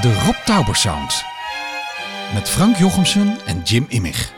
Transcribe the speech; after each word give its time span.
De 0.00 0.14
Rob 0.24 0.34
Tauber 0.44 0.76
Sound. 0.76 1.24
Met 2.34 2.48
Frank 2.48 2.76
Jochemsen 2.76 3.36
en 3.44 3.62
Jim 3.64 3.84
Immig. 3.88 4.32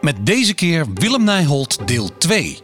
Met 0.00 0.26
deze 0.26 0.54
keer 0.54 0.86
Willem 0.94 1.24
Nijholt 1.24 1.88
deel 1.88 2.10
2. 2.18 2.60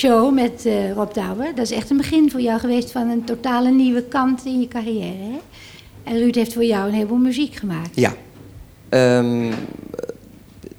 Show 0.00 0.34
met 0.34 0.66
eh, 0.66 0.92
Rob 0.92 1.14
Douwer, 1.14 1.54
dat 1.54 1.64
is 1.64 1.70
echt 1.70 1.90
een 1.90 1.96
begin 1.96 2.30
voor 2.30 2.40
jou 2.40 2.60
geweest 2.60 2.92
van 2.92 3.08
een 3.08 3.24
totale 3.24 3.70
nieuwe 3.70 4.02
kant 4.02 4.44
in 4.44 4.60
je 4.60 4.68
carrière. 4.68 5.16
Hè? 5.16 5.38
En 6.02 6.18
Ruud 6.18 6.34
heeft 6.34 6.52
voor 6.52 6.64
jou 6.64 6.88
een 6.88 6.94
heleboel 6.94 7.18
muziek 7.18 7.54
gemaakt. 7.54 7.90
ja. 7.94 8.14
Ehm, 8.88 9.52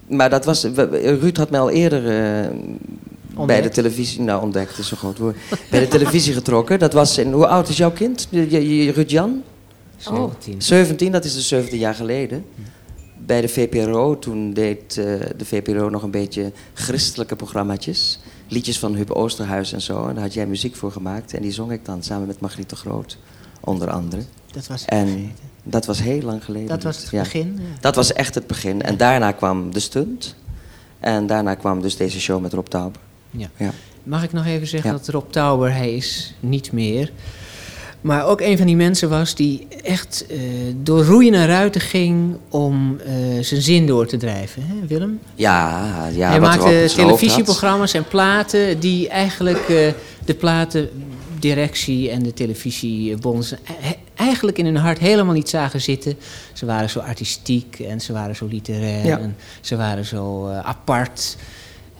maar 0.07 0.29
dat 0.29 0.45
was... 0.45 0.63
Ruud 1.01 1.37
had 1.37 1.49
mij 1.49 1.59
al 1.59 1.69
eerder 1.69 2.03
eh, 2.03 3.45
bij 3.45 3.61
de 3.61 3.69
televisie... 3.69 4.21
Nou, 4.21 4.41
ontdekt 4.41 4.77
is 4.77 4.91
een 4.91 4.97
groot 4.97 5.17
woord. 5.17 5.37
bij 5.69 5.79
de 5.79 5.87
televisie 5.87 6.33
getrokken. 6.33 6.79
Dat 6.79 6.93
was 6.93 7.17
in... 7.17 7.31
Hoe 7.31 7.47
oud 7.47 7.69
is 7.69 7.77
jouw 7.77 7.91
kind? 7.91 8.27
Ruud 8.31 9.09
Jan? 9.09 9.43
17. 9.97 10.61
17, 10.61 11.11
dat 11.11 11.25
is 11.25 11.33
dus 11.33 11.47
17 11.47 11.79
jaar 11.79 11.95
geleden. 11.95 12.45
Bij 13.25 13.41
de 13.41 13.47
VPRO, 13.47 14.19
toen 14.19 14.53
deed 14.53 14.97
eh, 14.97 15.05
de 15.37 15.45
VPRO 15.45 15.89
nog 15.89 16.03
een 16.03 16.11
beetje 16.11 16.51
christelijke 16.73 17.35
programmaatjes. 17.35 18.19
Liedjes 18.51 18.79
van 18.79 18.95
Huub 18.95 19.11
Oosterhuis 19.11 19.73
en 19.73 19.81
zo. 19.81 20.07
En 20.07 20.13
daar 20.13 20.23
had 20.23 20.33
jij 20.33 20.45
muziek 20.47 20.75
voor 20.75 20.91
gemaakt. 20.91 21.33
En 21.33 21.41
die 21.41 21.51
zong 21.51 21.71
ik 21.71 21.85
dan 21.85 22.03
samen 22.03 22.27
met 22.27 22.39
Margriet 22.39 22.69
de 22.69 22.75
Groot, 22.75 23.17
onder 23.59 23.89
andere. 23.89 24.21
Dat 24.51 24.67
was 24.67 24.81
het 24.81 24.89
En 24.89 25.07
vergeten. 25.07 25.33
dat 25.63 25.85
was 25.85 26.01
heel 26.01 26.21
lang 26.21 26.43
geleden. 26.45 26.67
Dat 26.67 26.83
was 26.83 26.97
het 26.97 27.09
Ja. 27.09 27.21
begin. 27.21 27.53
ja. 27.57 27.79
Dat 27.79 27.95
was 27.95 28.13
echt 28.13 28.35
het 28.35 28.47
begin. 28.47 28.81
En 28.81 28.97
daarna 28.97 29.31
kwam 29.31 29.73
de 29.73 29.79
stunt. 29.79 30.35
En 30.99 31.27
daarna 31.27 31.55
kwam 31.55 31.81
dus 31.81 31.97
deze 31.97 32.19
show 32.19 32.41
met 32.41 32.53
Rob 32.53 32.65
Tauber. 32.65 33.01
Ja. 33.29 33.49
Ja. 33.57 33.71
Mag 34.03 34.23
ik 34.23 34.33
nog 34.33 34.45
even 34.45 34.67
zeggen 34.67 34.91
Ja. 34.91 34.97
dat 34.97 35.07
Rob 35.07 35.29
Tauber, 35.31 35.73
hij 35.73 35.95
is 35.95 36.33
niet 36.39 36.71
meer. 36.71 37.11
Maar 38.01 38.25
ook 38.25 38.41
een 38.41 38.57
van 38.57 38.65
die 38.65 38.75
mensen 38.75 39.09
was 39.09 39.35
die 39.35 39.67
echt 39.83 40.25
eh, 40.29 40.39
door 40.75 41.03
roeien 41.03 41.31
naar 41.31 41.47
ruiten 41.47 41.81
ging 41.81 42.37
om 42.49 42.97
eh, 42.99 43.13
zijn 43.41 43.61
zin 43.61 43.85
door 43.87 44.07
te 44.07 44.17
drijven. 44.17 44.63
Hè, 44.65 44.87
Willem? 44.87 45.19
Ja, 45.35 46.07
ja 46.13 46.29
hij 46.29 46.39
wat 46.39 46.49
maakte 46.49 46.91
televisieprogramma's 46.95 47.93
en 47.93 48.07
platen 48.07 48.79
die 48.79 49.09
eigenlijk 49.09 49.69
eh, 49.69 49.87
de 50.25 50.33
platendirectie 50.33 52.09
en 52.09 52.23
de 52.23 52.33
televisiebonds 52.33 53.53
eigenlijk 54.21 54.57
in 54.57 54.65
hun 54.65 54.75
hart 54.75 54.99
helemaal 54.99 55.33
niet 55.33 55.49
zagen 55.49 55.81
zitten. 55.81 56.17
Ze 56.53 56.65
waren 56.65 56.89
zo 56.89 56.99
artistiek 56.99 57.79
en 57.79 58.01
ze 58.01 58.13
waren 58.13 58.35
zo 58.35 58.45
literair 58.45 59.05
Ja. 59.05 59.19
en 59.19 59.35
ze 59.61 59.75
waren 59.75 60.05
zo 60.05 60.47
eh, 60.47 60.59
apart. 60.59 61.37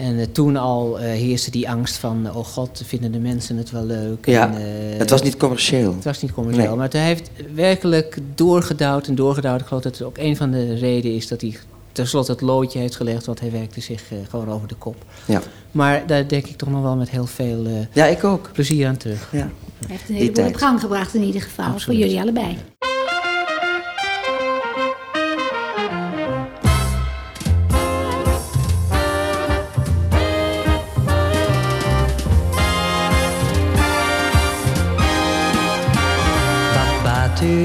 En 0.02 0.20
eh, 0.20 0.26
toen 0.32 0.58
al 0.58 1.00
eh, 1.00 1.06
heerste 1.06 1.52
die 1.52 1.70
angst 1.70 1.98
van, 1.98 2.28
oh 2.36 2.46
god, 2.46 2.82
vinden 2.86 3.12
de 3.12 3.20
mensen 3.20 3.58
het 3.58 3.72
wel 3.72 3.86
leuk? 3.86 4.26
Ja, 4.26 4.48
En, 4.48 4.56
eh, 4.94 4.98
Het 5.00 5.10
was 5.10 5.22
niet 5.22 5.38
commerciëel. 5.38 5.94
het 5.96 6.04
was 6.04 6.22
niet 6.22 6.32
commercieel, 6.32 6.68
Nee. 6.68 6.76
maar 6.76 6.90
hij 6.92 7.06
heeft 7.06 7.32
werkelijk 7.54 8.18
doorgedouwd 8.36 9.08
en 9.08 9.16
doorgedouwd. 9.16 9.62
Ik 9.62 9.68
geloof 9.68 9.84
dat 9.84 9.98
het 9.98 10.08
ook 10.08 10.18
een 10.18 10.36
van 10.38 10.52
de 10.52 10.74
redenen 10.76 11.16
is 11.18 11.28
dat 11.28 11.42
hij 11.42 11.56
tenslotte 11.92 12.32
het 12.32 12.42
loodje 12.42 12.80
heeft 12.80 12.96
gelegd, 12.96 13.26
want 13.26 13.40
hij 13.40 13.52
werkte 13.52 13.82
zich 13.82 14.04
eh, 14.12 14.18
gewoon 14.30 14.50
over 14.50 14.68
de 14.68 14.76
kop. 14.76 14.96
Ja. 15.26 15.42
Maar 15.72 16.04
daar 16.08 16.28
denk 16.28 16.46
ik 16.48 16.58
toch 16.58 16.70
nog 16.70 16.82
wel 16.82 16.96
met 16.96 17.10
heel 17.10 17.26
veel 17.26 17.66
eh, 17.66 17.72
ja, 17.94 18.06
ik 18.06 18.24
ook. 18.24 18.50
plezier 18.54 18.88
aan 18.88 18.98
terug. 18.98 19.30
Ja. 19.32 19.38
Hij 19.38 19.50
heeft 19.88 20.10
een 20.10 20.16
heleboel 20.16 20.46
op 20.46 20.56
gang 20.56 20.80
gebracht 20.80 21.14
in 21.16 21.24
ieder 21.24 21.42
geval, 21.42 21.66
Absoluut. 21.66 21.84
voor 21.84 21.94
jullie 22.08 22.22
allebei. 22.22 22.58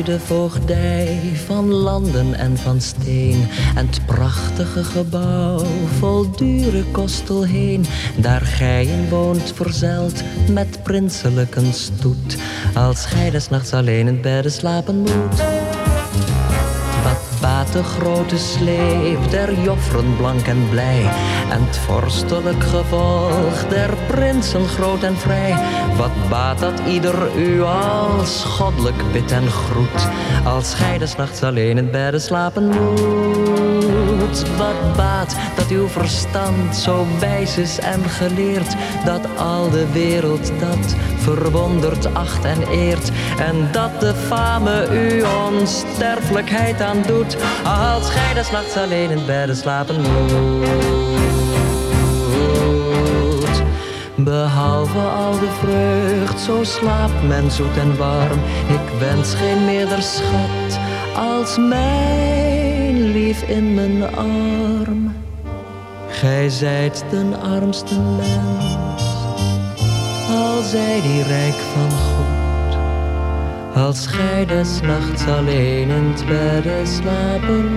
De 0.07 0.21
voogdij 0.21 1.19
van 1.47 1.73
landen 1.73 2.35
en 2.35 2.57
van 2.57 2.81
steen. 2.81 3.49
En 3.75 3.87
het 3.87 4.07
prachtige 4.07 4.85
gebouw 4.85 5.65
vol 5.99 6.31
dure 6.31 6.85
kostel 6.91 7.45
heen, 7.45 7.85
daar 8.17 8.41
gij 8.41 8.87
in 8.87 9.09
woont 9.09 9.53
verzeld 9.55 10.23
met 10.51 10.83
prinselijke 10.83 11.73
stoet, 11.73 12.37
als 12.75 13.07
gij 13.07 13.31
des 13.31 13.49
nachts 13.49 13.73
alleen 13.73 14.07
in 14.07 14.21
bedden 14.21 14.53
slapen 14.53 14.97
moet. 14.99 15.66
De 17.77 17.85
grote 17.85 18.39
sleep 18.39 19.31
der 19.31 19.63
jofferen 19.63 20.17
blank 20.17 20.47
en 20.47 20.69
blij. 20.71 21.03
En 21.51 21.65
het 21.65 21.79
vorstelijk 21.79 22.65
gevolg 22.65 23.69
der 23.69 23.95
prinsen 24.07 24.67
groot 24.67 25.03
en 25.03 25.17
vrij. 25.17 25.55
Wat 25.97 26.29
baat 26.29 26.59
dat 26.59 26.81
ieder 26.89 27.37
u 27.37 27.63
als 27.63 28.45
goddelijk 28.45 29.13
bid 29.13 29.33
en 29.33 29.51
groet? 29.51 30.09
Als 30.45 30.75
gij 30.75 30.99
des 30.99 31.17
nachts 31.17 31.43
alleen 31.43 31.79
in 31.79 31.91
bedden 31.91 32.21
slapen 32.21 32.67
moet. 32.67 34.45
Wat 34.57 34.97
baat 34.97 35.37
dat 35.57 35.69
uw 35.69 35.89
verstand 35.89 36.77
zo 36.77 37.07
wijs 37.19 37.57
is 37.57 37.79
en 37.79 38.05
geleerd? 38.09 38.77
Dat 39.05 39.27
al 39.37 39.71
de 39.71 39.93
wereld 39.93 40.53
dat 40.59 40.95
verwondert, 41.35 42.15
acht 42.15 42.45
en 42.45 42.63
eert. 42.71 43.11
En 43.39 43.69
dat 43.73 44.01
de 44.01 44.15
fame 44.15 44.89
u 44.93 45.23
onsterfelijkheid 45.47 46.81
aandoet 46.81 47.37
Als 47.67 48.11
gij 48.11 48.35
des 48.35 48.51
nachts 48.51 48.77
alleen 48.77 49.11
in 49.11 49.27
bedden 49.27 49.57
slapen 49.57 50.01
moet. 50.01 50.73
Behalve 54.15 54.99
al 54.99 55.33
de 55.33 55.51
vreugd, 55.61 56.41
zo 56.41 56.65
slaapt 56.65 57.23
men 57.23 57.51
zoet 57.51 57.77
en 57.77 57.97
warm. 57.97 58.41
Ik 58.69 58.99
wens 58.99 59.35
geen 59.35 59.65
meerder 59.65 60.03
schat 60.03 60.79
als 61.17 61.57
mijn 61.57 63.11
lief 63.11 63.43
in 63.43 63.75
mijn 63.75 64.17
arm. 64.17 65.15
Gij 66.09 66.49
zijt 66.49 67.05
den 67.11 67.41
armste 67.41 68.01
mens 68.01 69.17
al 70.31 70.63
zij 70.63 71.01
die 71.03 71.23
rijk 71.23 71.55
van 71.55 71.91
God. 71.91 72.26
Als 73.77 74.07
gij 74.07 74.47
des 74.47 74.81
nachts 74.81 75.27
alleen 75.27 75.89
in 75.89 76.05
het 76.05 76.27
bedden 76.27 76.87
slapen. 76.87 77.75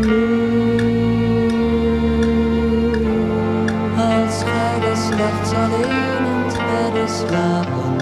Als 3.97 4.43
gij 4.43 4.79
des 4.79 5.17
nachts 5.17 5.51
alleen 5.51 6.25
in 6.25 6.43
het 6.47 6.57
bedden 6.57 7.09
slapen 7.09 7.97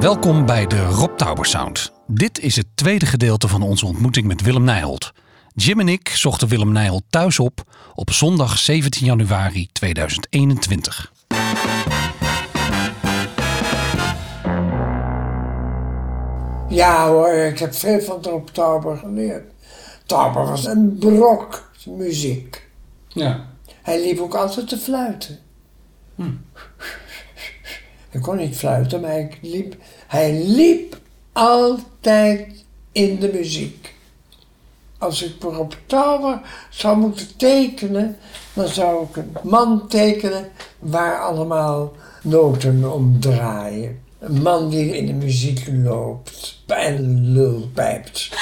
Welkom 0.00 0.46
bij 0.46 0.66
de 0.66 0.84
Rob 0.84 1.16
Tauber 1.16 1.46
Sound. 1.46 1.92
Dit 2.06 2.38
is 2.38 2.56
het 2.56 2.66
tweede 2.74 3.06
gedeelte 3.06 3.48
van 3.48 3.62
onze 3.62 3.86
ontmoeting 3.86 4.26
met 4.26 4.42
Willem 4.42 4.64
Nijholt. 4.64 5.12
Jim 5.54 5.80
en 5.80 5.88
ik 5.88 6.08
zochten 6.08 6.48
Willem 6.48 6.72
Nijholt 6.72 7.04
thuis 7.10 7.38
op 7.38 7.62
op 7.94 8.10
zondag 8.12 8.58
17 8.58 9.06
januari 9.06 9.68
2021. 9.72 11.12
Ja 16.72 17.08
hoor, 17.08 17.32
ik 17.32 17.58
heb 17.58 17.74
veel 17.74 18.00
van 18.00 18.22
Rob 18.22 18.48
Tauber 18.48 18.96
geleerd. 18.96 19.44
Tauber 20.06 20.46
was 20.46 20.64
een 20.64 20.96
brok 20.98 21.70
muziek. 21.86 22.68
Ja. 23.08 23.46
Hij 23.82 24.00
liep 24.00 24.20
ook 24.20 24.34
altijd 24.34 24.68
te 24.68 24.78
fluiten. 24.78 25.38
Ik 28.10 28.22
kon 28.22 28.36
niet 28.36 28.56
fluiten, 28.56 29.00
maar 29.00 29.10
hij 29.10 29.38
liep, 29.40 29.76
hij 30.06 30.44
liep 30.44 31.00
altijd 31.32 32.64
in 32.92 33.18
de 33.18 33.30
muziek. 33.32 33.94
Als 34.98 35.22
ik 35.22 35.34
voor 35.40 35.66
Tauber 35.86 36.40
zou 36.70 36.96
moeten 36.96 37.36
tekenen, 37.36 38.16
dan 38.52 38.68
zou 38.68 39.04
ik 39.04 39.16
een 39.16 39.36
man 39.42 39.88
tekenen 39.88 40.48
waar 40.78 41.20
allemaal 41.20 41.92
noten 42.22 42.92
om 42.92 43.20
draaien. 43.20 44.01
Een 44.22 44.42
man 44.42 44.70
die 44.70 44.96
in 44.96 45.06
de 45.06 45.12
muziek 45.12 45.66
loopt 45.72 46.62
en 46.66 47.32
lul 47.32 47.70
pijpt. 47.74 48.28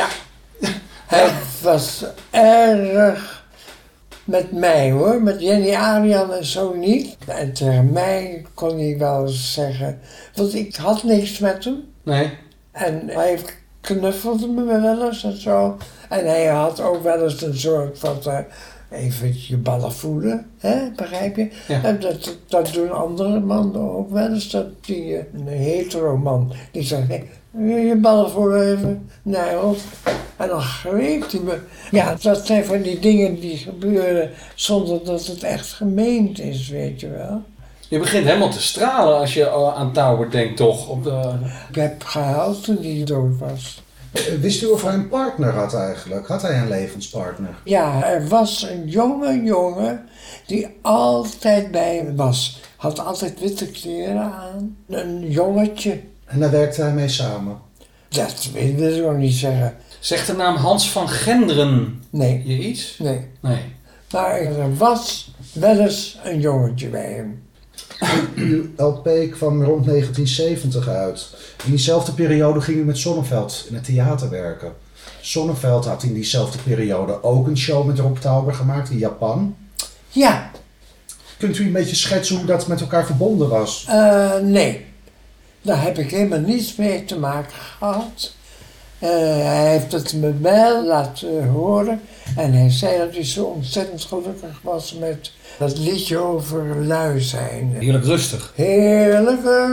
ja, 0.00 0.08
hij 1.06 1.32
was 1.62 2.04
erg 2.30 3.44
met 4.24 4.52
mij 4.52 4.90
hoor, 4.90 5.22
met 5.22 5.40
Jenny 5.40 5.74
Arian 5.74 6.32
en 6.32 6.44
zo 6.44 6.74
niet. 6.74 7.16
En 7.26 7.52
tegen 7.52 7.92
mij 7.92 8.46
kon 8.54 8.78
hij 8.78 8.98
wel 8.98 9.26
eens 9.26 9.52
zeggen, 9.52 10.00
want 10.34 10.54
ik 10.54 10.76
had 10.76 11.02
niks 11.02 11.38
met 11.38 11.64
hem. 11.64 11.92
Nee. 12.02 12.38
En 12.72 13.08
hij 13.08 13.40
knuffelde 13.80 14.46
me 14.46 14.64
wel 14.64 15.06
eens 15.06 15.24
en 15.24 15.40
zo. 15.40 15.76
En 16.08 16.26
hij 16.26 16.46
had 16.46 16.80
ook 16.80 17.02
wel 17.02 17.22
eens 17.22 17.42
een 17.42 17.58
soort 17.58 17.98
van 17.98 18.18
uh, 18.26 18.38
even 18.90 19.34
je 19.48 19.56
ballen 19.56 19.92
voelen, 19.92 20.46
hè? 20.58 20.90
begrijp 20.96 21.36
je? 21.36 21.48
Ja. 21.68 21.82
En 21.82 22.00
dat, 22.00 22.36
dat 22.48 22.72
doen 22.72 22.92
andere 22.92 23.40
mannen 23.40 23.80
ook 23.80 24.10
wel 24.10 24.28
eens. 24.28 24.50
Dat 24.50 24.66
die, 24.80 25.16
eh, 25.16 25.24
een 25.34 25.46
hetero 25.46 26.16
man, 26.16 26.52
die 26.72 26.82
zegt, 26.82 27.08
hey, 27.08 27.26
je 27.86 27.96
ballen 27.96 28.30
voelen 28.30 28.72
even, 28.72 29.10
nee 29.22 29.54
hoor. 29.54 29.76
En 30.36 30.48
dan 30.48 30.60
greep 30.60 31.30
hij 31.30 31.40
me. 31.40 31.58
Ja, 31.90 32.16
dat 32.22 32.46
zijn 32.46 32.64
van 32.64 32.82
die 32.82 32.98
dingen 32.98 33.40
die 33.40 33.56
gebeuren 33.56 34.30
zonder 34.54 35.04
dat 35.04 35.26
het 35.26 35.42
echt 35.42 35.72
gemeend 35.72 36.40
is, 36.40 36.68
weet 36.68 37.00
je 37.00 37.08
wel. 37.08 37.42
Je 37.88 37.98
begint 37.98 38.26
helemaal 38.26 38.50
te 38.50 38.62
stralen 38.62 39.18
als 39.18 39.34
je 39.34 39.46
eh, 39.46 39.74
aan 39.74 39.92
Tauber 39.92 40.30
denkt, 40.30 40.56
toch? 40.56 40.88
Op 40.88 41.04
de... 41.04 41.32
Ik 41.68 41.74
heb 41.74 42.04
gehuild 42.04 42.64
toen 42.64 42.78
hij 42.80 43.02
dood 43.04 43.38
was. 43.38 43.82
Eh, 44.12 44.22
Wist 44.40 44.62
u 44.62 44.66
of 44.66 44.82
hij 44.82 44.94
een 44.94 45.08
partner 45.08 45.52
had 45.52 45.74
eigenlijk? 45.74 46.26
Had 46.26 46.42
hij 46.42 46.58
een 46.58 46.68
levenspartner? 46.68 47.54
Ja, 47.64 48.04
er 48.04 48.28
was 48.28 48.62
een 48.70 48.88
jonge 48.88 49.42
jongen 49.42 50.08
die 50.46 50.68
altijd 50.82 51.70
bij 51.70 51.96
hem 51.96 52.16
was. 52.16 52.60
Had 52.76 52.98
altijd 52.98 53.40
witte 53.40 53.66
kleren 53.70 54.20
aan. 54.32 54.76
Een 54.88 55.30
jongetje. 55.30 56.00
En 56.24 56.40
daar 56.40 56.50
werkte 56.50 56.82
hij 56.82 56.92
mee 56.92 57.08
samen. 57.08 57.58
Dat 58.08 58.48
wil 58.52 58.96
ik 58.96 59.02
nog 59.04 59.16
niet 59.16 59.34
zeggen. 59.34 59.74
Zegt 60.00 60.26
de 60.26 60.32
naam 60.32 60.56
Hans 60.56 60.90
van 60.90 61.08
Genderen 61.08 62.02
Nee, 62.10 62.42
je 62.46 62.58
iets? 62.58 62.96
nee. 62.98 63.26
Nee. 63.40 63.58
Maar 64.12 64.40
er 64.40 64.76
was 64.76 65.34
wel 65.52 65.78
eens 65.78 66.18
een 66.24 66.40
jongetje 66.40 66.88
bij 66.88 67.12
hem. 67.12 67.42
Uw 68.34 68.64
LP 68.76 69.08
kwam 69.30 69.62
rond 69.64 69.84
1970 69.86 70.88
uit. 70.88 71.28
In 71.64 71.70
diezelfde 71.70 72.12
periode 72.12 72.60
ging 72.60 72.78
u 72.78 72.84
met 72.84 72.98
Sonneveld 72.98 73.64
in 73.68 73.74
het 73.74 73.84
theater 73.84 74.30
werken. 74.30 74.72
Sonneveld 75.20 75.84
had 75.84 76.02
in 76.02 76.14
diezelfde 76.14 76.58
periode 76.58 77.22
ook 77.22 77.46
een 77.46 77.58
show 77.58 77.86
met 77.86 77.98
Rob 77.98 78.16
Tauber 78.18 78.54
gemaakt 78.54 78.90
in 78.90 78.98
Japan. 78.98 79.56
Ja, 80.08 80.50
Kunt 81.38 81.58
u 81.58 81.66
een 81.66 81.72
beetje 81.72 81.96
schetsen 81.96 82.36
hoe 82.36 82.44
dat 82.46 82.66
met 82.66 82.80
elkaar 82.80 83.06
verbonden 83.06 83.48
was? 83.48 83.86
eh, 83.88 84.36
nee. 84.42 84.86
Daar 85.62 85.82
heb 85.82 85.98
ik 85.98 86.10
helemaal 86.10 86.38
niets 86.40 86.76
mee 86.76 87.04
te 87.04 87.18
maken 87.18 87.52
gehad. 87.78 88.32
Eh, 89.00 89.08
hij 89.46 89.70
heeft 89.70 89.92
het 89.92 90.12
me 90.14 90.34
wel 90.40 90.84
laten 90.86 91.46
horen. 91.48 92.00
En 92.36 92.52
hij 92.52 92.70
zei 92.70 92.98
dat 92.98 93.14
hij 93.14 93.24
zo 93.24 93.44
ontzettend 93.44 94.04
gelukkig 94.04 94.60
was 94.62 94.94
met 95.00 95.32
dat 95.58 95.78
liedje 95.78 96.18
over 96.18 96.84
lui 96.84 97.20
zijn. 97.20 97.74
Heerlijk 97.78 98.04
rustig. 98.04 98.52
Heerlijke 98.56 99.66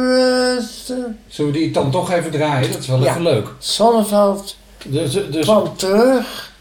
rusten. 0.56 1.19
Zullen 1.27 1.51
we 1.51 1.57
die 1.57 1.71
dan 1.71 1.91
toch 1.91 2.12
even 2.12 2.31
draaien? 2.31 2.71
Dat 2.71 2.79
is 2.79 2.88
wel 2.88 3.03
Ja. 3.03 3.09
even 3.09 3.21
leuk. 3.21 3.47
Sonneveld 3.59 4.56
Dus, 4.85 5.12
dus 5.13 5.45
kwam 5.45 5.75
terug 5.77 6.51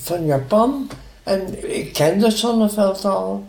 van 0.00 0.26
Japan. 0.26 0.88
En 1.22 1.74
ik 1.76 1.92
kende 1.92 2.30
Sonneveld 2.30 3.04
al. 3.04 3.44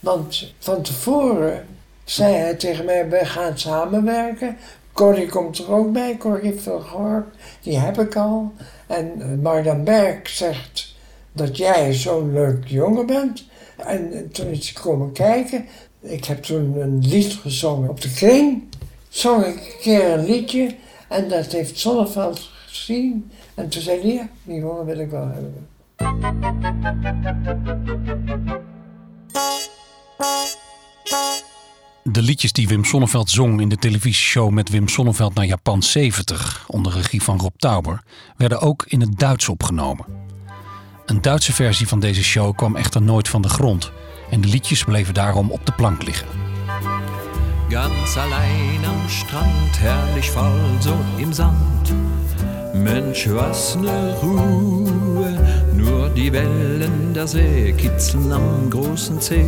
Want 0.00 0.52
van 0.58 0.82
tevoren 0.82 1.66
zei 2.04 2.34
hij 2.34 2.54
tegen 2.54 2.84
mij, 2.84 3.08
wij 3.08 3.26
gaan 3.26 3.58
samenwerken. 3.58 4.56
Corrie 4.98 5.28
komt 5.28 5.58
er 5.58 5.72
ook 5.72 5.92
bij, 5.92 6.16
Corrie 6.16 6.60
Vilgorp, 6.60 7.26
die 7.62 7.78
heb 7.78 8.00
ik 8.00 8.16
al. 8.16 8.52
En 8.86 9.20
eh, 9.20 9.28
Mardan 9.42 9.84
Berg 9.84 10.28
zegt 10.28 10.94
dat 11.32 11.56
jij 11.56 11.92
zo'n 11.92 12.32
leuk 12.32 12.66
jongen 12.66 13.06
bent. 13.06 13.44
En 13.76 14.12
eh, 14.12 14.20
toen 14.32 14.46
is 14.46 14.70
hij 14.70 14.82
komen 14.82 15.12
kijken. 15.12 15.64
Ik 16.00 16.24
heb 16.24 16.42
toen 16.42 16.80
een 16.80 16.98
lied 16.98 17.32
gezongen 17.32 17.88
op 17.88 18.00
de 18.00 18.12
kring. 18.12 18.62
Zong 19.08 19.44
ik 19.44 19.56
een 19.56 19.80
keer 19.80 20.10
een 20.10 20.24
liedje. 20.24 20.74
En 21.08 21.28
dat 21.28 21.52
heeft 21.52 21.78
Sonneveld 21.78 22.50
gezien. 22.66 23.30
En 23.54 23.68
toen 23.68 23.82
zei 23.82 24.00
hij, 24.00 24.12
ja, 24.12 24.28
die 24.42 24.60
jongen 24.60 24.86
wil 24.86 24.98
ik 24.98 25.10
wel 25.10 25.28
hebben. 25.28 25.66
De 32.10 32.22
liedjes 32.22 32.52
die 32.52 32.68
Wim 32.68 32.84
Sonneveld 32.84 33.30
zong 33.30 33.60
in 33.60 33.68
de 33.68 33.76
televisieshow 33.76 34.50
met 34.50 34.68
Wim 34.68 34.88
Sonneveld 34.88 35.34
naar 35.34 35.46
Japan 35.46 35.82
70 35.82 36.64
onder 36.66 36.92
regie 36.92 37.22
van 37.22 37.38
Rob 37.38 37.54
Tauber 37.56 38.02
werden 38.36 38.60
ook 38.60 38.84
in 38.86 39.00
het 39.00 39.18
Duits 39.18 39.48
opgenomen. 39.48 40.06
Een 41.06 41.22
Duitse 41.22 41.52
versie 41.52 41.88
van 41.88 42.00
deze 42.00 42.24
show 42.24 42.56
kwam 42.56 42.76
echter 42.76 43.02
nooit 43.02 43.28
van 43.28 43.42
de 43.42 43.48
grond 43.48 43.92
en 44.30 44.40
de 44.40 44.48
liedjes 44.48 44.84
bleven 44.84 45.14
daarom 45.14 45.50
op 45.50 45.66
de 45.66 45.72
plank 45.72 46.02
liggen. 46.02 46.26
Ganz 47.68 48.16
allein 48.16 48.84
am 48.84 49.08
Strand, 49.08 49.78
herrlich 49.78 50.30
voll 50.30 50.80
so 50.80 50.96
im 51.16 51.32
Sand. 51.32 51.92
Mensch, 52.74 53.26
was 53.26 53.74
ne 53.74 54.18
Ruhe, 54.20 55.38
nur 55.72 56.08
die 56.14 56.32
Wellen 56.32 57.12
der 57.12 57.28
See 57.28 57.74
kitzeln 57.76 58.32
am 58.32 58.70
großen 58.70 59.20
See. 59.20 59.44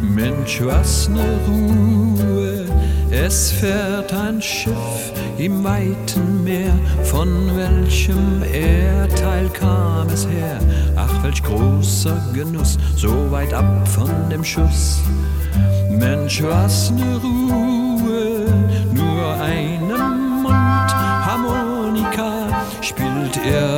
Mensch, 0.00 0.60
was 0.62 1.08
ne 1.08 1.40
Ruhe, 1.46 2.64
es 3.10 3.50
fährt 3.52 4.12
ein 4.12 4.40
Schiff 4.40 5.12
im 5.38 5.64
weiten 5.64 6.44
Meer. 6.44 6.72
Von 7.04 7.28
welchem 7.56 8.42
Erdteil 8.42 9.48
kam 9.50 10.08
es 10.08 10.26
her? 10.26 10.58
Ach, 10.96 11.22
welch 11.22 11.42
großer 11.42 12.20
Genuss, 12.32 12.78
so 12.96 13.30
weit 13.30 13.52
ab 13.54 13.86
von 13.88 14.10
dem 14.30 14.44
Schuss. 14.44 15.00
Mensch, 15.90 16.42
was 16.42 16.90
ne 16.90 17.20
Ruhe, 17.22 18.46
nur 18.92 19.34
eine 19.40 19.98
Mundharmonika 20.42 22.48
spielt 22.80 23.36
irgendwo 23.44 23.77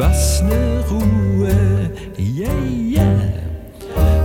was 0.00 0.42
ne 0.42 0.82
Ruhe, 0.88 1.90
yeah, 2.16 2.48
yeah. 2.96 3.20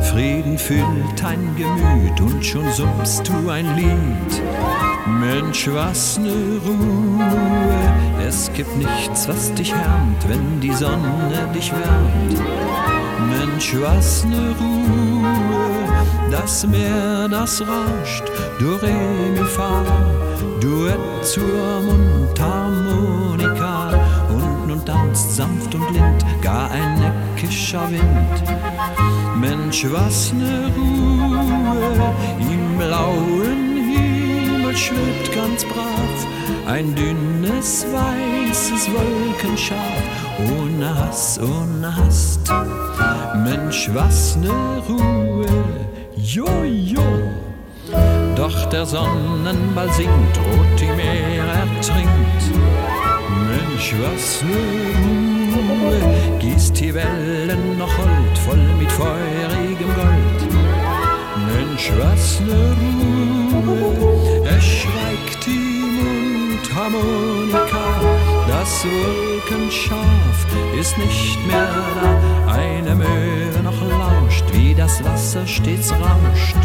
Frieden 0.09 0.57
füllt 0.57 1.21
dein 1.21 1.53
Gemüt 1.57 2.21
und 2.21 2.45
schon 2.45 2.71
summst 2.71 3.27
du 3.27 3.49
ein 3.49 3.75
Lied. 3.75 4.41
Mensch, 5.19 5.69
was 5.71 6.17
ne 6.17 6.61
Ruhe, 6.65 7.25
es 8.25 8.49
gibt 8.53 8.73
nichts, 8.77 9.27
was 9.27 9.53
dich 9.53 9.73
härmt, 9.73 10.29
wenn 10.29 10.61
die 10.61 10.73
Sonne 10.73 11.49
dich 11.53 11.69
wärmt. 11.71 12.41
Mensch, 13.29 13.75
was 13.81 14.23
ne 14.23 14.55
Ruhe, 14.59 15.33
das 16.31 16.65
Meer, 16.65 17.27
das 17.29 17.61
rauscht, 17.61 18.23
do, 18.59 18.77
re, 18.77 18.95
fa, 19.45 19.83
Duett 20.61 20.99
zur 21.21 21.81
Mundharmonika 21.81 23.89
und 24.29 24.67
nun 24.67 24.85
tanzt 24.85 25.37
lind 25.37 25.54
gar 26.45 26.69
ein 26.69 26.99
neckischer 26.99 27.89
Wind. 27.89 28.37
Mensch, 29.41 29.83
was 29.89 30.31
ne 30.31 30.71
Ruhe 30.77 32.13
im 32.39 32.77
blauen 32.77 33.61
Himmel 33.89 34.77
schwebt 34.77 35.33
ganz 35.33 35.65
brav 35.65 36.15
ein 36.67 36.93
dünnes 36.93 37.87
weißes 37.91 38.89
Wolkenschaf 38.93 40.03
ohne 40.55 40.87
Hass, 40.99 41.39
ohne 41.39 41.95
Hast. 41.95 42.41
Mensch, 43.43 43.89
was 43.93 44.35
ne 44.35 44.53
Ruhe, 44.87 45.47
jo, 46.15 46.63
jo. 46.63 47.07
Doch 48.35 48.65
der 48.69 48.85
Sonnenball 48.85 49.91
singt, 49.93 50.37
rot 50.37 50.79
die 50.79 50.93
Meer 50.95 51.45
ertrinkt. 51.63 52.43
Mensch, 53.49 53.95
was 54.01 54.43
ne 54.43 54.53
Ruhe, 54.53 55.24
gießt 56.39 56.79
die 56.79 56.93
Wellen 56.93 57.77
noch 57.77 57.97
hold, 57.97 58.37
voll 58.45 58.67
mit 58.79 58.91
feurigem 58.91 59.93
Gold. 59.95 60.41
Mensch, 61.53 61.91
was 61.97 62.39
ne 62.41 62.75
Ruhe, 63.67 64.47
es 64.57 64.63
schweigt 64.63 65.45
die 65.45 65.83
Mundharmonika. 65.97 67.85
Das 68.47 68.85
Wolkenschaf 68.85 70.37
ist 70.79 70.97
nicht 70.97 71.47
mehr 71.47 71.67
da, 71.95 72.53
eine 72.53 72.95
Möwe 72.95 73.59
noch 73.63 73.81
lauscht, 73.81 74.45
wie 74.53 74.73
das 74.73 75.03
Wasser 75.03 75.45
stets 75.45 75.91
rauscht. 75.91 76.57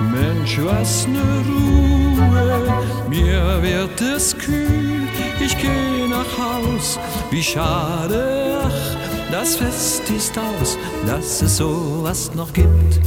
Mensch, 0.00 0.58
was 0.62 1.06
ne 1.06 1.20
Ruhe, 1.46 3.08
mir 3.08 3.62
wird 3.62 4.00
es 4.00 4.36
kühl, 4.36 5.08
ich 5.44 5.56
geh 5.58 6.08
nach 6.08 6.38
Haus. 6.38 6.98
Wie 7.30 7.42
schade, 7.42 8.58
ach, 8.64 8.96
das 9.30 9.56
Fest 9.56 10.08
ist 10.10 10.36
aus, 10.38 10.78
dass 11.06 11.42
es 11.42 11.56
sowas 11.58 12.30
noch 12.34 12.52
gibt. 12.52 13.00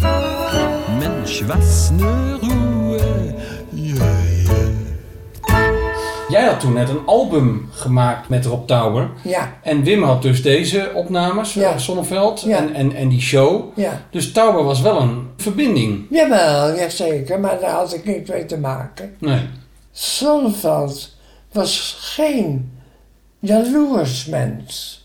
Mensch, 0.99 1.43
was 1.47 1.91
ne 1.91 2.39
Ruhe, 2.41 3.35
yeah. 3.73 4.22
Jij 6.33 6.45
had 6.45 6.59
toen 6.59 6.73
net 6.73 6.89
een 6.89 7.05
album 7.05 7.69
gemaakt 7.71 8.29
met 8.29 8.45
Rob 8.45 8.67
Tauber. 8.67 9.09
Ja, 9.23 9.53
En 9.63 9.83
Wim 9.83 10.03
had 10.03 10.21
dus 10.21 10.41
deze 10.41 10.91
opnames, 10.95 11.53
Ja. 11.53 11.61
ja. 11.69 11.77
Sonneveld, 11.77 12.41
Ja. 12.41 12.57
en, 12.57 12.73
en, 12.73 12.95
en 12.95 13.09
die 13.09 13.21
show. 13.21 13.77
ja. 13.77 14.01
Dus 14.11 14.31
Tauber 14.31 14.63
was 14.63 14.81
wel 14.81 15.01
een 15.01 15.27
verbinding. 15.37 16.05
Jawel, 16.09 16.75
jazeker, 16.75 17.39
maar 17.39 17.59
daar 17.59 17.71
had 17.71 17.93
ik 17.93 18.05
niet 18.05 18.27
mee 18.27 18.45
te 18.45 18.57
maken. 18.57 19.15
Nee. 19.19 19.41
Sonneveld 19.91 21.09
was 21.51 21.95
geen 21.99 22.77
jaloers 23.39 24.25
mens. 24.25 25.01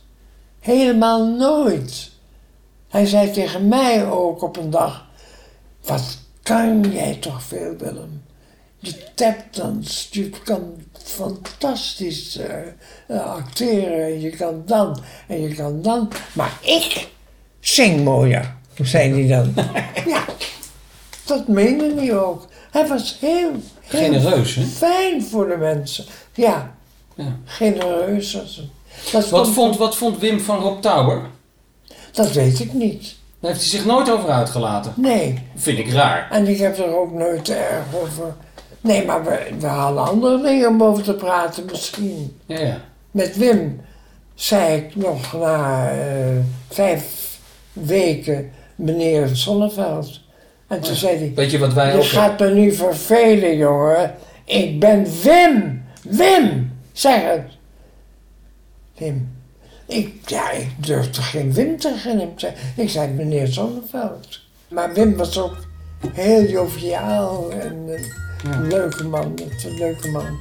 Helemaal 0.60 1.26
nooit. 1.26 2.10
Hij 2.88 3.06
zei 3.06 3.30
tegen 3.30 3.68
mij 3.68 4.06
ook 4.10 4.42
op 4.42 4.56
een 4.56 4.70
dag: 4.70 5.06
Wat 5.84 6.18
kan 6.42 6.84
jij 6.92 7.14
toch 7.20 7.42
veel, 7.42 7.74
Willem? 7.78 8.22
Je 8.78 9.04
tapdanst, 9.14 10.14
je 10.14 10.30
kan 10.44 10.62
fantastisch 11.08 12.36
eh, 12.36 12.56
eh, 13.06 13.26
acteren, 13.34 14.20
je 14.20 14.30
kan 14.30 14.62
dan 14.66 15.00
en 15.26 15.40
je 15.40 15.54
kan 15.54 15.82
dan. 15.82 16.08
Maar 16.32 16.52
ik 16.60 17.08
zing 17.60 18.04
mooier, 18.04 18.54
zei 18.82 19.26
hij 19.26 19.36
dan. 19.36 19.54
ja, 20.12 20.24
dat 21.26 21.48
meende 21.48 21.94
hij 21.96 22.16
ook. 22.18 22.46
Hij 22.70 22.86
was 22.88 23.16
heel, 23.20 23.50
heel 23.82 24.00
Genereus, 24.00 24.54
hè? 24.54 24.62
fijn 24.64 25.22
voor 25.24 25.48
de 25.48 25.56
mensen. 25.56 26.04
Ja, 26.34 26.74
Ja. 27.14 27.36
genereus. 27.44 28.38
Dat, 29.12 29.28
Wat 29.28 29.48
vond, 29.48 29.76
wat 29.76 29.96
vond 29.96 30.18
Wim 30.18 30.40
van 30.40 30.58
Rob 30.58 30.80
Tauber? 30.82 31.22
dat 32.12 32.32
weet 32.32 32.60
ik 32.60 32.72
niet. 32.72 33.16
Daar 33.40 33.50
heeft 33.50 33.62
hij 33.62 33.70
zich 33.78 33.84
nooit 33.86 34.10
over 34.10 34.28
uitgelaten. 34.30 34.92
Nee, 34.96 35.38
Vind 35.56 35.78
ik 35.78 35.90
raar. 35.92 36.28
en 36.30 36.46
ik 36.46 36.58
heb 36.58 36.78
er 36.78 36.96
ook 36.96 37.12
nooit 37.12 37.48
erg 37.48 37.84
over. 38.02 38.34
Nee, 38.80 39.04
maar 39.04 39.24
we, 39.24 39.46
we 39.58 39.66
hadden 39.66 40.04
andere 40.04 40.42
dingen 40.42 40.68
om 40.68 40.82
over 40.82 41.02
te 41.02 41.14
praten 41.14 41.64
misschien. 41.64 42.38
Ja, 42.46 42.58
ja. 42.58 42.80
Met 43.10 43.36
Wim 43.36 43.80
zei 44.34 44.76
ik 44.76 44.96
nog 44.96 45.32
na 45.32 45.90
eh, 45.90 46.36
vijf 46.68 47.38
weken 47.72 48.50
meneer 48.74 49.28
Zonneveld. 49.28 50.20
En 50.66 50.80
toen 50.80 50.94
zei 50.94 51.16
hij, 51.16 51.32
Weet 51.34 51.50
je 51.50 51.58
wat 51.58 51.72
wij 51.72 51.92
je 51.92 51.98
ook... 51.98 52.04
gaat 52.04 52.38
me 52.38 52.50
nu 52.50 52.72
vervelen 52.72 53.56
jongen. 53.56 54.14
Ik 54.44 54.80
ben 54.80 55.06
Wim. 55.22 55.82
Wim, 56.02 56.72
zeg 56.92 57.22
het. 57.22 57.42
Wim. 58.98 59.36
Ik, 59.86 60.28
ja, 60.28 60.50
ik 60.50 60.70
durfde 60.76 61.22
geen 61.22 61.52
Wim 61.52 61.78
tegen 61.78 62.18
hem 62.18 62.36
te 62.36 62.40
zeggen. 62.46 62.82
Ik 62.82 62.90
zei 62.90 63.08
meneer 63.08 63.46
Zonneveld. 63.46 64.40
Maar 64.68 64.94
Wim 64.94 65.16
was 65.16 65.38
ook 65.38 65.56
heel 66.12 66.42
joviaal 66.42 67.50
en 67.50 67.84
eh, 67.86 68.00
een 68.44 68.66
leuke 68.66 69.04
man. 69.04 69.38
het 69.38 69.64
Een 69.64 69.78
leuke 69.78 70.10
man. 70.10 70.38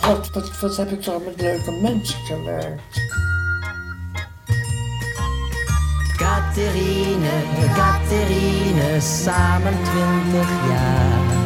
God, 0.00 0.30
wat, 0.32 0.60
wat 0.60 0.76
heb 0.76 0.90
ik 0.90 1.02
toch 1.02 1.24
met 1.24 1.40
leuke 1.40 1.70
mensen 1.82 2.18
gewerkt. 2.24 3.04
Catherine, 6.16 7.42
Catherine, 7.74 9.00
samen 9.00 9.74
twintig 9.82 10.48
jaar. 10.68 11.36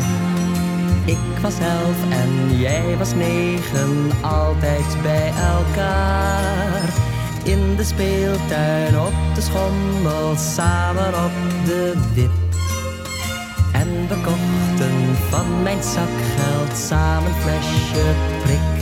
Ik 1.04 1.38
was 1.42 1.58
elf 1.58 2.10
en 2.10 2.58
jij 2.58 2.96
was 2.96 3.14
negen, 3.14 4.10
altijd 4.22 5.02
bij 5.02 5.32
elkaar. 5.56 6.82
In 7.44 7.76
de 7.76 7.84
speeltuin, 7.84 8.98
op 8.98 9.34
de 9.34 9.40
schommel, 9.40 10.36
samen 10.36 11.08
op 11.24 11.32
de 11.64 11.94
wip. 12.14 12.30
En 13.72 14.08
we 14.08 14.14
kochten 14.14 14.59
van 15.30 15.62
mijn 15.62 15.82
zakgeld 15.82 16.76
samen 16.76 17.32
flesje 17.34 18.14
prik. 18.42 18.80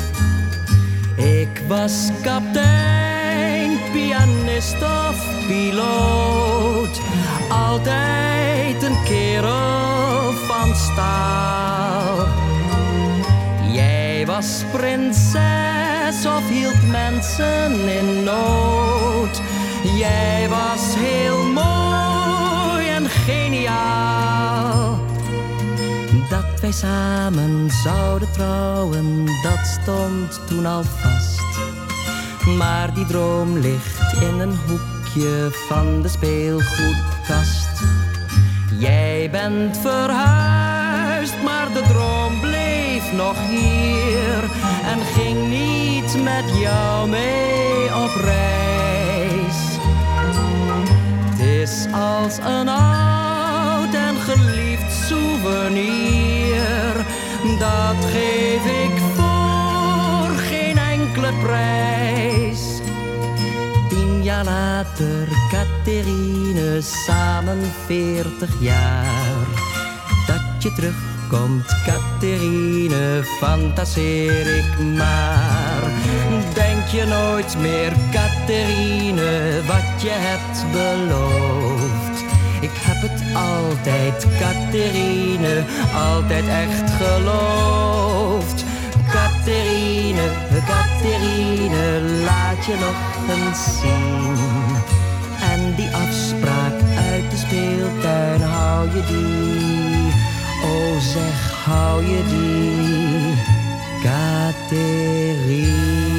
Ik 1.27 1.63
was 1.69 2.09
kaptein, 2.23 3.79
pianist 3.93 4.83
of 4.83 5.47
piloot. 5.47 7.01
Altijd 7.49 8.83
een 8.83 9.03
kerel 9.05 10.33
van 10.33 10.75
staal. 10.75 12.27
Jij 13.73 14.27
was 14.27 14.63
prinses 14.73 16.27
of 16.27 16.49
hield 16.49 16.91
mensen 16.91 17.89
in 17.89 18.25
nood. 18.25 19.41
Jij 19.97 20.49
was 20.49 20.95
heel 20.97 21.45
mooi 21.45 22.89
en 22.89 23.09
geniaal. 23.09 24.48
Wij 26.69 26.77
samen 26.77 27.71
zouden 27.71 28.31
trouwen, 28.33 29.25
dat 29.25 29.67
stond 29.81 30.41
toen 30.47 30.67
al 30.67 30.83
vast. 30.83 31.59
Maar 32.57 32.95
die 32.95 33.07
droom 33.07 33.59
ligt 33.59 34.13
in 34.21 34.41
een 34.41 34.57
hoekje 34.67 35.49
van 35.69 36.03
de 36.03 36.09
speelgoedkast. 36.09 37.83
Jij 38.79 39.29
bent 39.31 39.79
verhuisd, 39.79 41.43
maar 41.45 41.73
de 41.73 41.83
droom 41.89 42.41
bleef 42.41 43.13
nog 43.13 43.37
hier. 43.49 44.43
En 44.85 45.01
ging 45.15 45.49
niet 45.49 46.23
met 46.23 46.59
jou 46.61 47.09
mee 47.09 47.95
op 47.95 48.15
reis. 48.25 49.57
Het 51.31 51.41
is 51.41 51.87
als 51.93 52.39
een 52.39 52.69
oud 52.69 53.95
en 53.95 54.17
geliefd 54.17 54.68
Dat 57.59 58.05
geef 58.11 58.65
ik 58.65 58.99
voor 59.15 60.37
geen 60.37 60.79
enkele 60.79 61.33
prijs. 61.43 62.61
Tien 63.89 64.23
jaar 64.23 64.45
later, 64.45 65.29
Catherine, 65.51 66.81
samen 66.81 67.59
veertig 67.87 68.51
jaar. 68.61 69.47
Dat 70.27 70.63
je 70.63 70.73
terugkomt, 70.73 71.67
Catherine, 71.87 73.23
fantaseer 73.39 74.57
ik 74.57 74.79
maar. 74.97 75.91
Denk 76.55 76.87
je 76.87 77.05
nooit 77.07 77.57
meer, 77.61 77.93
Catherine, 78.13 79.63
wat 79.67 80.03
je 80.03 80.13
hebt 80.13 80.73
beloofd. 80.73 82.28
Ik 82.61 82.71
heb 82.75 83.11
het 83.11 83.23
altijd, 83.37 84.27
Catherine, 84.39 85.65
altijd 85.95 86.45
echt 86.49 86.91
geloofd. 86.91 88.65
Catherine, 89.11 90.31
Catherine, 90.67 92.01
laat 92.25 92.65
je 92.65 92.75
nog 92.81 92.97
eens 93.37 93.81
zien. 93.81 94.37
En 95.53 95.75
die 95.75 95.91
afspraak 95.95 96.81
uit 97.13 97.31
de 97.31 97.37
speeltuin, 97.37 98.41
hou 98.41 98.89
je 98.95 99.03
die? 99.07 100.13
Oh 100.63 100.99
zeg, 101.01 101.53
hou 101.65 102.07
je 102.07 102.23
die? 102.29 103.37
Catherine. 104.03 106.18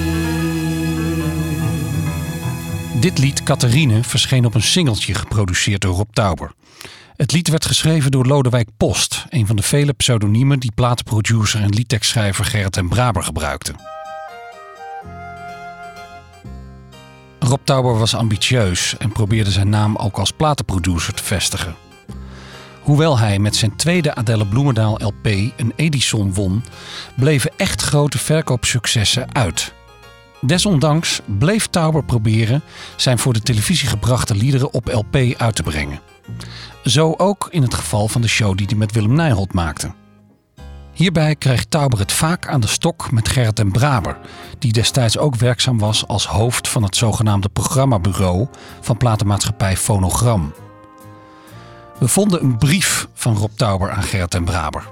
Dit 3.00 3.18
lied, 3.18 3.44
Catharine, 3.44 4.04
verscheen 4.04 4.46
op 4.46 4.56
een 4.56 4.62
singeltje 4.62 5.14
geproduceerd 5.14 5.82
door 5.82 5.96
Rob 5.96 6.10
Tauber. 6.14 6.52
Het 7.16 7.32
lied 7.32 7.48
werd 7.48 7.66
geschreven 7.66 8.12
door 8.12 8.26
Lodewijk 8.26 8.70
Post, 8.78 9.26
een 9.30 9.48
van 9.48 9.56
de 9.56 9.62
vele 9.62 9.94
pseudoniemen 9.94 10.60
die 10.60 10.72
platenproducer 10.76 11.62
en 11.62 11.70
liedtekstschrijver 11.70 12.46
Gerrit 12.46 12.78
en 12.78 12.90
Braber 12.90 13.24
gebruikte. 13.24 13.74
Rob 17.40 17.60
Tauber 17.64 17.98
was 17.98 18.16
ambitieus 18.16 18.98
en 18.98 19.12
probeerde 19.12 19.52
zijn 19.52 19.70
naam 19.70 19.96
ook 19.96 20.18
als 20.18 20.32
platenproducer 20.32 21.14
te 21.14 21.24
vestigen. 21.24 21.76
Hoewel 22.82 23.18
hij 23.18 23.40
met 23.40 23.56
zijn 23.56 23.76
tweede 23.76 24.16
Adele 24.16 24.48
Bloemendaal 24.48 25.00
LP 25.04 25.26
een 25.26 25.74
Edison 25.76 26.34
won, 26.34 26.64
bleven 27.16 27.52
echt 27.58 27.82
grote 27.82 28.18
verkoopsuccessen 28.18 29.36
uit. 29.36 29.74
Desondanks 30.42 31.22
bleef 31.26 31.68
Tauber 31.68 32.04
proberen 32.04 32.62
zijn 32.96 33.20
voor 33.20 33.34
de 33.34 33.42
televisie 33.42 33.88
gebrachte 33.88 34.36
liederen 34.36 34.74
op 34.74 34.88
LP 34.88 35.16
uit 35.38 35.56
te 35.56 35.64
brengen. 35.64 36.00
Zo 36.84 37.14
ook 37.18 37.48
in 37.52 37.62
het 37.62 37.74
geval 37.74 38.08
van 38.08 38.22
de 38.22 38.28
show 38.28 38.58
die 38.58 38.66
hij 38.66 38.76
met 38.76 38.92
Willem 38.92 39.14
Nijholt 39.14 39.54
maakte. 39.54 39.92
Hierbij 40.94 41.36
kreeg 41.36 41.66
Tauber 41.66 42.00
het 42.00 42.12
vaak 42.12 42.48
aan 42.48 42.60
de 42.60 42.68
stok 42.68 43.12
met 43.12 43.30
Gerrit 43.30 43.60
en 43.60 43.72
Braber, 43.72 44.18
die 44.60 44.72
destijds 44.72 45.18
ook 45.18 45.36
werkzaam 45.36 45.80
was 45.80 46.08
als 46.08 46.28
hoofd 46.28 46.68
van 46.68 46.84
het 46.84 46.96
zogenaamde 46.96 47.50
programmabureau 47.50 48.48
van 48.82 48.98
platenmaatschappij 48.98 49.78
Phonogram. 49.78 50.54
We 52.00 52.08
vonden 52.08 52.44
een 52.44 52.58
brief 52.58 53.08
van 53.14 53.36
Rob 53.36 53.52
Tauber 53.56 53.92
aan 53.92 54.04
Gerrit 54.04 54.36
en 54.36 54.44
Braber. 54.44 54.84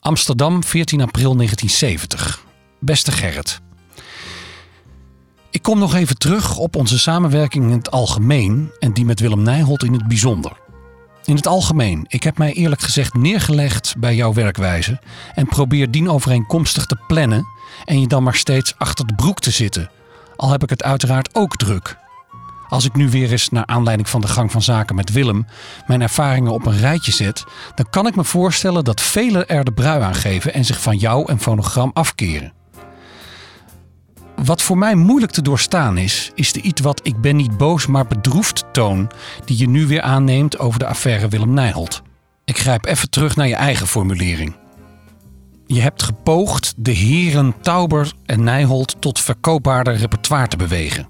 Amsterdam, 0.00 0.64
14 0.64 1.00
april 1.00 1.36
1970. 1.36 2.43
Beste 2.84 3.12
Gerrit. 3.12 3.60
Ik 5.50 5.62
kom 5.62 5.78
nog 5.78 5.94
even 5.94 6.18
terug 6.18 6.56
op 6.56 6.76
onze 6.76 6.98
samenwerking 6.98 7.64
in 7.64 7.76
het 7.76 7.90
algemeen 7.90 8.70
en 8.78 8.92
die 8.92 9.04
met 9.04 9.20
Willem 9.20 9.42
Nijholt 9.42 9.84
in 9.84 9.92
het 9.92 10.08
bijzonder. 10.08 10.52
In 11.24 11.36
het 11.36 11.46
algemeen, 11.46 12.04
ik 12.08 12.22
heb 12.22 12.38
mij 12.38 12.52
eerlijk 12.52 12.80
gezegd 12.80 13.14
neergelegd 13.14 13.94
bij 13.98 14.14
jouw 14.14 14.32
werkwijze 14.32 15.00
en 15.34 15.46
probeer 15.46 15.90
dienovereenkomstig 15.90 16.86
te 16.86 16.98
plannen 17.06 17.46
en 17.84 18.00
je 18.00 18.06
dan 18.06 18.22
maar 18.22 18.34
steeds 18.34 18.74
achter 18.78 19.06
de 19.06 19.14
broek 19.14 19.40
te 19.40 19.50
zitten. 19.50 19.90
Al 20.36 20.50
heb 20.50 20.62
ik 20.62 20.70
het 20.70 20.82
uiteraard 20.82 21.34
ook 21.34 21.56
druk. 21.56 21.96
Als 22.68 22.84
ik 22.84 22.94
nu 22.94 23.10
weer 23.10 23.30
eens 23.30 23.48
naar 23.48 23.66
aanleiding 23.66 24.08
van 24.08 24.20
de 24.20 24.28
gang 24.28 24.52
van 24.52 24.62
zaken 24.62 24.94
met 24.94 25.12
Willem 25.12 25.46
mijn 25.86 26.02
ervaringen 26.02 26.52
op 26.52 26.66
een 26.66 26.78
rijtje 26.78 27.12
zet, 27.12 27.44
dan 27.74 27.90
kan 27.90 28.06
ik 28.06 28.16
me 28.16 28.24
voorstellen 28.24 28.84
dat 28.84 29.00
velen 29.00 29.48
er 29.48 29.64
de 29.64 29.72
brui 29.72 30.02
aan 30.02 30.14
geven 30.14 30.54
en 30.54 30.64
zich 30.64 30.80
van 30.80 30.96
jou 30.96 31.28
en 31.28 31.40
fonogram 31.40 31.90
afkeren. 31.94 32.53
Wat 34.44 34.62
voor 34.62 34.78
mij 34.78 34.94
moeilijk 34.94 35.32
te 35.32 35.42
doorstaan 35.42 35.98
is, 35.98 36.30
is 36.34 36.52
de 36.52 36.60
iets 36.60 36.80
wat 36.80 37.00
ik 37.02 37.20
ben 37.20 37.36
niet 37.36 37.56
boos 37.56 37.86
maar 37.86 38.06
bedroefd 38.06 38.64
toon 38.72 39.10
die 39.44 39.58
je 39.58 39.68
nu 39.68 39.86
weer 39.86 40.00
aanneemt 40.00 40.58
over 40.58 40.78
de 40.78 40.86
affaire 40.86 41.28
Willem 41.28 41.54
Nijholt. 41.54 42.02
Ik 42.44 42.58
grijp 42.58 42.86
even 42.86 43.10
terug 43.10 43.36
naar 43.36 43.48
je 43.48 43.54
eigen 43.54 43.86
formulering. 43.86 44.56
Je 45.66 45.80
hebt 45.80 46.02
gepoogd 46.02 46.74
de 46.76 46.90
heren 46.90 47.54
Tauber 47.60 48.12
en 48.26 48.44
Nijholt 48.44 48.96
tot 48.98 49.20
verkoopbaarder 49.20 49.96
repertoire 49.96 50.48
te 50.48 50.56
bewegen. 50.56 51.08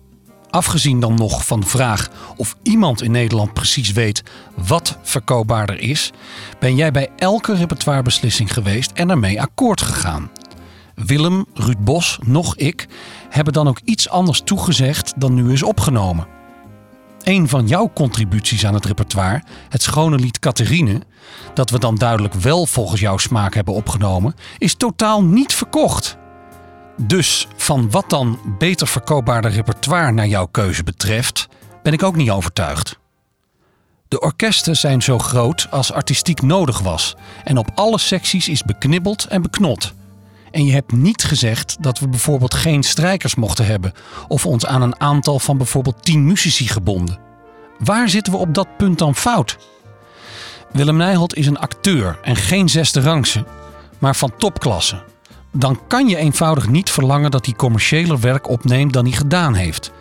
Afgezien 0.51 1.01
dan 1.01 1.15
nog 1.15 1.47
van 1.47 1.61
de 1.61 1.67
vraag 1.67 2.11
of 2.37 2.57
iemand 2.63 3.03
in 3.03 3.11
Nederland 3.11 3.53
precies 3.53 3.93
weet 3.93 4.23
wat 4.55 4.99
verkoopbaarder 5.03 5.81
is, 5.81 6.13
ben 6.59 6.77
jij 6.77 6.91
bij 6.91 7.09
elke 7.17 7.55
repertoirebeslissing 7.55 8.53
geweest 8.53 8.91
en 8.91 9.11
ermee 9.11 9.41
akkoord 9.41 9.81
gegaan. 9.81 10.31
Willem, 10.95 11.47
Ruud 11.55 11.85
Bos, 11.85 12.19
nog 12.25 12.57
ik 12.57 12.87
hebben 13.35 13.53
dan 13.53 13.69
ook 13.69 13.81
iets 13.85 14.09
anders 14.09 14.41
toegezegd 14.41 15.13
dan 15.17 15.35
nu 15.35 15.53
is 15.53 15.63
opgenomen. 15.63 16.27
Een 17.23 17.49
van 17.49 17.67
jouw 17.67 17.91
contributies 17.95 18.67
aan 18.67 18.75
het 18.75 18.85
repertoire, 18.85 19.43
het 19.69 19.83
schone 19.83 20.17
lied 20.17 20.39
Catherine, 20.39 21.01
dat 21.55 21.71
we 21.71 21.79
dan 21.79 21.95
duidelijk 21.95 22.35
wel 22.35 22.67
volgens 22.67 23.01
jouw 23.01 23.19
smaak 23.19 23.55
hebben 23.55 23.75
opgenomen, 23.75 24.35
is 24.59 24.75
totaal 24.75 25.23
niet 25.25 25.55
verkocht. 25.55 26.17
Dus 26.97 27.49
van 27.57 27.91
wat 27.91 28.11
dan 28.11 28.39
beter 28.59 28.87
verkoopbaarder 28.87 29.51
repertoire 29.51 30.13
naar 30.13 30.29
jouw 30.29 30.47
keuze 30.47 30.83
betreft, 30.83 31.49
ben 31.83 31.93
ik 31.93 32.03
ook 32.03 32.17
niet 32.17 32.31
overtuigd. 32.31 32.99
De 34.09 34.21
orkesten 34.21 34.77
zijn 34.77 35.03
zo 35.03 35.19
groot 35.19 35.67
als 35.71 35.93
artistiek 35.93 36.43
nodig 36.43 36.81
was 36.81 37.17
en 37.45 37.59
op 37.59 37.71
alle 37.75 37.99
secties 37.99 38.49
is 38.49 38.63
beknibbeld 38.63 39.25
en 39.25 39.43
beknot. 39.43 39.95
En 40.55 40.65
je 40.65 40.73
hebt 40.73 40.93
niet 40.93 41.25
gezegd 41.25 41.77
dat 41.81 41.99
we 41.99 42.09
bijvoorbeeld 42.09 42.55
geen 42.55 42.83
strijkers 42.83 43.35
mochten 43.35 43.67
hebben 43.67 43.93
of 44.29 44.47
ons 44.47 44.67
aan 44.67 44.83
een 44.83 45.01
aantal 45.01 45.39
van 45.39 45.57
bijvoorbeeld 45.57 46.05
tien 46.05 46.27
muzici 46.27 46.69
gebonden. 46.69 47.19
Waar 47.79 48.09
zitten 48.09 48.33
we 48.33 48.39
op 48.39 48.55
dat 48.55 48.77
punt 48.77 48.99
dan 48.99 49.15
fout? 49.15 49.59
Willem 50.73 50.97
Nijholt 50.97 51.37
is 51.37 51.47
een 51.47 51.59
acteur 51.59 52.19
en 52.23 52.37
geen 52.37 52.69
zesde 52.69 53.01
rangse, 53.01 53.45
maar 53.99 54.17
van 54.17 54.37
topklasse. 54.39 55.03
Dan 55.53 55.81
kan 55.89 56.09
je 56.09 56.17
eenvoudig 56.17 56.69
niet 56.69 56.91
verlangen 56.91 57.31
dat 57.31 57.47
hij 57.47 57.55
commerciëler 57.55 58.21
werk 58.21 58.49
opneemt 58.49 58.93
dan 58.93 59.05
hij 59.05 59.17
gedaan 59.17 59.55
heeft. 59.55 59.93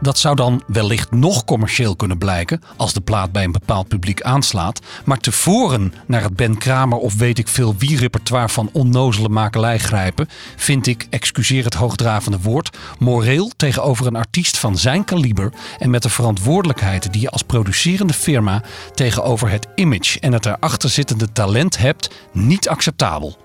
Dat 0.00 0.18
zou 0.18 0.36
dan 0.36 0.62
wellicht 0.66 1.10
nog 1.10 1.44
commercieel 1.44 1.96
kunnen 1.96 2.18
blijken 2.18 2.62
als 2.76 2.92
de 2.92 3.00
plaat 3.00 3.32
bij 3.32 3.44
een 3.44 3.52
bepaald 3.52 3.88
publiek 3.88 4.22
aanslaat. 4.22 4.80
Maar 5.04 5.18
tevoren 5.18 5.94
naar 6.06 6.22
het 6.22 6.36
Ben 6.36 6.58
Kramer 6.58 6.98
of 6.98 7.14
weet 7.14 7.38
ik 7.38 7.48
veel 7.48 7.74
wie 7.76 7.96
repertoire 7.96 8.48
van 8.48 8.70
onnozele 8.72 9.28
makelij 9.28 9.78
grijpen, 9.78 10.28
vind 10.56 10.86
ik, 10.86 11.06
excuseer 11.10 11.64
het 11.64 11.74
hoogdravende 11.74 12.40
woord, 12.40 12.78
moreel 12.98 13.50
tegenover 13.56 14.06
een 14.06 14.16
artiest 14.16 14.58
van 14.58 14.78
zijn 14.78 15.04
kaliber 15.04 15.52
en 15.78 15.90
met 15.90 16.02
de 16.02 16.10
verantwoordelijkheid 16.10 17.12
die 17.12 17.20
je 17.20 17.30
als 17.30 17.42
producerende 17.42 18.12
firma 18.12 18.62
tegenover 18.94 19.50
het 19.50 19.66
image 19.74 20.20
en 20.20 20.32
het 20.32 20.46
erachter 20.46 20.90
zittende 20.90 21.32
talent 21.32 21.78
hebt, 21.78 22.10
niet 22.32 22.68
acceptabel. 22.68 23.36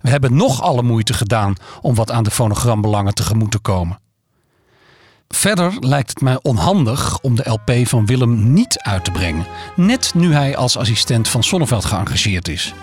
We 0.00 0.08
hebben 0.08 0.36
nog 0.36 0.62
alle 0.62 0.82
moeite 0.82 1.12
gedaan 1.12 1.54
om 1.80 1.94
wat 1.94 2.10
aan 2.10 2.24
de 2.24 2.30
fonogrambelangen 2.30 3.14
tegemoet 3.14 3.50
te 3.50 3.58
komen. 3.58 3.98
Verder 5.34 5.76
lijkt 5.80 6.08
het 6.08 6.20
mij 6.20 6.38
onhandig 6.42 7.18
om 7.20 7.36
de 7.36 7.50
LP 7.50 7.72
van 7.88 8.06
Willem 8.06 8.52
niet 8.52 8.78
uit 8.78 9.04
te 9.04 9.10
brengen, 9.10 9.46
net 9.76 10.12
nu 10.14 10.32
hij 10.32 10.56
als 10.56 10.76
assistent 10.76 11.28
van 11.28 11.42
Sonneveld 11.42 11.84
geëngageerd 11.84 12.48
is. 12.48 12.74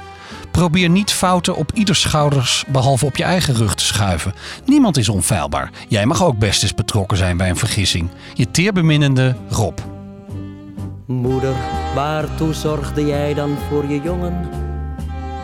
Probeer 0.52 0.90
niet 0.90 1.12
fouten 1.12 1.56
op 1.56 1.72
ieders 1.74 2.02
schouders 2.02 2.64
behalve 2.68 3.06
op 3.06 3.18
je 3.18 3.24
eigen 3.24 3.56
rug 3.56 3.76
te 3.76 3.84
schuiven. 3.84 4.34
Niemand 4.66 4.98
is 4.98 5.10
onfeilbaar. 5.10 5.72
Jij 5.88 6.06
mag 6.06 6.24
ook 6.24 6.38
best 6.38 6.64
eens 6.64 6.74
betrokken 6.74 7.18
zijn 7.18 7.38
bij 7.38 7.50
een 7.50 7.58
vergissing. 7.58 8.10
Je 8.34 8.52
teerbeminnende 8.52 9.36
Rob. 9.50 9.78
Moeder, 11.06 11.56
waartoe 11.96 12.54
zorgde 12.54 13.06
jij 13.06 13.34
dan 13.34 13.58
voor 13.70 13.86
je 13.86 14.02
jongen? 14.02 14.50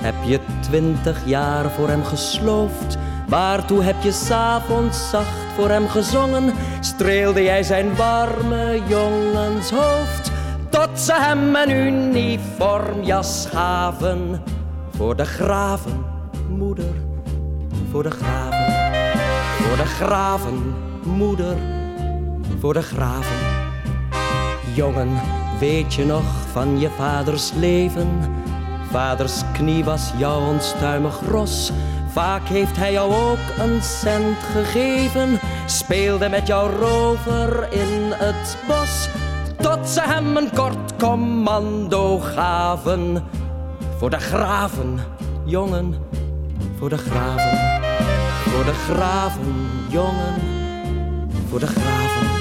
Heb 0.01 0.15
je 0.25 0.39
twintig 0.61 1.21
jaar 1.25 1.71
voor 1.71 1.87
hem 1.87 2.03
gesloofd? 2.03 2.97
Waartoe 3.33 3.83
heb 3.83 4.01
je 4.01 4.11
s'avonds 4.11 5.09
zacht 5.09 5.53
voor 5.55 5.69
hem 5.69 5.87
gezongen? 5.87 6.53
Streelde 6.79 7.43
jij 7.43 7.63
zijn 7.63 7.95
warme 7.95 8.81
jongenshoofd? 8.87 10.31
Tot 10.69 10.99
ze 10.99 11.13
hem 11.13 11.55
een 11.55 11.69
uniformjas 11.69 13.47
gaven. 13.51 14.41
Voor 14.95 15.15
de 15.15 15.25
graven, 15.25 16.05
moeder, 16.49 16.93
voor 17.91 18.03
de 18.03 18.11
graven. 18.11 18.73
Voor 19.63 19.77
de 19.77 19.85
graven, 19.85 20.75
moeder, 21.03 21.55
voor 22.59 22.73
de 22.73 22.81
graven. 22.81 23.37
Jongen, 24.73 25.09
weet 25.59 25.93
je 25.93 26.05
nog 26.05 26.25
van 26.51 26.79
je 26.79 26.89
vaders 26.89 27.51
leven? 27.53 28.19
Vaders 28.91 29.41
knie 29.53 29.83
was 29.83 30.11
jouw 30.17 30.39
onstuimig 30.39 31.19
ros. 31.29 31.71
Vaak 32.13 32.47
heeft 32.47 32.77
hij 32.77 32.91
jou 32.91 33.13
ook 33.13 33.57
een 33.59 33.81
cent 33.81 34.37
gegeven. 34.51 35.39
Speelde 35.65 36.29
met 36.29 36.47
jouw 36.47 36.69
rover 36.69 37.71
in 37.71 38.11
het 38.11 38.57
bos. 38.67 39.09
Tot 39.57 39.89
ze 39.89 40.01
hem 40.01 40.37
een 40.37 40.49
kort 40.53 40.95
commando 40.97 42.19
gaven. 42.19 43.23
Voor 43.97 44.09
de 44.09 44.19
graven, 44.19 44.99
jongen, 45.45 45.95
voor 46.77 46.89
de 46.89 46.97
graven. 46.97 47.81
Voor 48.49 48.63
de 48.63 48.73
graven, 48.73 49.69
jongen, 49.89 50.33
voor 51.49 51.59
de 51.59 51.67
graven. 51.67 52.32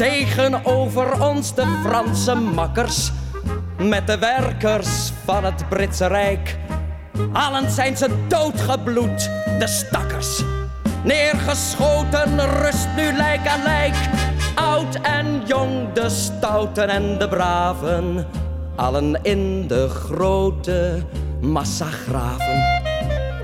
Tegenover 0.00 1.20
ons 1.20 1.54
de 1.54 1.66
Franse 1.84 2.34
makkers, 2.34 3.12
met 3.78 4.06
de 4.06 4.18
werkers 4.18 5.12
van 5.24 5.44
het 5.44 5.68
Britse 5.68 6.06
Rijk. 6.06 6.58
Allen 7.32 7.70
zijn 7.70 7.96
ze 7.96 8.26
doodgebloed, 8.28 9.30
de 9.58 9.66
stakkers. 9.66 10.42
Neergeschoten, 11.04 12.60
rust 12.60 12.88
nu 12.96 13.12
lijk 13.12 13.46
aan 13.46 13.62
lijk. 13.62 13.94
Oud 14.54 14.94
en 14.94 15.42
jong, 15.46 15.92
de 15.92 16.08
stouten 16.08 16.88
en 16.88 17.18
de 17.18 17.28
braven. 17.28 18.26
Allen 18.76 19.18
in 19.22 19.66
de 19.66 19.88
grote 19.88 21.02
massagraven. 21.40 22.80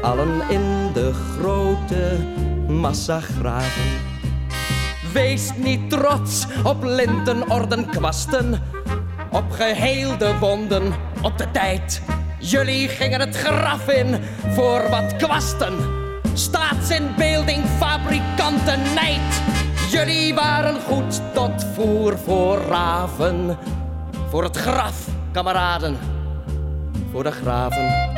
Allen 0.02 0.40
in 0.48 0.92
de 0.92 1.12
grote 1.12 2.16
massagraven. 2.68 4.05
Wees 5.16 5.50
niet 5.56 5.90
trots 5.90 6.46
op 6.64 6.84
lintenorden 6.84 7.88
kwasten, 7.88 8.62
op 9.30 9.50
geheelde 9.50 10.38
wonden, 10.38 10.94
op 11.22 11.38
de 11.38 11.50
tijd. 11.50 12.02
Jullie 12.38 12.88
gingen 12.88 13.20
het 13.20 13.36
graf 13.36 13.88
in 13.88 14.20
voor 14.48 14.88
wat 14.90 15.16
kwasten. 15.16 15.74
Staatsinbeelding, 16.32 17.64
fabrikanten, 17.78 18.82
nijd. 18.94 19.42
Jullie 19.90 20.34
waren 20.34 20.80
goed 20.80 21.20
tot 21.34 21.66
voer 21.74 22.18
voor 22.18 22.58
raven. 22.58 23.58
Voor 24.28 24.44
het 24.44 24.56
graf, 24.56 25.08
kameraden. 25.32 25.96
Voor 27.12 27.22
de 27.22 27.32
graven. 27.32 28.10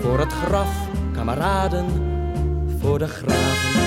Voor 0.00 0.18
het 0.18 0.32
graf, 0.32 0.88
kameraden. 1.12 1.86
Voor 2.80 2.98
de 2.98 3.08
graven. 3.08 3.85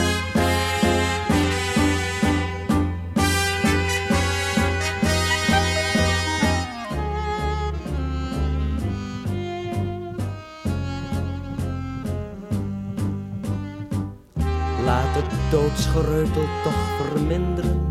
Doodsgereutel 15.51 16.45
toch 16.63 17.07
verminderen. 17.07 17.87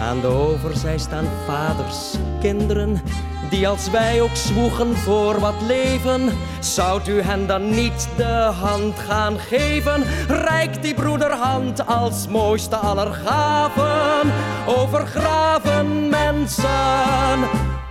Aan 0.00 0.20
de 0.20 0.26
overzij 0.26 0.98
staan 0.98 1.26
vaders, 1.46 2.14
kinderen, 2.40 3.02
die 3.50 3.68
als 3.68 3.90
wij 3.90 4.20
ook 4.20 4.36
zwoegen 4.36 4.96
voor 4.96 5.40
wat 5.40 5.54
leven. 5.66 6.28
Zou 6.60 7.00
u 7.08 7.20
hen 7.20 7.46
dan 7.46 7.70
niet 7.70 8.08
de 8.16 8.52
hand 8.60 8.98
gaan 8.98 9.38
geven? 9.38 10.04
Rijk 10.28 10.82
die 10.82 10.94
broederhand 10.94 11.86
als 11.86 12.28
mooiste 12.28 12.76
aller 12.76 13.12
gaven. 13.12 14.32
Overgraven 14.66 16.08
mensen, 16.08 17.48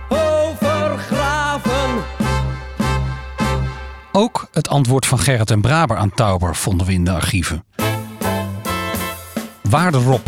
overgraven. 0.08 2.04
Ook 4.12 4.48
het 4.52 4.68
antwoord 4.68 5.06
van 5.06 5.18
Gerrit 5.18 5.50
en 5.50 5.60
Braber 5.60 5.96
aan 5.96 6.14
Tauber 6.14 6.56
vonden 6.56 6.86
we 6.86 6.92
in 6.92 7.04
de 7.04 7.12
archieven. 7.12 7.64
Waarde 9.70 9.98
Rob, 9.98 10.26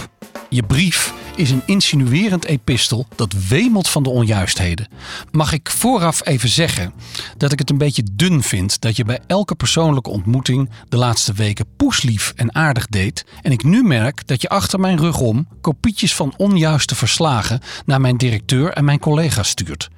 je 0.49 0.63
brief 0.63 1.15
is 1.37 1.51
een 1.51 1.63
insinuerend 1.67 2.45
epistel 2.45 3.07
dat 3.17 3.33
wemelt 3.49 3.89
van 3.89 4.03
de 4.03 4.11
onjuistheden. 4.11 4.89
Mag 5.31 5.53
ik 5.53 5.71
vooraf 5.71 6.27
even 6.27 6.49
zeggen 6.49 6.93
dat 7.37 7.53
ik 7.53 7.59
het 7.59 7.71
een 7.71 7.79
beetje 7.79 8.03
dun 8.13 8.43
vind 8.43 8.81
dat 8.81 8.97
je 8.97 9.05
bij 9.05 9.21
elke 9.27 9.55
persoonlijke 9.55 10.11
ontmoeting 10.11 10.71
de 10.89 10.97
laatste 10.97 11.33
weken 11.33 11.67
poeslief 11.77 12.33
en 12.37 12.55
aardig 12.55 12.87
deed 12.87 13.25
en 13.43 13.53
ik 13.53 13.65
nu 13.65 13.83
merk 13.83 14.27
dat 14.27 14.43
je 14.43 14.49
achter 14.49 14.81
mijn 14.81 14.99
rug 14.99 15.21
om 15.21 15.49
kopietjes 15.61 16.15
van 16.15 16.35
onjuiste 16.37 16.95
verslagen 16.95 17.61
naar 17.87 18.01
mijn 18.01 18.17
directeur 18.17 18.73
en 18.73 18.85
mijn 18.85 18.99
collega's 18.99 19.49
stuurt. 19.49 19.89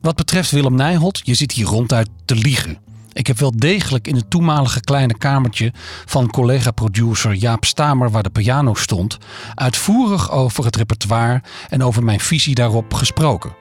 Wat 0.00 0.16
betreft 0.16 0.50
Willem 0.50 0.74
Nijholt, 0.74 1.20
je 1.24 1.34
zit 1.34 1.52
hier 1.52 1.66
ronduit 1.66 2.08
te 2.24 2.34
liegen. 2.34 2.85
Ik 3.16 3.26
heb 3.26 3.38
wel 3.38 3.52
degelijk 3.56 4.08
in 4.08 4.14
het 4.14 4.30
toenmalige 4.30 4.80
kleine 4.80 5.18
kamertje 5.18 5.72
van 6.04 6.30
collega-producer 6.30 7.32
Jaap 7.32 7.64
Stamer, 7.64 8.10
waar 8.10 8.22
de 8.22 8.30
piano 8.30 8.74
stond, 8.74 9.18
uitvoerig 9.54 10.30
over 10.30 10.64
het 10.64 10.76
repertoire 10.76 11.42
en 11.68 11.82
over 11.82 12.04
mijn 12.04 12.20
visie 12.20 12.54
daarop 12.54 12.94
gesproken. 12.94 13.54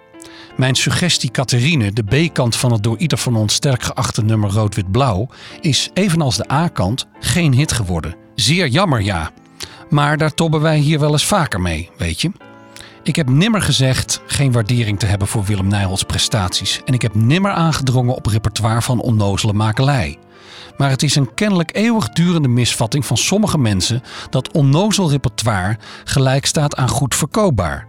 Mijn 0.58 0.76
suggestie 0.76 1.32
Catherine, 1.32 1.92
de 1.92 2.04
B-kant 2.04 2.56
van 2.56 2.72
het 2.72 2.84
door 2.84 2.98
ieder 2.98 3.18
van 3.18 3.36
ons 3.36 3.54
sterk 3.54 3.84
geachte 3.84 4.24
nummer 4.24 4.50
Rood-Wit-Blauw, 4.50 5.28
is 5.62 5.90
evenals 5.94 6.38
de 6.38 6.52
A-kant 6.52 7.08
geen 7.20 7.54
hit 7.54 7.72
geworden. 7.72 8.16
Zeer 8.36 8.68
jammer, 8.68 9.02
ja. 9.02 9.32
Maar 9.90 10.18
daar 10.18 10.34
tobben 10.34 10.62
wij 10.62 10.78
hier 10.78 11.00
wel 11.00 11.12
eens 11.12 11.26
vaker 11.26 11.62
mee, 11.62 11.90
weet 11.98 12.22
je. 12.22 12.32
Ik 13.06 13.16
heb 13.16 13.30
nimmer 13.30 13.62
gezegd 13.62 14.22
geen 14.26 14.52
waardering 14.52 15.00
te 15.00 15.06
hebben 15.06 15.28
voor 15.28 15.44
Willem 15.44 15.68
Nijholts 15.68 16.04
prestaties. 16.04 16.82
En 16.86 16.94
ik 16.94 17.02
heb 17.02 17.16
nimmer 17.16 17.52
aangedrongen 17.52 18.16
op 18.16 18.26
repertoire 18.26 18.82
van 18.82 19.02
onnozele 19.02 19.54
makelij. 19.54 20.18
Maar 20.78 20.90
het 20.90 21.04
is 21.04 21.16
een 21.16 21.34
kennelijk 21.34 21.76
eeuwigdurende 21.76 22.48
misvatting 22.48 23.06
van 23.06 23.18
sommige 23.18 23.58
mensen 23.58 24.02
dat 24.30 24.52
onnozel 24.52 25.10
repertoire 25.10 25.78
gelijk 26.04 26.46
staat 26.46 26.76
aan 26.76 26.90
goed 26.90 27.16
verkoopbaar. 27.16 27.88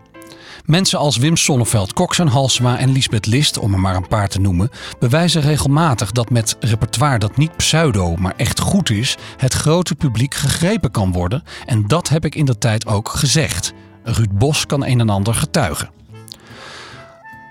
Mensen 0.64 0.98
als 0.98 1.16
Wim 1.16 1.36
Sonneveld, 1.36 1.92
Cox 1.92 2.18
en 2.18 2.28
Halsema 2.28 2.78
en 2.78 2.92
Lisbeth 2.92 3.26
List, 3.26 3.58
om 3.58 3.72
er 3.72 3.80
maar 3.80 3.96
een 3.96 4.08
paar 4.08 4.28
te 4.28 4.40
noemen, 4.40 4.70
bewijzen 4.98 5.40
regelmatig 5.40 6.12
dat 6.12 6.30
met 6.30 6.56
repertoire 6.60 7.18
dat 7.18 7.36
niet 7.36 7.56
pseudo, 7.56 8.16
maar 8.16 8.34
echt 8.36 8.60
goed 8.60 8.90
is, 8.90 9.16
het 9.36 9.52
grote 9.52 9.94
publiek 9.94 10.34
gegrepen 10.34 10.90
kan 10.90 11.12
worden. 11.12 11.42
En 11.66 11.86
dat 11.86 12.08
heb 12.08 12.24
ik 12.24 12.34
in 12.34 12.44
de 12.44 12.58
tijd 12.58 12.86
ook 12.86 13.08
gezegd. 13.08 13.74
Ruud 14.06 14.38
Bos 14.38 14.66
kan 14.66 14.84
een 14.84 15.00
en 15.00 15.10
ander 15.10 15.34
getuigen. 15.34 15.90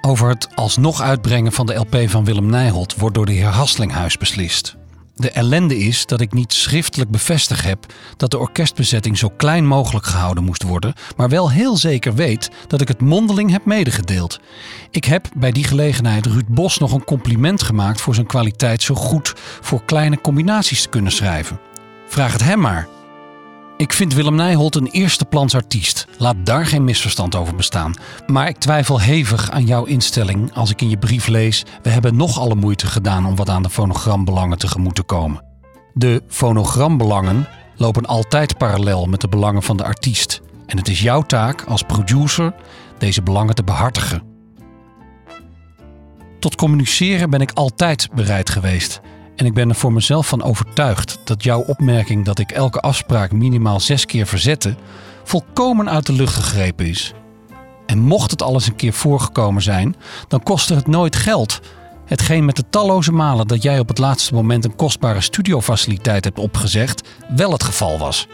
Over 0.01 0.29
het 0.29 0.47
alsnog 0.55 1.01
uitbrengen 1.01 1.51
van 1.51 1.65
de 1.65 1.73
LP 1.73 1.97
van 2.05 2.25
Willem 2.25 2.45
Nijholt 2.45 2.95
wordt 2.95 3.15
door 3.15 3.25
de 3.25 3.31
heer 3.31 3.45
Haslinghuis 3.45 4.17
beslist. 4.17 4.75
De 5.15 5.31
ellende 5.31 5.77
is 5.77 6.05
dat 6.05 6.21
ik 6.21 6.33
niet 6.33 6.53
schriftelijk 6.53 7.11
bevestigd 7.11 7.63
heb 7.63 7.85
dat 8.17 8.31
de 8.31 8.37
orkestbezetting 8.37 9.17
zo 9.17 9.29
klein 9.37 9.67
mogelijk 9.67 10.05
gehouden 10.05 10.43
moest 10.43 10.63
worden, 10.63 10.93
maar 11.15 11.29
wel 11.29 11.51
heel 11.51 11.77
zeker 11.77 12.15
weet 12.15 12.49
dat 12.67 12.81
ik 12.81 12.87
het 12.87 13.01
mondeling 13.01 13.51
heb 13.51 13.65
medegedeeld. 13.65 14.39
Ik 14.91 15.05
heb 15.05 15.27
bij 15.35 15.51
die 15.51 15.63
gelegenheid 15.63 16.25
Ruud 16.25 16.47
Bos 16.47 16.77
nog 16.77 16.91
een 16.91 17.03
compliment 17.03 17.63
gemaakt 17.63 18.01
voor 18.01 18.15
zijn 18.15 18.27
kwaliteit 18.27 18.81
zo 18.81 18.95
goed 18.95 19.33
voor 19.61 19.85
kleine 19.85 20.21
combinaties 20.21 20.81
te 20.81 20.89
kunnen 20.89 21.11
schrijven. 21.11 21.59
Vraag 22.07 22.31
het 22.31 22.43
hem 22.43 22.59
maar. 22.59 22.87
Ik 23.77 23.93
vind 23.93 24.13
Willem 24.13 24.35
Nijholt 24.35 24.75
een 24.75 24.88
eerste 24.88 25.25
plans 25.25 25.55
artiest. 25.55 26.07
Laat 26.17 26.35
daar 26.43 26.65
geen 26.65 26.83
misverstand 26.83 27.35
over 27.35 27.55
bestaan. 27.55 27.93
Maar 28.27 28.47
ik 28.47 28.57
twijfel 28.57 28.99
hevig 28.99 29.51
aan 29.51 29.65
jouw 29.65 29.83
instelling 29.83 30.53
als 30.53 30.69
ik 30.69 30.81
in 30.81 30.89
je 30.89 30.97
brief 30.97 31.27
lees: 31.27 31.63
we 31.81 31.89
hebben 31.89 32.15
nog 32.15 32.39
alle 32.39 32.55
moeite 32.55 32.88
gedaan 32.88 33.25
om 33.25 33.35
wat 33.35 33.49
aan 33.49 33.63
de 33.63 33.69
fonogrambelangen 33.69 34.57
tegemoet 34.57 34.95
te 34.95 35.03
komen. 35.03 35.43
De 35.93 36.23
fonogrambelangen 36.27 37.47
lopen 37.75 38.05
altijd 38.05 38.57
parallel 38.57 39.05
met 39.05 39.21
de 39.21 39.27
belangen 39.27 39.63
van 39.63 39.77
de 39.77 39.83
artiest. 39.83 40.41
En 40.65 40.77
het 40.77 40.88
is 40.88 41.01
jouw 41.01 41.21
taak 41.21 41.63
als 41.63 41.83
producer 41.83 42.53
deze 42.97 43.21
belangen 43.21 43.55
te 43.55 43.63
behartigen. 43.63 44.23
Tot 46.39 46.55
communiceren 46.55 47.29
ben 47.29 47.41
ik 47.41 47.51
altijd 47.51 48.09
bereid 48.13 48.49
geweest. 48.49 49.01
En 49.35 49.45
ik 49.45 49.53
ben 49.53 49.69
er 49.69 49.75
voor 49.75 49.93
mezelf 49.93 50.27
van 50.27 50.43
overtuigd 50.43 51.19
dat 51.23 51.43
jouw 51.43 51.61
opmerking 51.61 52.25
dat 52.25 52.39
ik 52.39 52.51
elke 52.51 52.79
afspraak 52.79 53.31
minimaal 53.31 53.79
zes 53.79 54.05
keer 54.05 54.27
verzette, 54.27 54.75
volkomen 55.23 55.89
uit 55.89 56.05
de 56.05 56.13
lucht 56.13 56.35
gegrepen 56.35 56.85
is. 56.85 57.13
En 57.85 57.99
mocht 57.99 58.31
het 58.31 58.41
alles 58.41 58.67
een 58.67 58.75
keer 58.75 58.93
voorgekomen 58.93 59.61
zijn, 59.61 59.95
dan 60.27 60.43
kostte 60.43 60.73
het 60.73 60.87
nooit 60.87 61.15
geld. 61.15 61.59
Hetgeen 62.05 62.45
met 62.45 62.55
de 62.55 62.69
talloze 62.69 63.11
malen 63.11 63.47
dat 63.47 63.63
jij 63.63 63.79
op 63.79 63.87
het 63.87 63.97
laatste 63.97 64.33
moment 64.33 64.65
een 64.65 64.75
kostbare 64.75 65.21
studiofaciliteit 65.21 66.23
hebt 66.23 66.39
opgezegd, 66.39 67.07
wel 67.35 67.51
het 67.51 67.63
geval 67.63 67.97
was. 67.97 68.27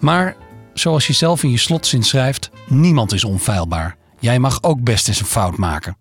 Maar, 0.00 0.36
zoals 0.74 1.06
je 1.06 1.12
zelf 1.12 1.42
in 1.42 1.50
je 1.50 1.58
slotzin 1.58 2.02
schrijft, 2.02 2.50
niemand 2.68 3.12
is 3.12 3.24
onfeilbaar. 3.24 3.96
Jij 4.20 4.38
mag 4.38 4.62
ook 4.62 4.82
best 4.82 5.08
eens 5.08 5.20
een 5.20 5.26
fout 5.26 5.56
maken. 5.56 5.96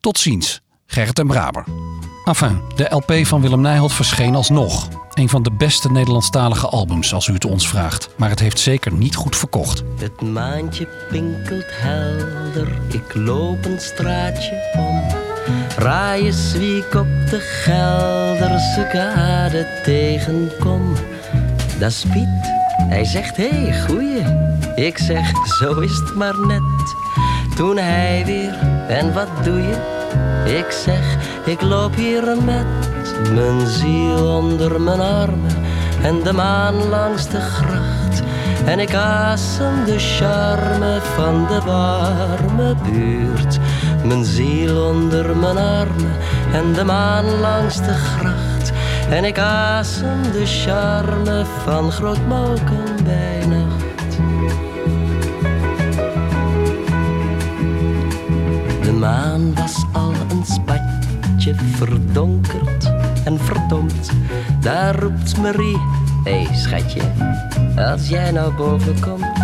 Tot 0.00 0.18
ziens, 0.18 0.60
Gerrit 0.86 1.18
en 1.18 1.26
Braber. 1.26 1.64
De 2.28 2.86
LP 2.88 3.26
van 3.26 3.40
Willem 3.40 3.60
Nijholt 3.60 3.92
verscheen 3.92 4.34
alsnog. 4.34 4.88
Een 5.14 5.28
van 5.28 5.42
de 5.42 5.50
beste 5.52 5.90
Nederlandstalige 5.90 6.66
albums, 6.66 7.14
als 7.14 7.26
u 7.26 7.32
het 7.32 7.44
ons 7.44 7.68
vraagt. 7.68 8.08
Maar 8.16 8.30
het 8.30 8.40
heeft 8.40 8.58
zeker 8.58 8.92
niet 8.92 9.14
goed 9.14 9.36
verkocht. 9.36 9.82
Het 9.98 10.20
maantje 10.20 10.88
pinkelt 11.10 11.66
helder, 11.68 12.68
ik 12.88 13.14
loop 13.14 13.64
een 13.64 13.80
straatje 13.80 14.70
om. 14.78 15.02
Raaies 15.76 16.52
wie 16.52 16.76
ik 16.76 16.94
op 16.94 17.06
de 17.30 17.40
Gelderse 17.40 18.88
kade 18.92 19.80
tegenkom. 19.84 20.92
Dat 21.78 21.90
is 21.90 22.04
Piet, 22.12 22.52
hij 22.88 23.04
zegt 23.04 23.36
hé, 23.36 23.48
hey, 23.48 23.80
goeie. 23.80 24.24
Ik 24.74 24.98
zeg, 24.98 25.46
zo 25.46 25.80
is 25.80 25.96
het 25.96 26.14
maar 26.14 26.38
net. 26.46 26.94
Toen 27.56 27.76
hij 27.76 28.22
weer, 28.26 28.58
en 28.88 29.14
wat 29.14 29.44
doe 29.44 29.58
je? 29.58 29.96
Ik 30.58 30.70
zeg, 30.70 31.16
ik 31.48 31.62
loop 31.62 31.94
hier 31.94 32.42
met 32.44 32.66
mijn 33.34 33.66
ziel 33.66 34.36
onder 34.36 34.80
mijn 34.80 35.00
armen 35.00 35.56
en 36.02 36.22
de 36.22 36.32
maan 36.32 36.88
langs 36.88 37.28
de 37.28 37.40
gracht. 37.40 38.22
En 38.64 38.78
ik 38.78 38.94
asem 38.94 39.84
de 39.84 39.98
charme 39.98 41.00
van 41.00 41.46
de 41.46 41.60
warme 41.64 42.74
buurt. 42.90 43.58
Mijn 44.04 44.24
ziel 44.24 44.86
onder 44.86 45.36
mijn 45.36 45.56
armen 45.56 46.16
en 46.52 46.72
de 46.72 46.84
maan 46.84 47.40
langs 47.40 47.76
de 47.76 47.94
gracht. 47.94 48.72
En 49.10 49.24
ik 49.24 49.38
asem 49.38 50.22
de 50.32 50.46
charme 50.46 51.44
van 51.64 51.92
Grootmoken 51.92 53.04
bij 53.04 53.46
nacht. 53.46 54.16
De 58.82 58.92
maan 58.92 59.54
was 59.54 59.84
al 59.92 60.07
spatje 61.38 61.54
verdonkerd 61.76 62.92
en 63.24 63.38
verdomd. 63.38 64.10
Daar 64.60 64.98
roept 64.98 65.36
Marie, 65.40 65.78
hé 66.24 66.42
hey, 66.42 66.56
schatje, 66.56 67.00
als 67.76 68.08
jij 68.08 68.30
nou 68.30 68.52
boven 68.52 69.00
komt, 69.00 69.38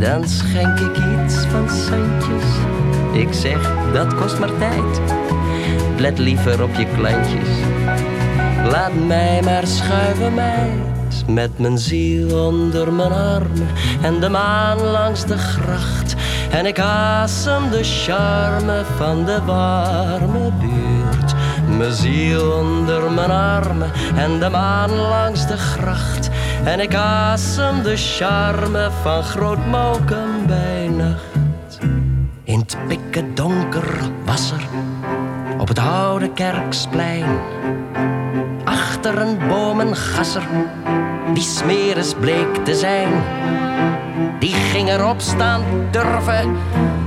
dan 0.00 0.28
schenk 0.28 0.78
ik 0.78 0.96
iets 0.96 1.36
van 1.36 1.70
centjes. 1.70 2.44
Ik 3.12 3.32
zeg, 3.32 3.92
dat 3.92 4.14
kost 4.14 4.38
maar 4.38 4.58
tijd, 4.58 5.00
let 5.98 6.18
liever 6.18 6.62
op 6.62 6.74
je 6.74 6.86
klantjes. 6.96 7.48
Laat 8.70 9.06
mij 9.06 9.42
maar 9.42 9.66
schuiven, 9.66 10.34
meid, 10.34 11.24
met 11.26 11.58
mijn 11.58 11.78
ziel 11.78 12.46
onder 12.46 12.92
mijn 12.92 13.12
armen 13.12 13.68
en 14.02 14.20
de 14.20 14.28
maan 14.28 14.80
langs 14.80 15.26
de 15.26 15.38
gracht. 15.38 16.14
En 16.50 16.66
ik 16.66 16.78
asem 16.78 17.70
de 17.70 17.84
charme 17.84 18.84
van 18.96 19.24
de 19.24 19.44
warme 19.44 20.52
buurt. 20.60 21.34
Mijn 21.76 21.92
ziel 21.92 22.52
onder 22.52 23.10
mijn 23.10 23.30
armen 23.30 23.90
en 24.16 24.38
de 24.38 24.48
maan 24.48 24.90
langs 24.90 25.46
de 25.46 25.56
gracht. 25.56 26.30
En 26.64 26.80
ik 26.80 26.94
asem 26.94 27.82
de 27.82 27.96
charme 27.96 28.90
van 29.02 29.22
Grootmoken 29.22 30.46
bij 30.46 30.88
nacht. 30.88 31.78
In 32.44 32.58
het 32.58 32.76
pikken 32.88 33.34
donker 33.34 33.98
was 34.24 34.50
er 34.50 34.66
op 35.58 35.68
het 35.68 35.78
oude 35.78 36.32
kerksplein. 36.32 37.38
Achter 39.08 39.26
een 39.26 39.48
boom 39.48 39.80
een 39.80 39.96
gasser 39.96 40.42
die 41.34 41.42
smeris 41.42 42.14
bleek 42.14 42.64
te 42.64 42.74
zijn. 42.74 43.08
Die 44.38 44.54
ging 44.54 44.88
erop 44.88 45.20
staan 45.20 45.62
durven 45.90 46.56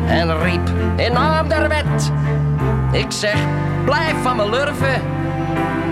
en 0.07 0.41
riep 0.41 0.69
in 0.95 1.13
naam 1.13 1.47
der 1.47 1.67
wet. 1.67 2.11
Ik 2.91 3.11
zeg, 3.11 3.35
blijf 3.85 4.13
van 4.21 4.35
me 4.35 4.49
lurven. 4.49 5.01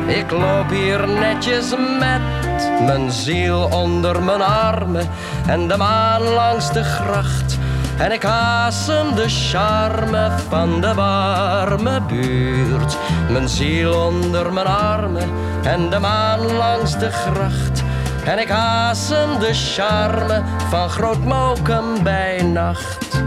Ik 0.08 0.32
loop 0.32 0.70
hier 0.70 1.08
netjes 1.08 1.70
met 2.00 2.86
mijn 2.86 3.12
ziel 3.12 3.70
onder 3.72 4.24
mijn 4.24 4.42
armen 4.42 5.08
en 5.48 5.68
de 5.68 5.78
maan 5.78 6.22
langs 6.22 6.72
de 6.72 6.84
gracht. 6.84 7.58
En 8.00 8.12
ik 8.12 8.24
haasem 8.24 9.16
de 9.16 9.30
charme 9.30 10.32
van 10.50 10.82
de 10.82 10.94
warme 10.94 12.02
buurt. 12.02 12.98
Mijn 13.30 13.50
ziel 13.50 14.06
onder 14.06 14.54
mijn 14.54 14.66
armen 14.66 15.30
en 15.64 15.90
de 15.90 16.00
maan 16.00 16.52
langs 16.52 17.00
de 17.00 17.12
gracht. 17.12 17.84
En 18.26 18.40
ik 18.40 18.48
haasem 18.48 19.40
de 19.40 19.54
charme 19.54 20.44
van 20.70 20.90
Groot 20.90 21.24
Mokum 21.24 22.04
bij 22.04 22.42
nacht. 22.42 23.22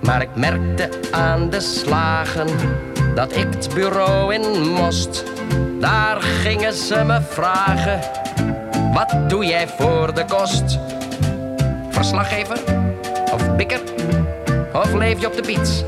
Maar 0.00 0.22
ik 0.22 0.34
merkte 0.34 0.88
aan 1.10 1.50
de 1.50 1.60
slagen 1.60 2.48
dat 3.14 3.36
ik 3.36 3.46
het 3.50 3.70
bureau 3.74 4.34
in 4.34 4.72
moest. 4.72 5.24
Daar 5.80 6.20
gingen 6.20 6.72
ze 6.72 7.04
me 7.04 7.20
vragen: 7.28 8.00
wat 8.92 9.14
doe 9.28 9.44
jij 9.44 9.68
voor 9.68 10.14
de 10.14 10.24
kost? 10.24 10.78
Verslaggever? 11.90 12.79
Of 13.60 13.66
bikker? 13.66 13.80
Of 14.72 14.92
leef 14.92 15.20
je 15.20 15.26
op 15.26 15.36
de 15.36 15.44
fiets? 15.44 15.84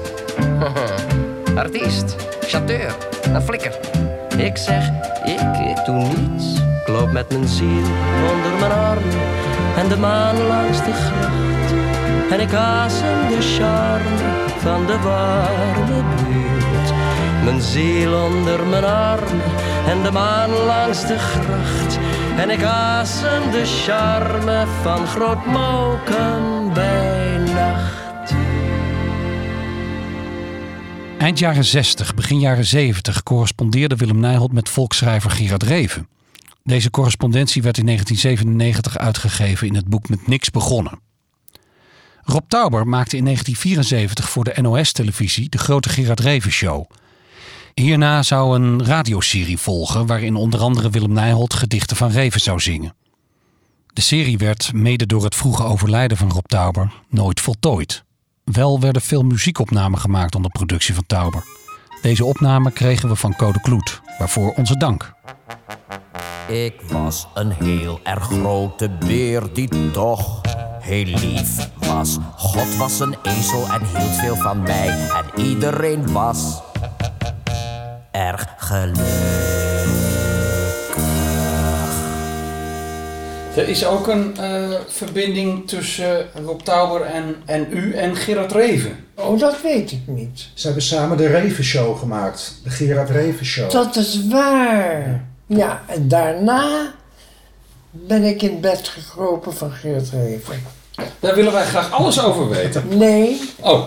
Artiest, 1.62 2.16
chanteur, 2.40 2.94
een 3.32 3.42
flikker. 3.42 3.78
Ik 4.36 4.56
zeg, 4.56 4.88
ik, 5.24 5.68
ik 5.70 5.84
doe 5.84 5.94
niets. 5.94 6.60
Ik 6.80 6.88
loop 6.88 7.12
met 7.12 7.28
mijn 7.28 7.48
ziel 7.48 7.84
onder 8.32 8.58
mijn 8.60 8.72
arm 8.72 9.02
en 9.76 9.88
de 9.88 9.96
maan 9.96 10.46
langs 10.46 10.84
de 10.84 10.92
gracht. 10.92 11.72
En 12.30 12.40
ik 12.40 12.54
asem 12.54 13.28
de 13.28 13.40
charme 13.40 14.48
van 14.58 14.86
de 14.86 14.98
warme 14.98 16.02
buurt. 16.16 16.92
Mijn 17.44 17.60
ziel 17.60 18.24
onder 18.24 18.66
mijn 18.66 18.84
arm 18.84 19.40
en 19.88 20.02
de 20.02 20.10
maan 20.10 20.50
langs 20.50 21.06
de 21.06 21.18
gracht. 21.18 21.98
En 22.36 22.50
ik 22.50 22.62
asem 22.62 23.50
de 23.50 23.64
charme 23.64 24.64
van 24.82 25.06
Groot 25.06 25.46
Mokum 25.46 26.61
Eind 31.22 31.38
jaren 31.38 31.64
60, 31.64 32.14
begin 32.14 32.40
jaren 32.40 32.64
70 32.64 33.22
correspondeerde 33.22 33.96
Willem 33.96 34.20
Nijholt 34.20 34.52
met 34.52 34.68
volksschrijver 34.68 35.30
Gerard 35.30 35.62
Reven. 35.62 36.08
Deze 36.64 36.90
correspondentie 36.90 37.62
werd 37.62 37.78
in 37.78 37.86
1997 37.86 38.98
uitgegeven 38.98 39.66
in 39.66 39.74
het 39.74 39.88
boek 39.88 40.08
Met 40.08 40.26
Niks 40.26 40.50
Begonnen. 40.50 41.00
Rob 42.22 42.44
Tauber 42.48 42.88
maakte 42.88 43.16
in 43.16 43.24
1974 43.24 44.30
voor 44.30 44.44
de 44.44 44.62
NOS-televisie 44.62 45.48
de 45.48 45.58
Grote 45.58 45.88
Gerard 45.88 46.20
Reven 46.20 46.50
Show. 46.50 46.90
Hierna 47.74 48.22
zou 48.22 48.56
een 48.56 48.84
radioserie 48.84 49.58
volgen 49.58 50.06
waarin 50.06 50.34
onder 50.34 50.60
andere 50.60 50.90
Willem 50.90 51.12
Nijholt 51.12 51.54
gedichten 51.54 51.96
van 51.96 52.10
Reven 52.10 52.40
zou 52.40 52.60
zingen. 52.60 52.94
De 53.92 54.00
serie 54.00 54.38
werd, 54.38 54.72
mede 54.72 55.06
door 55.06 55.24
het 55.24 55.34
vroege 55.34 55.64
overlijden 55.64 56.16
van 56.16 56.30
Rob 56.30 56.46
Tauber, 56.46 56.92
nooit 57.08 57.40
voltooid. 57.40 58.04
Wel 58.44 58.80
werden 58.80 59.02
veel 59.02 59.22
muziekopnamen 59.22 59.98
gemaakt 59.98 60.34
onder 60.34 60.50
productie 60.50 60.94
van 60.94 61.06
Tauber. 61.06 61.44
Deze 62.02 62.24
opname 62.24 62.72
kregen 62.72 63.08
we 63.08 63.16
van 63.16 63.36
Code 63.36 63.60
Kloet, 63.60 64.00
waarvoor 64.18 64.52
onze 64.56 64.76
dank. 64.76 65.12
Ik 66.48 66.80
was 66.80 67.26
een 67.34 67.50
heel 67.50 68.00
erg 68.02 68.24
grote 68.24 68.90
beer 68.90 69.52
die 69.52 69.90
toch 69.90 70.40
heel 70.80 71.04
lief 71.04 71.70
was. 71.78 72.18
God 72.36 72.76
was 72.76 73.00
een 73.00 73.16
ezel 73.22 73.68
en 73.68 73.86
hield 73.96 74.14
veel 74.14 74.36
van 74.36 74.62
mij. 74.62 74.88
En 74.88 75.40
iedereen 75.40 76.12
was 76.12 76.62
erg 78.10 78.54
gelukkig. 78.56 80.01
Er 83.56 83.68
is 83.68 83.86
ook 83.86 84.06
een 84.08 84.36
eh, 84.36 84.70
verbinding 84.86 85.68
tussen 85.68 86.26
Rob 86.44 86.60
Tauber 86.60 87.00
en, 87.02 87.36
en 87.44 87.66
u 87.70 87.94
en 87.94 88.16
Gerard 88.16 88.52
Reven. 88.52 89.04
Oh, 89.16 89.38
dat 89.38 89.60
weet 89.62 89.92
ik 89.92 90.00
niet. 90.06 90.48
Ze 90.54 90.66
hebben 90.66 90.82
samen 90.84 91.16
de 91.16 91.26
Reven 91.26 91.64
Show 91.64 91.98
gemaakt. 91.98 92.60
De 92.64 92.70
Gerard 92.70 93.10
Reven 93.10 93.46
Show. 93.46 93.70
Dat 93.70 93.96
is 93.96 94.26
waar. 94.28 95.24
Ja, 95.46 95.82
en 95.86 96.08
daarna 96.08 96.94
ben 97.90 98.22
ik 98.24 98.42
in 98.42 98.60
bed 98.60 98.88
gekropen 98.88 99.54
van 99.54 99.70
Geert 99.70 100.08
Reven. 100.10 100.62
Daar 101.20 101.34
willen 101.34 101.52
wij 101.52 101.64
graag 101.64 101.92
alles 101.92 102.20
over 102.22 102.48
weten. 102.48 102.84
Nee, 102.98 103.40
Oh, 103.60 103.86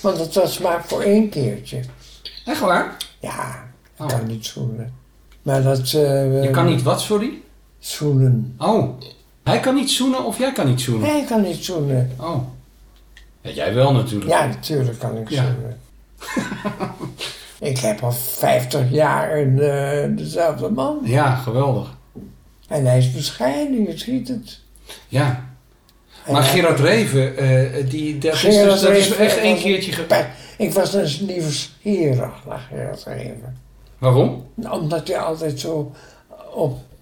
want 0.00 0.18
het 0.18 0.34
was 0.34 0.58
maar 0.58 0.82
voor 0.86 1.02
één 1.02 1.28
keertje. 1.28 1.80
echt 2.44 2.60
waar? 2.60 2.96
Ja, 3.20 3.64
ik 3.96 4.02
Oh. 4.02 4.08
kan 4.08 4.26
niet 4.26 4.46
zoenen. 4.46 4.92
Maar 5.42 5.62
dat... 5.62 5.78
eh, 5.78 6.42
Je 6.42 6.48
kan 6.52 6.66
niet 6.66 6.82
wat, 6.82 7.00
sorry? 7.00 7.41
Zoenen. 7.82 8.54
Oh, 8.58 8.88
hij 9.42 9.60
kan 9.60 9.74
niet 9.74 9.90
zoenen 9.90 10.24
of 10.24 10.38
jij 10.38 10.52
kan 10.52 10.66
niet 10.66 10.80
zoenen? 10.80 11.08
Hij 11.08 11.24
kan 11.24 11.42
niet 11.42 11.64
zoenen. 11.64 12.10
Oh. 12.20 12.36
Ja, 13.40 13.50
jij 13.50 13.74
wel 13.74 13.92
natuurlijk. 13.92 14.30
Ja, 14.30 14.46
natuurlijk 14.46 14.98
kan 14.98 15.16
ik 15.16 15.28
Ja. 15.30 15.44
zoenen. 15.44 15.80
ik 17.70 17.78
heb 17.78 18.02
al 18.02 18.12
50 18.12 18.90
jaar 18.90 19.38
een, 19.38 19.60
eh, 19.60 20.16
dezelfde 20.16 20.70
man. 20.70 20.98
Ja, 21.04 21.34
geweldig. 21.34 21.96
En 22.68 22.86
hij 22.86 22.98
is 22.98 23.12
bescheiden, 23.12 23.82
je 23.82 23.98
ziet 23.98 24.28
het. 24.28 24.60
Ja. 25.08 25.50
En 26.24 26.32
Maar 26.32 26.42
Gerard 26.42 26.80
Reven, 26.80 27.36
eh, 27.36 27.90
die, 27.90 28.18
dat, 28.18 28.32
is, 28.34 28.40
Gerard 28.40 28.70
dus, 28.70 28.80
dat 28.80 28.90
is 28.96 29.14
echt 29.14 29.36
één 29.36 29.58
keertje... 29.58 30.06
Ik 30.58 30.72
was 30.72 30.90
dus 30.90 31.20
nieuwsgierig 31.20 32.44
naar 32.48 32.66
Gerard 32.68 33.04
Reven. 33.04 33.56
Waarom? 33.98 34.46
Omdat 34.70 35.08
hij 35.08 35.18
altijd 35.18 35.60
zo 35.60 35.92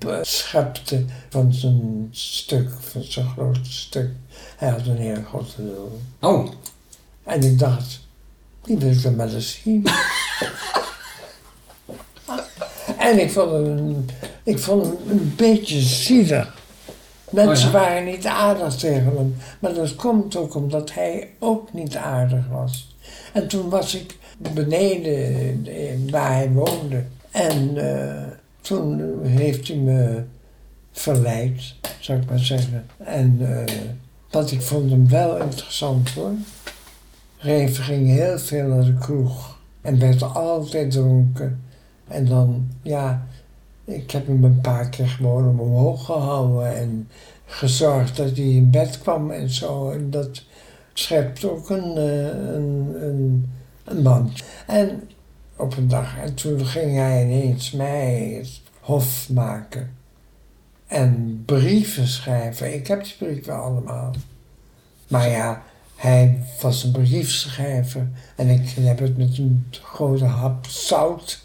opschepte 0.07 1.05
van 1.29 1.53
zijn 1.53 2.09
stuk, 2.11 2.71
van 2.81 3.03
zijn 3.03 3.29
grote 3.29 3.73
stuk. 3.73 4.11
Hij 4.57 4.69
had 4.69 4.87
een 4.87 4.97
heel 4.97 5.23
grote 5.29 5.63
lul. 5.63 6.01
Oh, 6.21 6.51
En 7.25 7.43
ik 7.43 7.59
dacht, 7.59 8.01
die 8.63 8.77
wil 8.77 8.91
ik 8.91 9.03
dan 9.03 9.17
wel 9.17 9.29
eens 9.29 9.61
zien. 9.63 9.87
en 12.99 13.21
ik 13.21 13.31
vond 13.31 13.51
hem, 13.51 14.05
ik 14.43 14.59
vond 14.59 14.83
hem 14.83 14.97
een 15.09 15.33
beetje 15.37 15.81
zielig. 15.81 16.59
Mensen 17.31 17.69
Oh 17.69 17.73
ja? 17.73 17.79
waren 17.81 18.05
niet 18.05 18.27
aardig 18.27 18.75
tegen 18.75 19.17
hem. 19.17 19.37
Maar 19.59 19.75
dat 19.75 19.95
komt 19.95 20.37
ook 20.37 20.55
omdat 20.55 20.95
hij 20.95 21.29
ook 21.39 21.73
niet 21.73 21.97
aardig 21.97 22.49
was. 22.51 22.97
En 23.33 23.49
toen 23.49 23.69
was 23.69 23.95
ik 23.95 24.17
beneden 24.39 25.67
eh, 25.67 26.11
waar 26.11 26.33
hij 26.33 26.51
woonde. 26.51 27.05
En 27.31 27.77
eh, 27.77 28.30
toen 28.61 29.21
heeft 29.23 29.69
hij 29.69 29.77
me 29.77 30.23
verleid, 30.93 31.75
zou 32.01 32.21
ik 32.21 32.29
maar 32.29 32.39
zeggen. 32.39 32.87
En 32.97 33.37
eh, 33.41 33.75
want 34.31 34.51
ik 34.51 34.63
vond 34.63 34.91
hem 34.91 35.09
wel 35.09 35.37
interessant 35.37 36.11
hoor. 36.11 36.33
Reven 37.39 37.85
ging 37.85 38.07
heel 38.07 38.39
veel 38.39 38.67
naar 38.67 38.85
de 38.85 38.99
kroeg 38.99 39.59
en 39.81 39.99
werd 39.99 40.23
altijd 40.35 40.91
dronken. 40.91 41.63
En 42.09 42.27
dan, 42.27 42.69
ja, 42.83 43.27
ik 43.85 44.11
heb 44.11 44.27
hem 44.27 44.45
een 44.45 44.61
paar 44.61 44.89
keer 44.89 45.09
gewoon 45.09 45.61
omhoog 45.61 46.05
gehouden 46.05 46.77
en 46.77 47.09
gezorgd 47.47 48.17
dat 48.17 48.37
hij 48.37 48.47
in 48.47 48.71
bed 48.71 48.99
kwam 48.99 49.31
en 49.31 49.51
zo. 49.51 49.91
En 49.91 50.11
dat 50.11 50.43
schept 50.93 51.45
ook 51.45 51.71
een, 51.71 51.97
eh, 51.97 52.27
een, 52.27 52.97
een, 53.01 53.51
een 53.85 54.03
band. 54.03 54.43
En 54.67 55.03
op 55.61 55.77
een 55.77 55.89
dag, 55.89 56.19
en 56.19 56.35
toen 56.35 56.67
ging 56.67 56.97
hij 56.97 57.23
ineens 57.25 57.71
mij 57.71 58.35
het 58.39 58.61
hof 58.81 59.29
maken. 59.31 59.91
En 60.87 61.43
brieven 61.47 62.07
schrijven. 62.09 62.75
Ik 62.75 62.87
heb 62.87 63.05
die 63.05 63.15
brieven 63.19 63.63
allemaal. 63.63 64.15
Maar 65.09 65.29
ja, 65.29 65.63
hij 65.97 66.39
was 66.61 66.85
een 66.85 66.93
briefschrijver. 66.93 68.09
En 68.37 68.49
ik 68.49 68.69
heb 68.81 68.99
het 68.99 69.17
met 69.17 69.39
een 69.39 69.67
grote 69.71 70.25
hap 70.25 70.67
zout. 70.67 71.45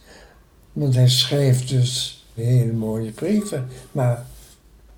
Want 0.73 0.95
hij 0.95 1.09
schreef 1.09 1.65
dus 1.65 2.23
hele 2.33 2.73
mooie 2.73 3.11
brieven. 3.11 3.67
Maar 3.91 4.25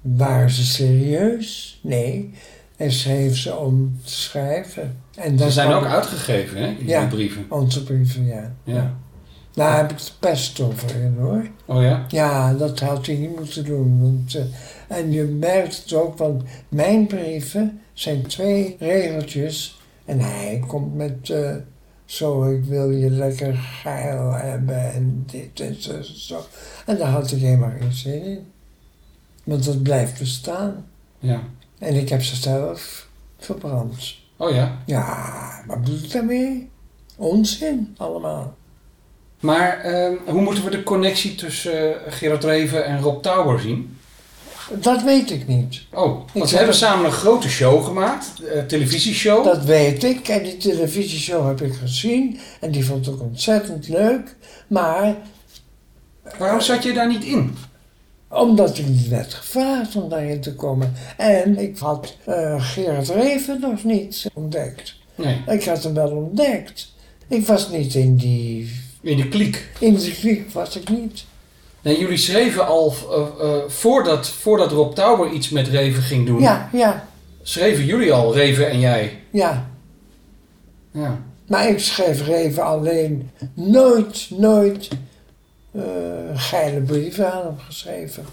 waren 0.01 0.49
ze 0.49 0.65
serieus? 0.65 1.80
Nee. 1.84 2.34
Hij 2.75 2.91
schreef 2.91 3.38
ze 3.38 3.56
om 3.56 3.99
te 4.03 4.12
schrijven. 4.12 4.97
En 5.15 5.38
ze 5.39 5.51
zijn 5.51 5.71
ook 5.71 5.86
uitgegeven, 5.86 6.62
hè? 6.62 6.75
Die 6.77 6.88
Ja. 6.88 7.06
brieven. 7.06 7.45
Onze 7.49 7.84
brieven, 7.84 8.25
ja. 8.25 8.53
Ja. 8.63 8.97
Daar 9.57 9.77
heb 9.77 9.91
ik 9.91 9.97
de 9.97 10.11
pest 10.19 10.59
over 10.59 10.95
in 10.95 11.15
hoor. 11.19 11.47
Oh 11.65 11.81
ja? 11.81 12.05
Ja, 12.07 12.53
dat 12.53 12.79
had 12.79 13.05
hij 13.05 13.15
niet 13.15 13.35
moeten 13.35 13.65
doen. 13.65 14.01
Want, 14.01 14.35
eh, 14.35 14.43
en 14.97 15.11
je 15.11 15.23
merkt 15.23 15.77
het 15.77 15.93
ook, 15.93 16.17
want 16.17 16.43
mijn 16.69 17.07
brieven 17.07 17.81
zijn 17.93 18.27
twee 18.27 18.75
regeltjes. 18.79 19.79
En 20.05 20.19
hij 20.19 20.63
komt 20.67 20.95
met 20.95 21.29
eh, 21.29 21.55
zo, 22.05 22.43
ik 22.43 22.63
wil 22.63 22.89
je 22.91 23.09
lekker 23.09 23.53
geil 23.53 24.31
hebben 24.31 24.93
en 24.93 25.23
dit 25.31 25.59
en 25.59 25.81
zo. 25.81 26.01
zo. 26.01 26.45
En 26.85 26.97
daar 26.97 27.09
had 27.09 27.31
ik 27.31 27.41
helemaal 27.41 27.73
geen 27.79 27.93
zin 27.93 28.23
in. 28.23 28.51
Want 29.43 29.65
dat 29.65 29.83
blijft 29.83 30.19
bestaan. 30.19 30.85
Ja. 31.19 31.41
En 31.79 31.95
ik 31.95 32.09
heb 32.09 32.21
ze 32.21 32.35
zelf 32.35 33.07
verbrand. 33.37 34.15
Oh 34.35 34.51
ja. 34.51 34.77
Ja, 34.85 35.63
wat 35.67 35.81
bedoel 35.81 35.97
ik 36.03 36.11
daarmee? 36.11 36.69
Onzin, 37.15 37.95
allemaal. 37.97 38.55
Maar 39.39 39.80
ehm, 39.80 40.13
hoe 40.26 40.41
moeten 40.41 40.63
we 40.63 40.69
de 40.69 40.84
connectie 40.84 41.36
tussen 41.36 42.06
eh, 42.06 42.13
Gerard 42.13 42.43
Reven 42.43 42.86
en 42.86 43.02
Rob 43.02 43.21
Tauber 43.21 43.60
zien? 43.60 43.97
Dat 44.71 45.04
weet 45.04 45.32
ik 45.32 45.47
niet. 45.47 45.82
Oh, 45.93 46.06
want 46.06 46.26
ze 46.34 46.39
heb 46.39 46.50
hebben 46.50 46.67
het- 46.67 46.76
samen 46.76 47.06
een 47.06 47.12
grote 47.12 47.50
show 47.50 47.86
gemaakt, 47.86 48.32
een 48.54 48.67
televisieshow. 48.67 49.43
Dat 49.43 49.63
weet 49.63 50.04
ik. 50.04 50.28
En 50.28 50.43
die 50.43 50.58
televisieshow 50.58 51.47
heb 51.47 51.62
ik 51.62 51.73
gezien. 51.73 52.39
En 52.60 52.71
die 52.71 52.86
vond 52.86 53.08
ik 53.08 53.21
ontzettend 53.21 53.88
leuk. 53.88 54.36
Maar 54.67 55.15
Waarom 56.38 56.62
zat 56.62 56.84
je 56.84 56.93
daar 56.93 57.08
niet 57.08 57.23
in? 57.23 57.56
omdat 58.30 58.78
ik 58.78 58.88
niet 58.88 59.08
werd 59.08 59.34
gevraagd 59.34 59.95
om 59.95 60.10
daarin 60.10 60.41
te 60.41 60.56
komen. 60.56 60.93
En 61.17 61.58
ik 61.60 61.78
had 61.78 62.15
eh, 62.26 62.63
Gerard 62.71 63.10
Reven 63.10 63.60
nog 63.60 63.84
niet 63.84 64.30
ontdekt. 64.34 64.95
Nee, 65.15 65.41
Ik 65.50 65.63
had 65.63 65.84
hem 65.84 65.93
wel 65.93 66.10
ontdekt. 66.12 66.93
Ik 67.28 67.45
was 67.47 67.69
niet 67.69 67.95
in 67.95 68.15
die... 68.15 68.71
in 69.07 69.17
de 69.17 69.27
kliek. 69.27 69.67
In 69.79 69.95
die 69.95 70.13
kliek 70.13 70.51
was 70.51 70.75
ik 70.77 70.89
niet. 70.89 71.25
Nee, 71.81 71.99
jullie 71.99 72.17
schreven 72.17 72.67
al, 72.67 72.93
eh, 73.11 73.17
eh, 73.47 73.61
voordat, 73.67 74.29
voordat 74.29 74.71
Rob 74.71 74.93
Tauber 74.95 75.31
iets 75.31 75.49
met 75.49 75.67
Reven 75.67 76.03
ging 76.03 76.25
doen, 76.25 76.41
Ja, 76.41 76.69
ja, 76.73 77.07
schreven 77.41 77.85
jullie 77.85 78.13
al, 78.13 78.33
Reven 78.33 78.69
en 78.69 78.79
jij. 78.79 79.19
ja. 79.31 79.69
Ja. 80.91 81.21
Maar 81.47 81.67
ik 81.69 81.79
schreef 81.79 82.25
Reven 82.25 82.63
alleen 82.63 83.29
nooit, 83.53 84.27
nooit 84.29 84.87
eh, 85.71 85.81
geile 86.33 86.79
brieven 86.81 87.33
aan 87.33 87.45
hem 87.45 87.59
geschreven. 87.59 88.25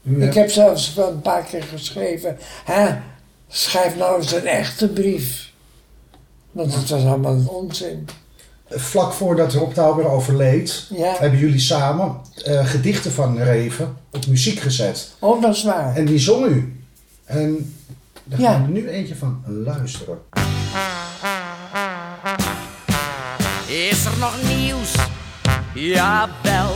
Nee. 0.00 0.28
Ik 0.28 0.34
heb 0.34 0.50
zelfs 0.50 0.94
wel 0.94 1.08
een 1.10 1.20
paar 1.20 1.42
keer 1.42 1.62
geschreven, 1.62 2.38
hè, 2.64 2.94
schrijf 3.48 3.96
nou 3.96 4.16
eens 4.16 4.32
een 4.32 4.46
echte 4.46 4.88
brief. 4.88 5.52
Want 6.52 6.74
het 6.74 6.88
was 6.88 7.04
allemaal 7.04 7.42
onzin. 7.46 8.08
Vlak 8.70 9.12
voordat 9.12 9.52
Rob 9.52 9.72
Tauber 9.72 10.08
overleed, 10.08 10.86
Ja, 10.94 11.14
hebben 11.18 11.38
jullie 11.38 11.58
samen 11.60 12.16
eh, 12.44 12.66
gedichten 12.66 13.12
van 13.12 13.38
Reven 13.38 13.96
op 14.12 14.26
muziek 14.26 14.58
gezet. 14.60 15.14
oh, 15.18 15.42
dat 15.42 15.54
is 15.54 15.64
waar. 15.64 15.96
En 15.96 16.04
die 16.04 16.18
zong 16.18 16.46
u. 16.46 16.80
En 17.24 17.74
daar 18.24 18.40
Ja. 18.40 18.50
gaan 18.52 18.66
we 18.66 18.72
nu 18.72 18.88
eentje 18.88 19.16
van 19.16 19.42
luisteren. 19.46 20.18
Is 23.66 24.04
er 24.04 24.18
nog 24.18 24.34
nieuws? 24.56 24.94
Jawel, 25.74 26.74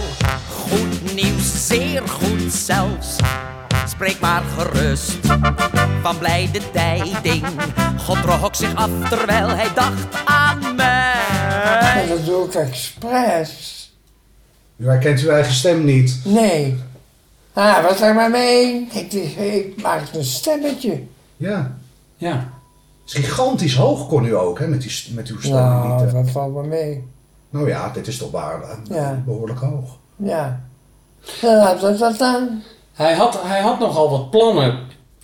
goed 0.64 1.14
nieuws, 1.14 1.66
zeer 1.66 2.02
goed 2.08 2.52
zelfs. 2.52 3.16
Spreek 3.88 4.20
maar 4.20 4.42
gerust 4.58 5.18
van 6.02 6.18
blijde 6.18 6.60
tijding. 6.72 7.44
God 7.98 8.22
trok 8.22 8.54
zich 8.54 8.74
af 8.74 8.90
terwijl 9.08 9.48
hij 9.48 9.68
dacht 9.74 10.06
aan 10.24 10.74
mij. 10.76 11.39
En 11.62 12.08
dat 12.08 12.24
doe 12.24 12.46
ik 12.46 12.54
expres. 12.54 13.78
U 14.76 14.86
herkent 14.86 15.20
uw 15.20 15.30
eigen 15.30 15.52
stem 15.52 15.84
niet. 15.84 16.20
Nee. 16.24 16.78
Ah, 17.52 17.82
wat 17.84 18.00
er 18.00 18.14
maar 18.14 18.30
mee. 18.30 18.88
Ik, 18.92 19.12
ik 19.12 19.82
maak 19.82 20.02
een 20.14 20.24
stemmetje. 20.24 21.02
Ja. 21.36 21.76
Ja. 22.16 22.48
Het 23.04 23.18
is 23.18 23.24
gigantisch 23.24 23.74
hoog 23.74 24.08
kon 24.08 24.24
u 24.24 24.34
ook, 24.36 24.58
hè, 24.58 24.66
met, 24.68 24.80
die, 24.82 25.14
met 25.14 25.28
uw 25.28 25.38
stem. 25.40 25.52
Nou, 25.52 25.88
niet, 25.92 26.00
hè? 26.12 26.22
dat 26.22 26.30
valt 26.30 26.54
me 26.54 26.62
mee. 26.62 27.04
Nou 27.50 27.68
ja, 27.68 27.88
dit 27.88 28.06
is 28.06 28.16
toch 28.16 28.30
waar, 28.30 28.60
Ja. 28.84 29.22
behoorlijk 29.26 29.58
hoog. 29.58 29.96
Ja. 30.16 30.60
Ja, 31.40 31.74
dat, 31.74 31.98
dat 31.98 32.18
dan. 32.18 32.62
Hij 32.92 33.14
had, 33.14 33.42
hij 33.42 33.60
had 33.60 33.78
nogal 33.78 34.10
wat 34.10 34.30
plannen, 34.30 34.78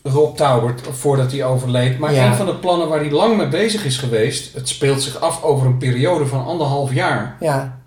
Rob 0.09 0.37
Tauber, 0.37 0.75
voordat 0.91 1.33
hij 1.33 1.45
overleed. 1.45 1.99
Maar 1.99 2.15
Ja. 2.15 2.27
een 2.27 2.35
van 2.35 2.47
de 2.47 2.55
plannen 2.55 2.89
waar 2.89 2.99
hij 3.01 3.11
lang 3.11 3.37
mee 3.37 3.49
bezig 3.49 3.85
is 3.85 3.97
geweest, 3.97 4.55
het 4.55 4.69
speelt 4.69 5.03
zich 5.03 5.21
af 5.21 5.43
over 5.43 5.67
een 5.67 5.79
periode 5.79 6.27
van 6.27 6.45
anderhalf 6.45 6.93
jaar, 6.93 7.37
Ja, 7.41 7.79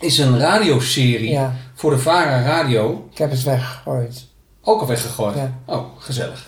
is 0.00 0.18
een 0.18 0.38
radioserie 0.38 1.30
ja. 1.30 1.54
voor 1.74 1.90
de 1.90 1.98
VARA 1.98 2.42
Radio. 2.42 3.08
Ik 3.12 3.18
heb 3.18 3.30
het 3.30 3.42
weggegooid. 3.42 4.26
Ook 4.62 4.80
al 4.80 4.86
weggegooid. 4.86 5.34
Ja. 5.36 5.52
Oh, 5.64 5.84
gezellig. 5.98 6.46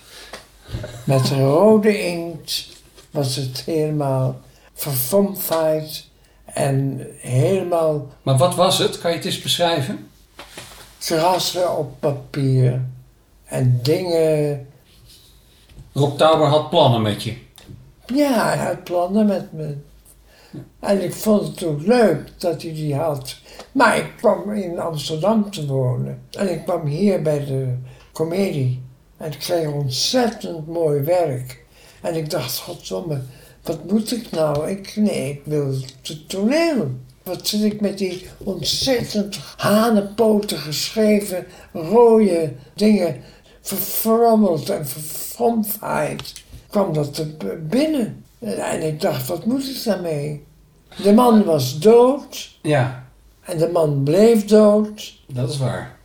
Met 1.04 1.28
rode 1.28 2.06
inkt 2.06 2.68
was 3.10 3.36
het 3.36 3.62
helemaal 3.66 4.40
verfomfaaid 4.74 6.04
en 6.44 7.06
helemaal 7.18 8.08
Maar 8.22 8.36
wat 8.36 8.54
was 8.54 8.78
het? 8.78 8.98
Kan 8.98 9.10
je 9.10 9.16
het 9.16 9.26
eens 9.26 9.42
beschrijven? 9.42 10.08
krassen 10.98 11.76
op 11.78 11.92
papier. 12.00 12.80
En 13.44 13.78
dingen. 13.82 14.66
Rob 15.92 16.18
Tauber 16.18 16.46
had 16.46 16.70
plannen 16.70 17.02
met 17.02 17.22
je. 17.22 17.36
Ja, 18.06 18.44
hij 18.44 18.66
had 18.66 18.84
plannen 18.84 19.26
met 19.26 19.52
me. 19.52 19.76
En 20.80 21.04
ik 21.04 21.14
vond 21.14 21.46
het 21.46 21.64
ook 21.64 21.86
leuk 21.86 22.32
dat 22.38 22.62
hij 22.62 22.72
die 22.72 22.94
had. 22.94 23.36
Maar 23.72 23.96
ik 23.96 24.12
kwam 24.16 24.52
in 24.52 24.78
Amsterdam 24.78 25.50
te 25.50 25.66
wonen. 25.66 26.22
En 26.30 26.52
ik 26.52 26.64
kwam 26.64 26.86
hier 26.86 27.22
bij 27.22 27.44
de 27.44 27.74
comedie. 28.12 28.82
En 29.16 29.32
ik 29.32 29.38
kreeg 29.38 29.72
ontzettend 29.72 30.66
mooi 30.66 31.00
werk. 31.00 31.64
En 32.00 32.14
ik 32.14 32.30
dacht, 32.30 32.58
goddomme, 32.58 33.20
wat 33.62 33.90
moet 33.90 34.12
ik 34.12 34.30
nou? 34.30 34.70
Ik, 34.70 34.96
nee, 34.96 35.30
ik 35.30 35.42
wil 35.44 35.74
het 36.02 36.28
toneel. 36.28 36.90
Wat 37.22 37.46
zit 37.46 37.62
ik 37.62 37.80
met 37.80 37.98
die 37.98 38.26
ontzettend 38.38 39.38
hanenpoten 39.56 40.58
geschreven 40.58 41.46
rode 41.72 42.52
dingen 42.74 43.22
verfrommeld 43.60 44.70
en 44.70 44.86
verfromfaaid. 45.44 46.42
Kwam 46.70 46.92
dat 46.92 47.18
er 47.18 47.66
binnen. 47.66 48.24
En 48.40 48.82
ik 48.86 49.00
dacht, 49.00 49.26
wat 49.28 49.44
moet 49.46 49.62
ik 49.68 49.84
daarmee? 49.84 50.44
De 51.02 51.12
man 51.12 51.44
was 51.44 51.78
dood 51.78 52.58
Ja, 52.62 53.04
en 53.44 53.58
de 53.58 53.68
man 53.72 54.02
bleef 54.02 54.44
dood. 54.44 55.18
dat 55.26 55.50
is 55.50 55.58
waar. 55.58 55.98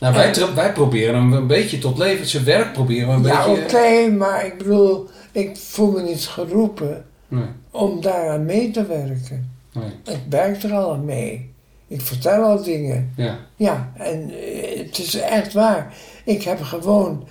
Nou, 0.00 0.14
wij, 0.14 0.34
wij 0.54 0.72
proberen 0.72 1.14
hem 1.14 1.32
een 1.32 1.46
beetje 1.46 1.78
tot 1.78 1.98
leven. 1.98 2.26
Zijn 2.26 2.44
werk 2.44 2.72
proberen 2.72 3.08
we 3.08 3.14
een 3.14 3.34
Ja, 3.34 3.48
oké, 3.50 3.60
beetje... 3.60 4.10
maar 4.10 4.46
ik 4.46 4.58
bedoel, 4.58 5.08
ik 5.32 5.56
voel 5.56 5.90
me 5.90 6.02
niet 6.02 6.26
geroepen 6.26 7.04
Nee, 7.28 7.44
om 7.70 8.00
daaraan 8.00 8.44
mee 8.44 8.70
te 8.70 8.86
werken. 8.86 9.50
nee, 9.72 9.90
Ik 10.16 10.20
werk 10.30 10.62
er 10.62 10.72
al 10.72 10.92
aan 10.92 11.04
mee. 11.04 11.54
Ik 11.88 12.00
vertel 12.00 12.42
al 12.42 12.62
dingen. 12.62 13.12
ja. 13.16 13.38
Ja, 13.56 13.92
en 13.96 14.30
eh, 14.30 14.78
het 14.86 14.98
is 14.98 15.14
echt 15.14 15.52
waar. 15.52 15.94
Ik 16.24 16.42
heb 16.42 16.62
gewoon 16.62 17.26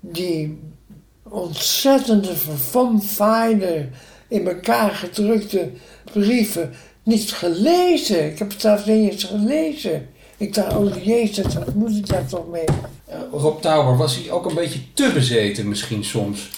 die 0.00 0.58
ontzettende 1.30 2.34
verfomfaaide, 2.36 3.88
in 4.28 4.48
elkaar 4.48 4.90
gedrukte 4.90 5.70
brieven 6.12 6.72
niet 7.02 7.32
gelezen. 7.32 8.30
Ik 8.30 8.38
heb 8.38 8.50
het 8.50 8.60
zelfs 8.60 8.84
niet 8.84 9.10
eens 9.12 9.24
gelezen. 9.24 10.08
Ik 10.36 10.54
dacht, 10.54 10.76
oh 10.76 11.04
jezus, 11.04 11.54
wat 11.54 11.74
moet 11.74 11.96
ik 11.96 12.08
daar 12.08 12.26
toch 12.26 12.48
mee? 12.50 12.64
Eh, 13.04 13.18
Rob 13.32 13.60
Tauber, 13.60 13.96
was 13.96 14.16
hij 14.16 14.30
ook 14.30 14.46
een 14.46 14.54
beetje 14.54 14.80
te 14.94 15.10
bezeten 15.14 15.68
misschien 15.68 16.04
soms? 16.04 16.50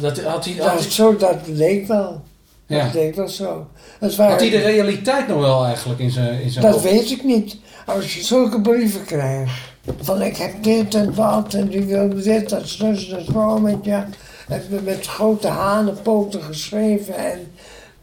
Dat, 0.00 0.02
had, 0.02 0.16
hij, 0.16 0.24
had, 0.24 0.44
Dat, 0.56 0.66
hij, 0.80 0.90
zo, 0.90 1.16
dat 1.16 1.36
leek 1.46 1.86
wel. 1.86 2.22
ja. 2.66 2.84
Dat 2.84 2.94
leek 2.94 3.14
wel 3.14 3.28
zo. 3.28 3.66
Het 3.98 4.16
waren, 4.16 4.32
had 4.32 4.40
hij 4.40 4.50
de 4.50 4.58
realiteit 4.58 5.28
nog 5.28 5.38
wel 5.40 5.64
eigenlijk 5.64 6.00
in 6.00 6.10
zijn, 6.10 6.40
in 6.42 6.50
zijn 6.50 6.64
Dat 6.64 6.74
hoofd? 6.74 6.84
weet 6.84 7.10
ik 7.10 7.24
niet. 7.24 7.56
Als 7.86 8.14
je 8.14 8.22
zulke 8.22 8.60
brieven 8.60 9.04
krijgt. 9.04 9.52
Van 10.00 10.22
ik 10.22 10.36
heb 10.36 10.62
dit 10.62 10.94
en 10.94 11.14
dat 11.14 11.54
en 11.54 11.68
die 11.68 11.84
wil 11.84 12.08
dit 12.08 12.52
en 12.52 12.68
zus 12.68 13.08
en 13.10 13.24
zo 13.24 13.58
met 13.58 13.84
je. 13.84 14.02
En 14.48 14.62
met 14.84 15.06
grote 15.06 15.48
hanenpoten 15.48 16.42
geschreven 16.42 17.16
en 17.16 17.52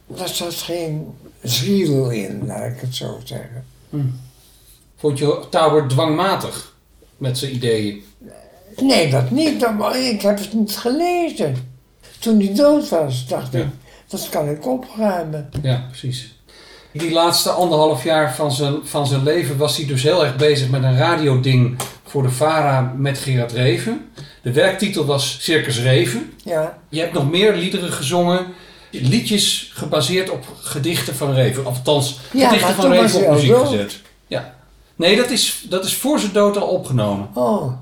daar 0.07 0.27
zat 0.27 0.53
geen 0.53 1.13
ziel 1.41 2.09
in, 2.09 2.45
laat 2.45 2.71
ik 2.71 2.79
het 2.79 2.95
zo 2.95 3.19
zeggen. 3.23 3.65
Vond 4.97 5.17
je 5.19 5.43
Tauber 5.49 5.87
dwangmatig 5.87 6.75
met 7.17 7.37
zijn 7.37 7.55
ideeën? 7.55 8.03
Nee, 8.77 9.09
dat 9.09 9.31
niet. 9.31 9.67
Ik 9.93 10.21
heb 10.21 10.37
het 10.39 10.53
niet 10.53 10.77
gelezen. 10.77 11.55
Toen 12.19 12.39
hij 12.39 12.53
dood 12.53 12.89
was, 12.89 13.27
dacht 13.27 13.53
Ja. 13.53 13.59
ik, 13.59 13.67
dat 14.07 14.29
kan 14.29 14.49
ik 14.49 14.67
opruimen. 14.67 15.49
Ja, 15.61 15.85
precies. 15.89 16.35
Die 16.93 17.11
laatste 17.11 17.49
anderhalf 17.49 18.03
jaar 18.03 18.35
van 18.35 18.51
zijn, 18.51 18.75
van 18.83 19.07
zijn 19.07 19.23
leven 19.23 19.57
was 19.57 19.77
hij 19.77 19.85
dus 19.85 20.03
heel 20.03 20.25
erg 20.25 20.35
bezig 20.35 20.69
met 20.69 20.83
een 20.83 20.97
radioding 20.97 21.75
voor 22.05 22.23
de 22.23 22.29
VARA 22.29 22.93
met 22.97 23.17
Gerard 23.17 23.51
Reven. 23.51 24.09
De 24.41 24.51
werktitel 24.51 25.05
was 25.05 25.37
Circus 25.41 25.79
Reven. 25.81 26.33
Ja, 26.43 26.77
Je 26.89 26.99
hebt 26.99 27.13
nog 27.13 27.29
meer 27.29 27.53
liederen 27.55 27.91
gezongen. 27.91 28.45
Liedjes 28.91 29.71
gebaseerd 29.73 30.29
op 30.29 30.45
gedichten 30.61 31.15
van 31.15 31.33
Reven. 31.33 31.65
Of 31.65 31.75
althans, 31.77 32.19
Ja, 32.33 32.47
gedichten 32.47 32.75
van 32.75 32.91
Reven 32.91 33.25
op 33.25 33.29
muziek 33.33 33.49
dood. 33.49 33.67
gezet. 33.67 33.99
Ja. 34.27 34.53
Nee, 34.95 35.15
dat 35.15 35.29
is, 35.29 35.65
dat 35.69 35.85
is 35.85 35.95
voor 35.95 36.19
zijn 36.19 36.31
dood 36.33 36.57
al 36.57 36.67
opgenomen. 36.67 37.27
oh, 37.33 37.73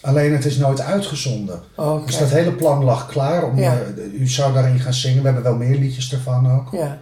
Alleen 0.00 0.32
het 0.32 0.44
is 0.44 0.56
nooit 0.56 0.80
uitgezonden. 0.80 1.62
oké. 1.76 2.06
Dus 2.06 2.18
dat 2.18 2.28
hele 2.30 2.52
plan 2.52 2.84
lag 2.84 3.06
klaar. 3.06 3.44
Om, 3.44 3.58
Ja. 3.58 3.72
eh, 3.96 4.20
u 4.20 4.28
zou 4.28 4.52
daarin 4.52 4.78
gaan 4.78 4.94
zingen. 4.94 5.18
We 5.18 5.24
hebben 5.24 5.42
wel 5.42 5.54
meer 5.54 5.76
liedjes 5.78 6.12
ervan 6.12 6.52
ook. 6.52 6.68
Ja. 6.72 6.98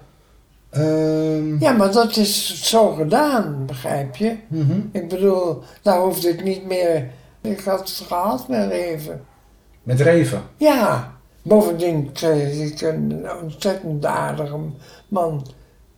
Ehm, 0.75 1.59
ja, 1.63 1.73
maar 1.73 1.93
dat 1.93 2.17
is 2.17 2.63
zo 2.63 2.91
gedaan, 2.93 3.63
begrijp 3.67 4.17
je? 4.17 4.37
mhm. 4.49 4.81
Ik 4.93 5.09
bedoel, 5.09 5.63
daar 5.83 6.01
hoefde 6.01 6.29
ik 6.29 6.45
niet 6.45 6.67
meer 6.67 7.09
Ik 7.41 7.61
had 7.61 7.79
het 7.79 8.03
gehad 8.07 8.49
met 8.49 8.71
Reven. 8.71 9.21
Met 9.83 10.01
Reven. 10.01 10.43
Ja, 10.57 11.13
bovendien 11.43 12.13
kreeg 12.13 12.71
ik 12.73 12.81
een 12.81 13.27
ontzettend 13.43 14.05
aardige 14.05 14.57
man 15.09 15.47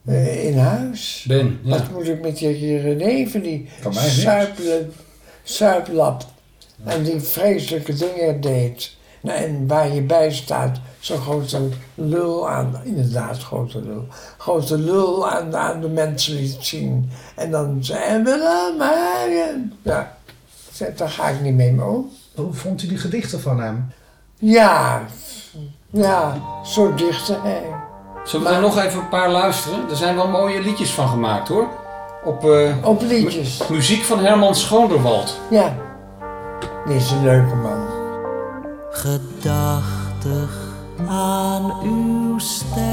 eh, 0.05 0.45
in 0.47 0.59
huis. 0.59 1.25
Ben, 1.29 1.59
ja. 1.63 1.71
Wat 1.71 1.91
moet 1.91 2.09
ik 2.09 2.21
met 2.23 2.37
die 2.39 2.95
Reven, 2.95 3.43
die 3.43 3.69
suipelen- 3.93 4.93
suiplap 5.43 6.25
en 6.85 7.03
die 7.03 7.21
vreselijke 7.21 7.95
dingen 7.95 8.41
deed. 8.41 8.97
Nou, 9.21 9.39
en 9.39 9.67
waar 9.67 9.95
je 9.95 10.03
bij 10.03 10.33
staat, 10.33 10.81
zo'n 11.07 11.21
grote 11.21 11.69
lul 11.95 12.49
aan, 12.49 12.81
inderdaad, 12.85 13.39
grote 13.39 13.83
lul, 13.83 14.07
grote 14.39 14.79
lul 14.79 15.29
aan, 15.31 15.57
aan 15.57 15.81
de 15.81 15.89
mensen 15.89 16.35
liet 16.35 16.57
zien. 16.61 17.11
En 17.35 17.51
dan 17.51 17.79
zei 17.81 18.23
maar. 18.79 19.29
Ja, 19.83 20.17
daar 20.97 21.09
ga 21.09 21.29
ik 21.29 21.41
niet 21.41 21.55
mee 21.55 21.85
om. 21.85 22.11
Hoe 22.35 22.53
vond 22.53 22.83
u 22.83 22.87
die 22.89 22.99
gedichten 22.99 23.41
van 23.41 23.61
hem? 23.61 23.93
Ja, 24.39 25.03
ja, 25.91 26.37
zo 26.65 26.95
dichter 26.95 27.43
hij. 27.43 27.63
Zullen 28.25 28.47
we 28.49 28.53
er 28.55 28.61
nog 28.61 28.79
even 28.79 29.01
een 29.01 29.09
paar 29.09 29.31
luisteren? 29.31 29.91
Er 29.91 29.97
zijn 29.97 30.17
wel 30.17 30.29
mooie 30.29 30.61
liedjes 30.61 30.91
van 30.91 31.09
gemaakt 31.09 31.49
hoor. 31.49 31.67
Op, 32.25 32.45
eh, 32.51 32.75
Op 32.83 33.01
liedjes. 33.03 33.63
mu- 33.69 33.75
muziek 33.77 34.03
van 34.05 34.19
Herman 34.19 34.55
Schoonderwald. 34.55 35.41
Ja, 35.51 35.75
die 36.87 36.97
is 36.97 37.11
een 37.11 37.23
leuke 37.23 37.55
man. 37.55 37.87
Gedachtig 38.91 40.66
aan 41.09 41.73
uw 41.83 42.39
sterven 42.39 42.85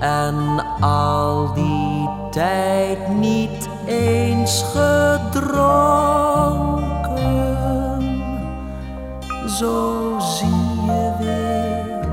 en 0.00 0.64
al 0.80 1.54
die 1.54 2.08
tijd 2.30 3.08
niet 3.08 3.68
eens 3.86 4.64
gedronken. 4.72 5.54
Zo 9.48 10.16
zie 10.18 10.84
je 10.86 11.12
weer, 11.18 12.08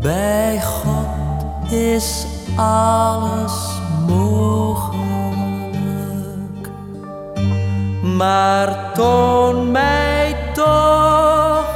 bij 0.00 0.60
God 0.62 1.72
is 1.72 2.26
alles 2.56 3.80
mogelijk. 4.06 5.13
Maar 8.16 8.92
toon 8.92 9.70
mij 9.70 10.36
toch 10.52 11.66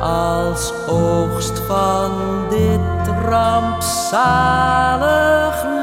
als 0.00 0.72
oogst 0.88 1.58
van 1.58 2.10
dit 2.50 2.80
rampzalig 3.28 4.44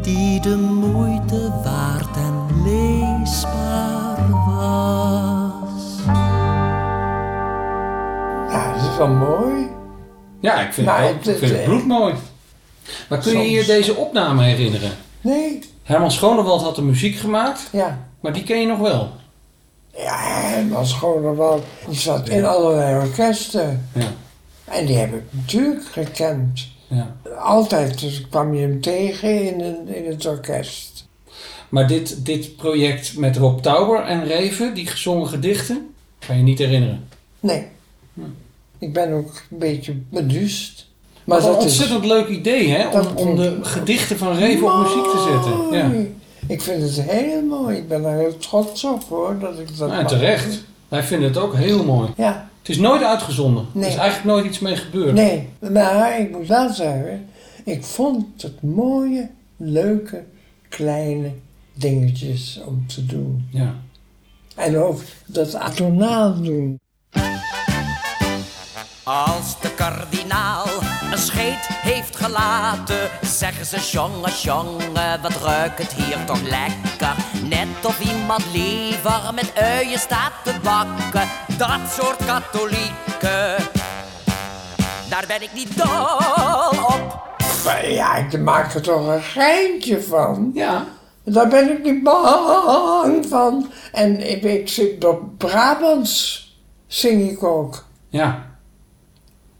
die 0.00 0.40
de 0.40 0.56
moeite 0.56 1.50
waard 1.64 2.16
en 2.16 2.62
leesbaar 2.64 4.30
was. 4.46 6.00
Ja, 8.48 8.72
dat 8.72 8.82
is 8.90 8.96
wel 8.96 9.08
mooi. 9.08 9.63
Ja, 10.44 10.66
ik 10.66 10.72
vind, 10.72 10.86
Maar 10.86 11.02
het, 11.08 11.26
ik 11.26 11.38
vind 11.38 11.50
het 11.50 11.64
bloedmooi. 11.64 12.14
Maar 13.08 13.18
kun 13.18 13.32
je 13.32 13.38
Soms. 13.38 13.66
je 13.66 13.72
deze 13.72 13.94
opname 13.94 14.42
herinneren? 14.42 14.90
Nee, 15.20 15.58
Herman 15.82 16.10
Schoonderwald 16.10 16.62
had 16.62 16.74
de 16.74 16.82
muziek 16.82 17.16
gemaakt, 17.16 17.68
ja. 17.72 18.08
maar 18.20 18.32
die 18.32 18.42
ken 18.42 18.60
je 18.60 18.66
nog 18.66 18.78
wel. 18.78 19.10
Ja, 19.96 20.62
gewoon 20.76 21.36
wel. 21.36 21.64
Die 21.88 21.98
zat 21.98 22.28
in 22.28 22.44
allerlei 22.44 23.06
orkesten. 23.06 23.88
Ja. 23.92 24.12
En 24.64 24.86
die 24.86 24.96
heb 24.96 25.14
ik 25.14 25.22
natuurlijk 25.30 25.84
gekend. 25.84 26.68
Ja. 26.86 27.16
Altijd 27.38 28.00
dus 28.00 28.28
kwam 28.30 28.54
je 28.54 28.60
hem 28.60 28.80
tegen 28.80 29.42
in, 29.42 29.60
een, 29.60 29.88
in 29.88 30.10
het 30.10 30.26
orkest. 30.26 31.06
Maar 31.68 31.88
dit, 31.88 32.24
dit 32.24 32.56
project 32.56 33.16
met 33.16 33.36
Rob 33.36 33.60
Tauber 33.60 34.02
en 34.02 34.24
Reven, 34.24 34.74
die 34.74 34.86
gezongen 34.86 35.28
gedichten, 35.28 35.94
kan 36.26 36.36
je 36.36 36.42
niet 36.42 36.58
herinneren. 36.58 37.08
Nee. 37.40 37.66
Ik 38.84 38.92
ben 38.92 39.12
ook 39.12 39.42
een 39.50 39.58
beetje 39.58 39.94
beduust. 40.10 40.86
Maar 41.24 41.40
Wat 41.40 41.46
een 41.48 41.54
dat 41.54 41.64
is 41.64 41.70
ontzettend 41.70 42.04
leuk 42.04 42.28
idee, 42.28 42.68
hè? 42.68 42.88
Om, 43.00 43.06
om 43.16 43.36
de 43.36 43.58
gedichten 43.62 44.18
van 44.18 44.36
Reven 44.36 44.66
op 44.66 44.82
muziek 44.82 45.02
te 45.10 45.30
zetten. 45.32 45.78
Ja. 45.78 46.08
Ik 46.46 46.60
vind 46.62 46.82
het 46.82 47.02
heel 47.10 47.42
mooi. 47.42 47.76
Ik 47.76 47.88
ben 47.88 48.04
er 48.04 48.18
heel 48.18 48.36
trots 48.36 48.84
op 48.84 49.04
hoor. 49.08 49.38
Dat 49.38 49.58
ik 49.58 49.66
dat 49.68 49.78
Nou, 49.78 49.90
en 49.92 50.02
mag 50.02 50.12
terecht. 50.12 50.64
Wij 50.88 51.02
vinden 51.02 51.28
het 51.28 51.38
ook 51.38 51.54
heel 51.54 51.84
mooi. 51.84 52.08
Ja, 52.16 52.48
Het 52.58 52.68
is 52.68 52.78
nooit 52.78 53.02
uitgezonden. 53.02 53.66
Nee. 53.72 53.84
Er 53.84 53.90
is 53.90 53.96
eigenlijk 53.96 54.28
nooit 54.36 54.46
iets 54.46 54.58
mee 54.58 54.76
gebeurd. 54.76 55.14
nee. 55.14 55.48
Maar 55.72 56.20
ik 56.20 56.30
moet 56.30 56.46
wel 56.46 56.72
zeggen, 56.72 57.26
ik 57.64 57.84
vond 57.84 58.42
het 58.42 58.62
mooie, 58.62 59.30
leuke, 59.56 60.22
kleine 60.68 61.30
dingetjes 61.74 62.60
om 62.66 62.86
te 62.86 63.06
doen. 63.06 63.48
Ja. 63.50 63.74
En 64.56 64.76
ook 64.78 65.00
dat 65.26 65.54
atonaal 65.54 66.42
doen. 66.42 66.80
Als 69.04 69.60
de 69.60 69.74
kardinaal 69.74 70.66
een 71.12 71.18
scheet 71.18 71.66
heeft 71.68 72.16
gelaten, 72.16 73.10
zeggen 73.22 73.66
ze 73.66 73.90
jongen, 73.90 74.32
jongen, 74.32 75.22
wat 75.22 75.36
ruikt 75.42 75.78
het 75.78 75.92
hier 75.92 76.24
toch 76.24 76.42
lekker. 76.42 77.14
Net 77.48 77.84
of 77.84 78.00
iemand 78.00 78.44
liever 78.52 79.20
met 79.34 79.52
uien 79.54 79.98
staat 79.98 80.32
te 80.44 80.54
bakken. 80.62 81.28
Dat 81.58 81.80
soort 81.90 82.24
katholieken, 82.24 83.70
daar 85.10 85.24
ben 85.26 85.42
ik 85.42 85.52
niet 85.54 85.76
dol 85.76 86.16
op. 86.86 87.22
Ja, 87.82 88.16
ik 88.16 88.40
maak 88.40 88.74
er 88.74 88.82
toch 88.82 89.06
een 89.06 89.22
geintje 89.22 90.02
van. 90.02 90.50
Ja. 90.54 90.84
Daar 91.24 91.48
ben 91.48 91.70
ik 91.70 91.82
niet 91.84 92.02
bang 92.02 93.26
van. 93.26 93.70
En 93.92 94.30
ik, 94.30 94.42
ik 94.42 94.68
zit 94.68 95.04
op 95.04 95.38
Brabants, 95.38 96.48
zing 96.86 97.30
ik 97.30 97.42
ook. 97.42 97.84
Ja. 98.08 98.52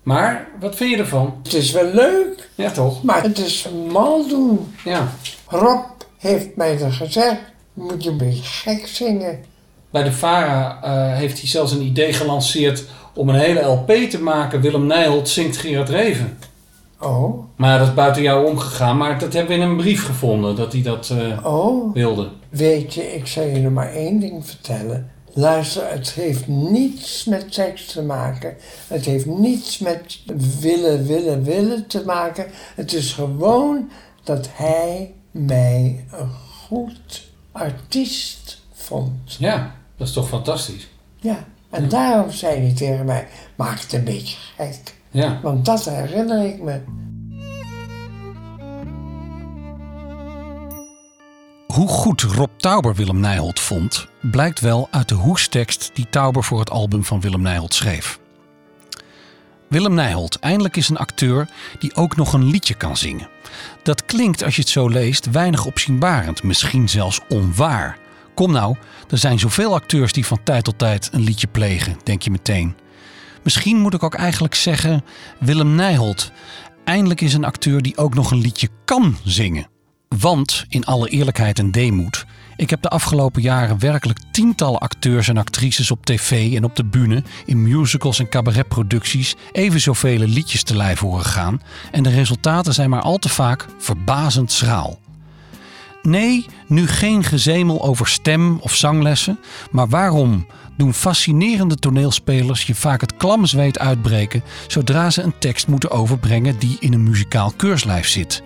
Maar, 0.04 0.48
wat 0.60 0.76
vind 0.76 0.90
je 0.90 0.96
ervan? 0.96 1.34
Het 1.42 1.52
is 1.54 1.70
wel 1.72 1.84
leuk, 1.92 2.48
Ja, 2.54 2.70
toch? 2.70 3.02
maar 3.02 3.22
het 3.22 3.38
is 3.38 3.68
mal 3.92 4.28
doen. 4.28 4.74
Ja. 4.84 5.08
Rob 5.48 5.84
heeft 6.18 6.56
mij 6.56 6.80
er 6.80 6.92
gezegd, 6.92 7.40
moet 7.72 8.04
je 8.04 8.10
een 8.10 8.16
beetje 8.18 8.42
gek 8.44 8.86
zingen. 8.86 9.38
Bij 9.90 10.02
de 10.02 10.12
VARA 10.12 10.78
eh, 10.82 11.16
heeft 11.16 11.38
hij 11.40 11.48
zelfs 11.48 11.72
een 11.72 11.82
idee 11.82 12.12
gelanceerd 12.12 12.84
om 13.14 13.28
een 13.28 13.34
hele 13.34 13.60
LP 13.60 13.90
te 14.10 14.22
maken. 14.22 14.60
Willem 14.60 14.86
Nijholt 14.86 15.28
zingt 15.28 15.56
Gerard 15.56 15.88
Reven. 15.88 16.38
Oh, 17.00 17.44
Maar 17.56 17.78
dat 17.78 17.88
is 17.88 17.94
buiten 17.94 18.22
jou 18.22 18.46
omgegaan. 18.46 18.96
Maar 18.96 19.18
dat 19.18 19.32
hebben 19.32 19.56
we 19.56 19.62
in 19.62 19.68
een 19.70 19.76
brief 19.76 20.04
gevonden, 20.04 20.56
dat 20.56 20.72
hij 20.72 20.82
dat 20.82 21.10
eh, 21.10 21.46
oh. 21.46 21.94
wilde. 21.94 22.28
Weet 22.48 22.94
je, 22.94 23.14
ik 23.14 23.26
zal 23.26 23.44
je 23.44 23.58
nog 23.58 23.72
maar 23.72 23.92
één 23.92 24.20
ding 24.20 24.46
vertellen. 24.46 25.10
Luister, 25.36 25.90
het 25.90 26.10
heeft 26.10 26.46
niets 26.46 27.24
met 27.24 27.44
seks 27.48 27.86
te 27.86 28.02
maken. 28.02 28.56
Het 28.88 29.04
heeft 29.04 29.26
niets 29.26 29.78
met 29.78 30.18
willen, 30.60 31.06
willen, 31.06 31.44
willen 31.44 31.86
te 31.86 32.02
maken. 32.04 32.46
Het 32.74 32.92
is 32.92 33.12
gewoon 33.12 33.90
dat 34.22 34.48
hij 34.52 35.14
mij 35.30 36.04
een 36.10 36.30
goed 36.66 37.30
artiest 37.52 38.62
vond. 38.72 39.36
Ja, 39.38 39.74
dat 39.96 40.08
is 40.08 40.12
toch 40.12 40.28
fantastisch. 40.28 40.88
Ja, 41.16 41.44
en 41.70 41.88
daarom 41.88 42.30
zei 42.30 42.60
hij 42.60 42.74
tegen 42.74 43.04
mij, 43.04 43.26
maak 43.56 43.80
het 43.80 43.92
een 43.92 44.04
beetje 44.04 44.36
gek. 44.56 44.94
Ja. 45.10 45.40
Want 45.42 45.64
dat 45.64 45.84
herinner 45.84 46.44
ik 46.44 46.62
me. 46.62 46.80
Hoe 51.74 51.88
goed 51.88 52.22
Rob 52.22 52.50
Tauber 52.56 52.94
Willem 52.94 53.20
Nijholt 53.20 53.60
vond, 53.60 54.06
blijkt 54.20 54.60
wel 54.60 54.88
uit 54.90 55.08
de 55.08 55.14
hoestekst 55.14 55.90
die 55.94 56.06
Tauber 56.10 56.44
voor 56.44 56.58
het 56.58 56.70
album 56.70 57.04
van 57.04 57.20
Willem 57.20 57.42
Nijholt 57.42 57.74
schreef. 57.74 58.18
Willem 59.68 59.94
Nijholt 59.94 60.38
eindelijk 60.38 60.76
is 60.76 60.88
een 60.88 60.96
acteur 60.96 61.48
die 61.78 61.94
ook 61.94 62.16
nog 62.16 62.32
een 62.32 62.44
liedje 62.44 62.74
kan 62.74 62.96
zingen. 62.96 63.28
Dat 63.82 64.04
klinkt, 64.04 64.42
als 64.42 64.56
je 64.56 64.60
het 64.60 64.70
zo 64.70 64.88
leest, 64.88 65.30
weinig 65.30 65.64
opzienbarend, 65.64 66.42
misschien 66.42 66.88
zelfs 66.88 67.20
onwaar. 67.28 67.98
Kom 68.34 68.52
nou, 68.52 68.76
er 69.10 69.18
zijn 69.18 69.38
zoveel 69.38 69.74
acteurs 69.74 70.12
die 70.12 70.26
van 70.26 70.42
tijd 70.42 70.64
tot 70.64 70.78
tijd 70.78 71.08
een 71.12 71.24
liedje 71.24 71.48
plegen, 71.48 71.96
denk 72.04 72.22
je 72.22 72.30
meteen. 72.30 72.76
Misschien 73.42 73.78
moet 73.78 73.94
ik 73.94 74.02
ook 74.02 74.14
eigenlijk 74.14 74.54
zeggen: 74.54 75.04
Willem 75.38 75.74
Nijholt. 75.74 76.32
Eindelijk 76.84 77.20
is 77.20 77.34
een 77.34 77.44
acteur 77.44 77.82
die 77.82 77.96
ook 77.96 78.14
nog 78.14 78.30
een 78.30 78.40
liedje 78.40 78.68
kan 78.84 79.16
zingen. 79.24 79.73
Want, 80.18 80.64
in 80.68 80.84
alle 80.84 81.08
eerlijkheid 81.08 81.58
en 81.58 81.70
deemoed, 81.70 82.26
ik 82.56 82.70
heb 82.70 82.82
de 82.82 82.88
afgelopen 82.88 83.42
jaren 83.42 83.78
werkelijk 83.78 84.18
tientallen 84.30 84.80
acteurs 84.80 85.28
en 85.28 85.36
actrices 85.36 85.90
op 85.90 86.06
tv 86.06 86.56
en 86.56 86.64
op 86.64 86.76
de 86.76 86.84
bühne, 86.84 87.22
in 87.44 87.62
musicals 87.62 88.18
en 88.18 88.28
cabaretproducties, 88.28 89.34
even 89.52 89.80
zoveel 89.80 90.18
liedjes 90.18 90.62
te 90.62 90.76
lijf 90.76 90.98
horen 90.98 91.24
gaan. 91.24 91.62
En 91.90 92.02
de 92.02 92.10
resultaten 92.10 92.74
zijn 92.74 92.90
maar 92.90 93.02
al 93.02 93.18
te 93.18 93.28
vaak 93.28 93.66
verbazend 93.78 94.52
schraal. 94.52 94.98
Nee, 96.02 96.46
nu 96.66 96.86
geen 96.86 97.24
gezemel 97.24 97.82
over 97.82 98.06
stem 98.06 98.58
of 98.58 98.74
zanglessen, 98.74 99.38
maar 99.70 99.88
waarom 99.88 100.46
doen 100.76 100.94
fascinerende 100.94 101.76
toneelspelers 101.76 102.62
je 102.62 102.74
vaak 102.74 103.00
het 103.00 103.16
klamme 103.16 103.46
zweet 103.46 103.78
uitbreken 103.78 104.42
zodra 104.66 105.10
ze 105.10 105.22
een 105.22 105.38
tekst 105.38 105.66
moeten 105.66 105.90
overbrengen 105.90 106.58
die 106.58 106.76
in 106.80 106.92
een 106.92 107.02
muzikaal 107.02 107.52
keurslijf 107.56 108.08
zit? 108.08 108.42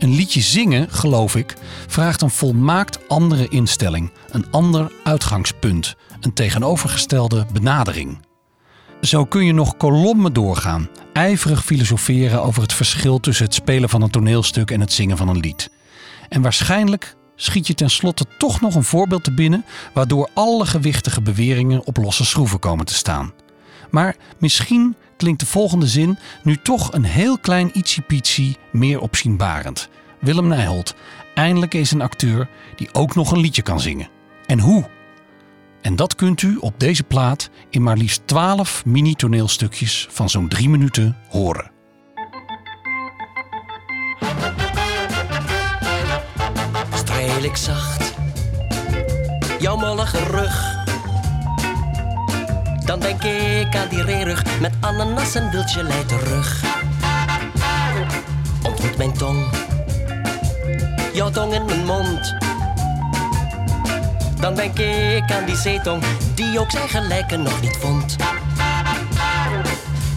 Een 0.00 0.14
liedje 0.14 0.40
zingen, 0.40 0.90
geloof 0.90 1.36
ik, 1.36 1.54
vraagt 1.86 2.22
een 2.22 2.30
volmaakt 2.30 3.08
andere 3.08 3.48
instelling, 3.48 4.12
een 4.30 4.50
ander 4.50 4.92
uitgangspunt, 5.04 5.96
een 6.20 6.32
tegenovergestelde 6.32 7.46
benadering. 7.52 8.18
Zo 9.00 9.24
kun 9.24 9.44
je 9.44 9.52
nog 9.52 9.76
kolommen 9.76 10.32
doorgaan, 10.32 10.88
ijverig 11.12 11.64
filosoferen 11.64 12.42
over 12.42 12.62
het 12.62 12.72
verschil 12.72 13.20
tussen 13.20 13.44
het 13.44 13.54
spelen 13.54 13.88
van 13.88 14.02
een 14.02 14.10
toneelstuk 14.10 14.70
en 14.70 14.80
het 14.80 14.92
zingen 14.92 15.16
van 15.16 15.28
een 15.28 15.40
lied. 15.40 15.70
En 16.28 16.42
waarschijnlijk 16.42 17.16
schiet 17.36 17.66
je 17.66 17.74
tenslotte 17.74 18.24
toch 18.38 18.60
nog 18.60 18.74
een 18.74 18.84
voorbeeld 18.84 19.24
te 19.24 19.34
binnen 19.34 19.64
waardoor 19.94 20.30
alle 20.34 20.66
gewichtige 20.66 21.22
beweringen 21.22 21.86
op 21.86 21.96
losse 21.96 22.24
schroeven 22.24 22.58
komen 22.58 22.86
te 22.86 22.94
staan. 22.94 23.32
Maar 23.90 24.16
misschien 24.38 24.96
klinkt 25.20 25.40
de 25.40 25.46
volgende 25.46 25.86
zin 25.86 26.18
nu 26.42 26.56
toch 26.56 26.92
een 26.92 27.04
heel 27.04 27.38
klein 27.38 27.70
ietsiepietsie 27.72 28.56
meer 28.72 29.00
opzienbarend. 29.00 29.88
Willem 30.20 30.48
Nijholt, 30.48 30.94
eindelijk 31.34 31.74
is 31.74 31.90
een 31.90 32.00
acteur 32.00 32.48
die 32.76 32.94
ook 32.94 33.14
nog 33.14 33.32
een 33.32 33.40
liedje 33.40 33.62
kan 33.62 33.80
zingen. 33.80 34.08
En 34.46 34.60
hoe? 34.60 34.88
En 35.82 35.96
dat 35.96 36.14
kunt 36.14 36.42
u 36.42 36.56
op 36.56 36.80
deze 36.80 37.02
plaat 37.02 37.50
in 37.70 37.82
maar 37.82 37.96
liefst 37.96 38.22
12 38.24 38.84
mini-toneelstukjes 38.84 40.06
van 40.10 40.30
zo'n 40.30 40.48
drie 40.48 40.68
minuten 40.68 41.16
horen. 41.28 41.70
streel 46.92 47.56
zacht 47.56 48.14
jouw 49.58 49.76
mollige 49.76 50.24
rug. 50.24 50.69
Dan 52.84 53.00
denk 53.00 53.22
ik 53.22 53.76
aan 53.76 53.88
die 53.88 54.02
reerug 54.02 54.42
met 54.60 54.72
ananas 54.80 55.34
en 55.34 55.50
wildje 55.50 56.04
terug. 56.06 56.62
Ontmoet 58.62 58.96
mijn 58.96 59.12
tong, 59.12 59.46
jouw 61.12 61.30
tong 61.30 61.54
in 61.54 61.64
mijn 61.64 61.84
mond. 61.84 62.34
Dan 64.40 64.54
denk 64.54 64.78
ik 64.78 65.32
aan 65.32 65.44
die 65.44 65.56
zeetong 65.56 66.02
die 66.34 66.60
ook 66.60 66.70
zijn 66.70 66.88
gelijke 66.88 67.36
nog 67.36 67.60
niet 67.60 67.76
vond. 67.80 68.16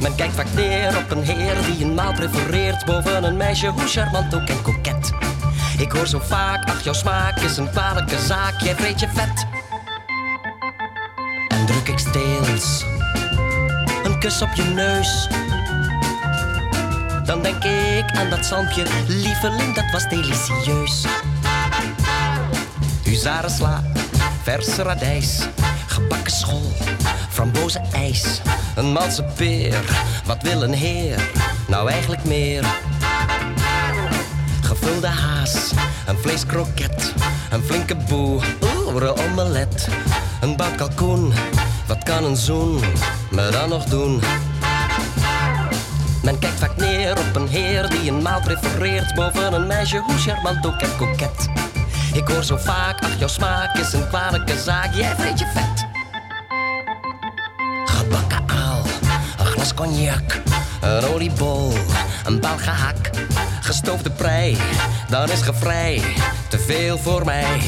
Men 0.02 0.16
kijkt 0.16 0.36
vaak 0.36 0.54
neer 0.56 0.98
op 0.98 1.12
een 1.12 1.24
heer 1.24 1.56
die 1.66 1.86
een 1.86 1.94
maal 1.94 2.14
prefereert 2.14 2.86
boven 2.86 3.24
een 3.24 3.38
meisje, 3.38 3.68
hoe 3.68 3.88
charmant 3.88 4.36
ook 4.36 4.48
en 4.48 4.62
koket. 4.62 5.12
Ik 5.78 5.92
hoor 5.92 6.08
zo 6.08 6.20
vaak, 6.20 6.70
ach 6.70 6.84
jouw 6.84 6.94
smaak 6.94 7.40
is 7.40 7.58
een 7.58 7.70
kwalijke 7.70 8.20
zaak, 8.20 8.62
jij 8.62 8.76
vreet 8.76 9.00
je 9.00 9.08
vet. 9.14 9.63
En 11.54 11.66
druk 11.66 11.88
ik 11.88 12.00
steels 12.00 12.84
een 14.04 14.20
kus 14.20 14.42
op 14.42 14.54
je 14.54 14.64
neus. 14.64 15.28
Dan 17.26 17.42
denk 17.42 17.64
ik 17.64 18.18
aan 18.18 18.30
dat 18.30 18.46
zandje, 18.46 18.86
lieveling, 19.08 19.76
dat 19.76 19.92
was 19.92 20.10
delicieus. 20.10 21.06
Huzarensla, 23.04 23.84
verse 24.44 24.84
radijs, 24.84 25.48
gebakken 25.88 26.32
school, 26.32 26.72
frambozen 27.30 27.84
ijs, 27.92 28.42
een 28.76 28.92
malse 28.92 29.24
peer. 29.36 29.84
Wat 30.26 30.42
wil 30.42 30.64
een 30.64 30.74
heer? 30.74 31.30
Nou 31.68 31.90
eigenlijk 31.90 32.24
meer. 32.24 32.66
Gevulde 34.62 35.08
haas, 35.08 35.72
een 36.08 36.18
vleeskroket, 36.18 37.14
een 37.52 37.64
flinke 37.64 37.96
boe, 37.96 38.42
oeh, 38.62 39.26
omelet, 39.26 39.90
een 40.44 40.56
bak 40.56 40.78
kalkoen. 40.78 41.34
Wat 41.88 42.04
kan 42.04 42.24
een 42.24 42.36
zoen 42.36 42.80
me 43.32 43.50
dan 43.52 43.70
nog 43.70 43.86
doen? 43.86 44.22
Men 46.24 46.40
kijkt 46.40 46.60
vaak 46.60 46.76
neer 46.76 47.18
op 47.18 47.36
een 47.36 47.48
heer 47.48 47.90
die 47.90 48.12
een 48.12 48.22
maal 48.22 48.42
prefereert 48.42 49.16
boven 49.16 49.54
een 49.54 49.68
meisje, 49.68 49.98
hoe 49.98 50.18
charmant 50.18 50.66
ook 50.66 50.82
en 50.82 50.96
koket. 50.98 51.50
Ik 52.14 52.28
hoor 52.28 52.44
zo 52.44 52.58
vaak, 52.58 53.04
ach 53.04 53.20
jouw 53.20 53.28
smaak 53.28 53.78
is 53.78 53.94
een 53.94 54.08
kwalijke 54.08 54.60
zaak, 54.60 54.94
jij 54.94 55.16
vreet 55.16 55.40
je 55.40 55.46
vet. 55.54 55.86
Gebakken 57.86 58.44
aal, 58.48 58.82
een 59.40 59.46
glas 59.46 59.74
cognac, 59.74 60.42
een 60.82 61.06
oliebol, 61.06 61.74
een 62.26 62.40
bal 62.40 62.58
gehak, 62.58 63.10
gestoofde 63.62 64.12
prei, 64.12 64.58
dan 65.10 65.30
is 65.30 65.42
gevrij, 65.42 66.04
te 66.50 66.60
veel 66.60 66.98
voor 66.98 67.26
mij. 67.26 67.62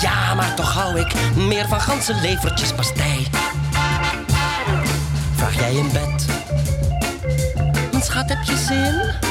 Ja, 0.00 0.34
maar 0.34 0.54
toch 0.54 0.72
hou 0.72 0.98
ik 0.98 1.14
meer 1.34 1.68
van 1.68 1.80
ganse 1.80 2.14
levertjes 2.14 2.72
pastei. 2.72 3.26
Vraag 5.34 5.54
jij 5.54 5.74
in 5.74 5.90
bed, 5.92 6.26
mijn 7.90 8.02
schat 8.02 8.28
heb 8.28 8.42
je 8.42 8.56
zin? 8.56 9.28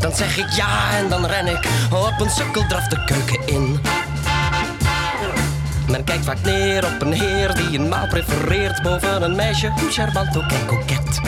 Dan 0.00 0.14
zeg 0.14 0.36
ik 0.36 0.50
ja 0.50 0.96
en 0.96 1.08
dan 1.08 1.26
ren 1.26 1.46
ik 1.46 1.68
op 1.90 2.20
een 2.20 2.30
sukkeldraf 2.30 2.88
de 2.88 3.04
keuken 3.04 3.46
in. 3.46 3.80
Men 5.88 6.04
kijkt 6.04 6.24
vaak 6.24 6.42
neer 6.42 6.84
op 6.84 7.02
een 7.02 7.12
heer 7.12 7.54
die 7.54 7.78
een 7.78 7.88
maal 7.88 8.06
prefereert 8.06 8.82
boven 8.82 9.22
een 9.22 9.36
meisje, 9.36 9.70
hoe 9.70 9.90
charmant 9.90 10.36
ook 10.36 10.50
en 10.50 10.66
koket. 10.66 11.20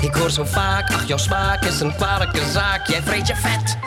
Ik 0.00 0.14
hoor 0.14 0.30
zo 0.30 0.44
vaak, 0.44 0.92
ach 0.92 1.06
jouw 1.06 1.16
smaak 1.16 1.64
is 1.64 1.80
een 1.80 1.96
kwalijke 1.96 2.50
zaak, 2.52 2.86
jij 2.86 3.02
vreet 3.02 3.26
je 3.26 3.36
vet. 3.36 3.83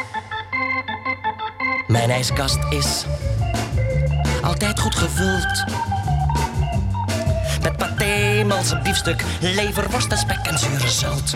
Mijn 1.98 2.10
ijskast 2.10 2.58
is 2.70 3.06
altijd 4.42 4.80
goed 4.80 4.96
gevuld. 4.96 5.64
Met 7.62 7.78
paté, 7.78 8.44
malse 8.46 8.80
biefstuk, 8.84 9.24
leverworst 9.40 10.12
en 10.12 10.18
spek 10.18 10.46
en 10.46 10.58
zure 10.60 10.90
zult. 10.90 11.34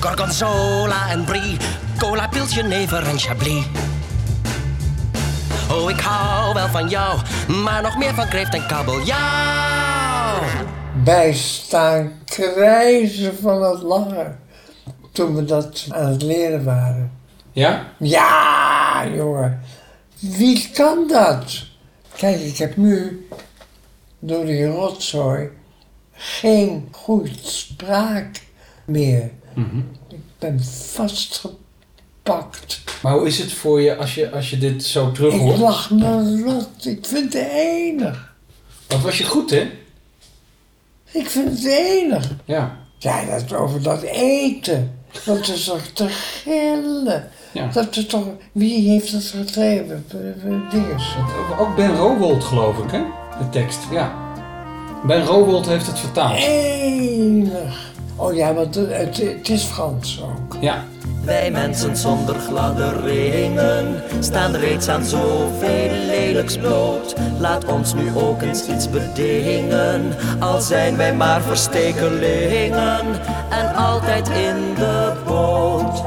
Gorgonzola 0.00 1.10
en 1.10 1.24
brie, 1.24 1.56
cola, 1.98 2.28
pilsje, 2.28 2.62
never 2.62 3.06
en 3.06 3.18
chablis. 3.18 3.64
Oh, 5.70 5.90
ik 5.90 6.00
hou 6.00 6.54
wel 6.54 6.68
van 6.68 6.88
jou, 6.88 7.18
maar 7.62 7.82
nog 7.82 7.96
meer 7.96 8.14
van 8.14 8.28
kreeft 8.28 8.54
en 8.54 8.66
kabeljauw. 8.66 10.38
Wij 11.04 11.32
staan 11.32 12.12
krijzen 12.24 13.36
van 13.42 13.62
het 13.62 13.82
lachen 13.82 14.38
toen 15.12 15.34
we 15.34 15.44
dat 15.44 15.86
aan 15.90 16.06
het 16.06 16.22
leren 16.22 16.64
waren. 16.64 17.22
Ja? 17.54 17.82
Ja, 17.98 18.53
jongen. 19.12 19.60
Wie 20.18 20.70
kan 20.72 21.08
dat? 21.08 21.62
Kijk, 22.16 22.40
ik 22.40 22.56
heb 22.56 22.76
nu 22.76 23.26
door 24.18 24.44
die 24.44 24.66
rotzooi 24.66 25.48
geen 26.12 26.88
goede 26.90 27.30
spraak 27.42 28.40
meer. 28.84 29.30
Ik 30.08 30.18
ben 30.38 30.64
vastgepakt. 30.92 32.82
Maar 33.02 33.12
hoe 33.12 33.26
is 33.26 33.38
het 33.38 33.52
voor 33.52 33.80
je 33.80 33.96
als 33.96 34.14
je, 34.14 34.30
als 34.30 34.50
je 34.50 34.58
dit 34.58 34.84
zo 34.84 35.08
Ik 35.08 35.14
terughoort? 35.14 35.58
lach 35.58 35.90
me 35.90 36.42
rot. 36.42 36.86
Ik 36.86 37.06
vind 37.06 37.32
het 37.32 37.42
enig. 37.52 38.34
Wat 38.88 39.00
was 39.00 39.18
je 39.18 39.24
goed, 39.24 39.50
hè? 39.50 39.70
Ik 41.10 41.30
vind 41.30 41.48
het 41.58 41.64
enig. 41.64 42.30
Ja. 42.44 42.78
Ja, 42.98 43.24
dat 43.24 43.52
over 43.52 43.82
dat 43.82 44.02
eten. 44.02 44.98
Dat 45.24 45.48
is 45.48 45.64
toch 45.64 45.86
te 45.86 46.06
gillen. 46.08 47.30
Ja. 47.54 47.68
Dat 47.72 47.96
is 47.96 48.06
toch... 48.06 48.24
Wie 48.52 48.90
heeft 48.90 49.12
dat 49.12 49.22
geschreven? 49.22 50.06
Dinges. 50.70 51.16
Ook 51.58 51.76
Ben 51.76 51.96
Rowold, 51.96 52.44
geloof 52.44 52.78
ik, 52.78 52.90
hè? 52.90 53.02
De 53.38 53.48
tekst, 53.50 53.78
ja. 53.90 54.12
Ben 55.06 55.24
Rowold 55.24 55.66
heeft 55.66 55.86
het 55.86 55.98
vertaald. 55.98 56.38
Enig. 56.38 57.92
Oh 58.16 58.34
ja, 58.34 58.54
want 58.54 58.74
het, 58.74 58.96
het, 58.96 59.16
het 59.16 59.48
is 59.48 59.62
Frans 59.62 60.22
ook. 60.22 60.56
Ja. 60.60 60.84
Wij 61.24 61.50
mensen 61.50 61.96
zonder 61.96 62.34
gladde 62.34 63.00
ringen 63.00 64.02
staan 64.20 64.54
reeds 64.54 64.88
aan 64.88 65.04
zoveel 65.04 65.90
lelijks 66.06 66.56
bloot. 66.56 67.14
Laat 67.38 67.64
ons 67.64 67.94
nu 67.94 68.14
ook 68.14 68.42
eens 68.42 68.68
iets 68.68 68.90
bedingen, 68.90 70.16
al 70.40 70.60
zijn 70.60 70.96
wij 70.96 71.14
maar 71.14 71.42
verstekelingen 71.42 73.00
en 73.50 73.74
altijd 73.74 74.28
in 74.28 74.74
de 74.74 75.12
boot. 75.26 76.02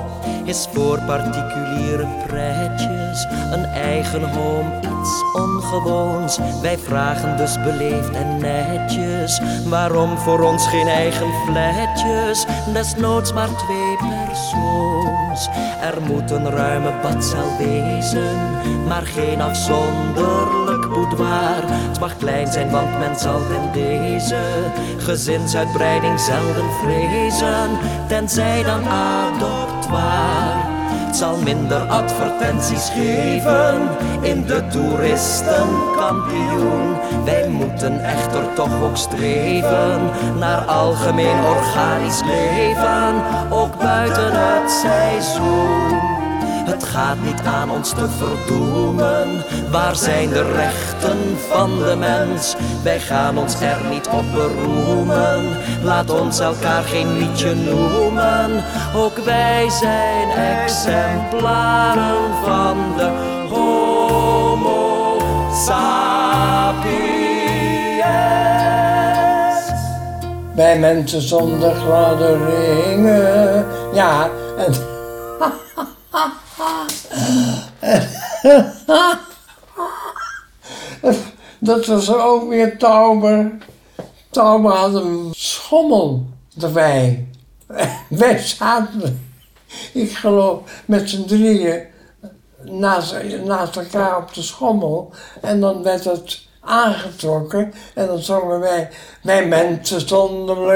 Is 0.48 0.68
voor 0.74 1.00
particuliere 1.06 2.08
pretjes 2.28 3.26
een 3.52 3.66
eigen 3.66 4.30
home 4.30 4.80
iets 4.80 5.24
ongewoons. 5.34 6.38
Wij 6.62 6.78
vragen 6.78 7.38
dus 7.38 7.62
beleefd 7.64 8.12
en 8.12 8.38
netjes, 8.38 9.42
waarom 9.66 10.18
voor 10.18 10.40
ons 10.40 10.68
geen 10.68 10.88
eigen 10.88 11.28
flatjes, 11.46 12.46
desnoods 12.74 13.34
maar 13.34 13.56
twee 13.56 13.98
persoons. 13.98 15.50
Er 15.82 16.02
moet 16.02 16.32
een 16.32 16.50
ruime 16.50 16.94
badzaal 17.02 17.58
wezen, 17.58 18.36
maar 18.88 19.06
geen 19.06 19.42
afzonderlijk 19.42 20.77
boudoir. 20.98 21.62
Het 21.68 22.00
mag 22.00 22.18
klein 22.18 22.52
zijn, 22.52 22.72
want 22.72 23.00
men 23.00 23.20
zal 23.20 23.42
ten 23.48 23.72
deze 23.74 24.40
gezinsuitbreiding 24.98 26.20
zelden 26.20 26.72
vrezen, 26.84 27.70
tenzij 28.08 28.64
dan 28.64 28.88
adoptwaar. 28.88 30.76
Het 30.90 31.16
zal 31.16 31.38
minder 31.38 31.82
advertenties 31.82 32.90
geven 32.90 33.90
in 34.22 34.46
de 34.46 34.68
toeristenkampioen. 34.68 36.96
Wij 37.26 37.48
moeten 37.48 38.04
echter 38.04 38.54
toch 38.56 38.82
ook 38.84 38.98
streven 38.98 40.12
naar 40.40 40.62
algemeen 40.62 41.46
organisch 41.46 42.22
leven, 42.24 43.24
ook 43.50 43.78
buiten 43.78 44.32
het 44.34 44.72
seizoen. 44.72 46.17
Het 46.68 46.84
gaat 46.84 47.18
niet 47.24 47.42
aan 47.46 47.72
ons 47.72 47.90
te 47.90 48.10
verdoemen. 48.10 49.44
Waar 49.72 49.96
zijn 49.96 50.30
de 50.30 50.52
rechten 50.52 51.18
van 51.50 51.78
de 51.78 51.96
mens? 51.96 52.56
Wij 52.84 53.00
gaan 53.00 53.38
ons 53.38 53.62
er 53.62 53.78
niet 53.90 54.08
op 54.08 54.24
beroemen. 54.34 55.46
Laat 55.84 56.10
ons 56.10 56.40
elkaar 56.40 56.84
geen 56.84 57.18
liedje 57.18 57.56
noemen. 57.56 58.64
Ook 58.96 59.18
wij 59.18 59.70
zijn 59.70 60.30
exemplaren 60.30 62.34
van 62.46 62.78
de 62.98 63.10
Homo 63.50 65.18
sapiens. 65.66 66.86
Bij 70.56 70.80
mensen 70.80 71.22
zonder 71.22 71.76
gladde 71.76 72.38
ringen. 72.46 73.66
Ja, 73.94 74.30
en... 74.58 74.87
Dat 81.60 81.86
was 81.86 82.14
ook 82.14 82.50
weer 82.50 82.78
Tauber. 82.78 83.52
Tauber 84.30 84.72
had 84.72 84.94
een 84.94 85.30
schommel 85.36 86.26
erbij. 86.62 87.28
Wij 88.10 88.38
zaten, 88.38 89.32
ik 89.94 90.12
geloof, 90.12 90.60
met 90.86 91.10
z'n 91.10 91.26
drieën 91.26 91.82
naast, 92.64 93.76
elkaar 93.76 94.18
op 94.18 94.34
de 94.34 94.42
schommel. 94.42 95.12
En 95.42 95.60
dan 95.60 95.84
werd 95.84 96.04
het 96.04 96.46
aangetrokken. 96.62 97.74
En 97.94 98.08
dan 98.08 98.20
zongen 98.20 98.60
wij... 98.60 98.90
Wij 99.22 99.48
mensen 99.48 100.08
zonder 100.08 100.68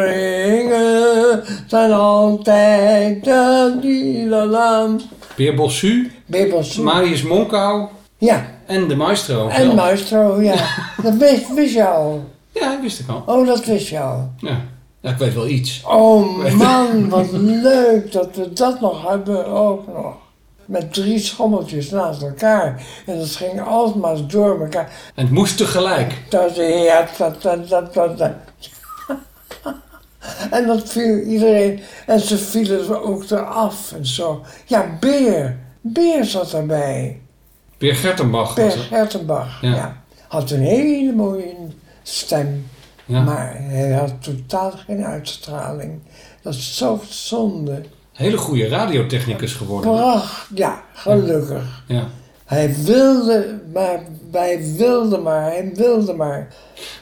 ringen 0.00 1.44
zijn 1.66 1.92
altijd... 1.92 3.24
Da, 3.24 3.68
di, 3.68 4.28
la, 4.28 4.44
la. 4.44 4.88
Beer 5.36 5.54
Bossu, 5.54 6.10
Beer 6.26 6.48
Bossu. 6.50 6.82
Marius 6.82 7.22
Monkau 7.22 7.88
Ja, 8.18 8.46
en 8.66 8.88
de 8.88 8.96
maestro. 8.96 9.48
en. 9.48 9.74
Maestro, 9.74 10.40
ja. 10.40 10.54
Dat 11.02 11.14
wist, 11.14 11.54
wist 11.54 11.74
je 11.74 11.86
al. 11.86 12.24
Ja, 12.52 12.70
dat 12.70 12.80
wist 12.80 13.00
ik 13.00 13.08
al. 13.08 13.22
Oh, 13.26 13.46
dat 13.46 13.64
wist 13.64 13.88
je 13.88 14.00
al. 14.00 14.30
Ja. 14.38 14.60
ja, 15.00 15.10
ik 15.10 15.16
weet 15.16 15.34
wel 15.34 15.46
iets. 15.46 15.82
Oh 15.84 16.54
man, 16.54 17.08
wat 17.08 17.30
leuk 17.70 18.12
dat 18.12 18.36
we 18.36 18.52
dat 18.52 18.80
nog 18.80 19.08
hebben 19.08 19.46
ook 19.46 19.86
nog. 19.86 20.14
Met 20.64 20.92
drie 20.92 21.18
schommeltjes 21.18 21.90
naast 21.90 22.22
elkaar. 22.22 22.82
En 23.06 23.18
dat 23.18 23.30
ging 23.30 23.60
alsmaar 23.66 24.16
door 24.26 24.60
elkaar. 24.60 24.90
En 25.14 25.24
het 25.24 25.32
moest 25.34 25.56
tegelijk. 25.56 26.12
Dat, 26.28 26.56
ja, 26.56 27.06
dat, 27.18 27.42
dat, 27.42 27.68
dat, 27.68 27.94
dat. 28.18 28.32
En 30.50 30.66
dat 30.66 30.88
viel 30.88 31.18
iedereen. 31.18 31.80
En 32.06 32.20
ze 32.20 32.38
vielen 32.38 33.02
ook 33.02 33.30
eraf 33.30 33.92
en 33.92 34.06
zo. 34.06 34.42
Ja, 34.66 34.96
Beer. 35.00 35.58
Beer 35.80 36.24
zat 36.24 36.52
erbij. 36.52 37.20
Beer 37.78 37.94
Gertenbach. 37.94 38.54
Het. 38.54 38.72
Gertenbach. 38.72 39.60
Ja. 39.60 39.74
Ja. 39.74 40.02
Had 40.28 40.50
een 40.50 40.60
hele 40.60 41.12
mooie 41.12 41.54
stem. 42.02 42.66
Ja. 43.04 43.22
Maar 43.22 43.56
hij 43.58 43.92
had 43.92 44.12
totaal 44.22 44.72
geen 44.86 45.04
uitstraling. 45.04 46.00
Dat 46.42 46.54
is 46.54 46.76
zo 46.76 47.00
zonde. 47.08 47.82
Hele 48.12 48.36
goede 48.36 48.68
radiotechnicus 48.68 49.54
geworden. 49.54 49.90
Pracht, 49.90 50.48
ja, 50.54 50.82
gelukkig. 50.94 51.82
Ja. 51.86 52.06
Hij 52.44 52.74
wilde, 52.84 53.60
maar 53.72 54.00
hij 54.32 54.60
wilde 54.76 55.18
maar, 55.18 55.42
hij 55.42 55.70
wilde 55.74 56.12
maar. 56.12 56.48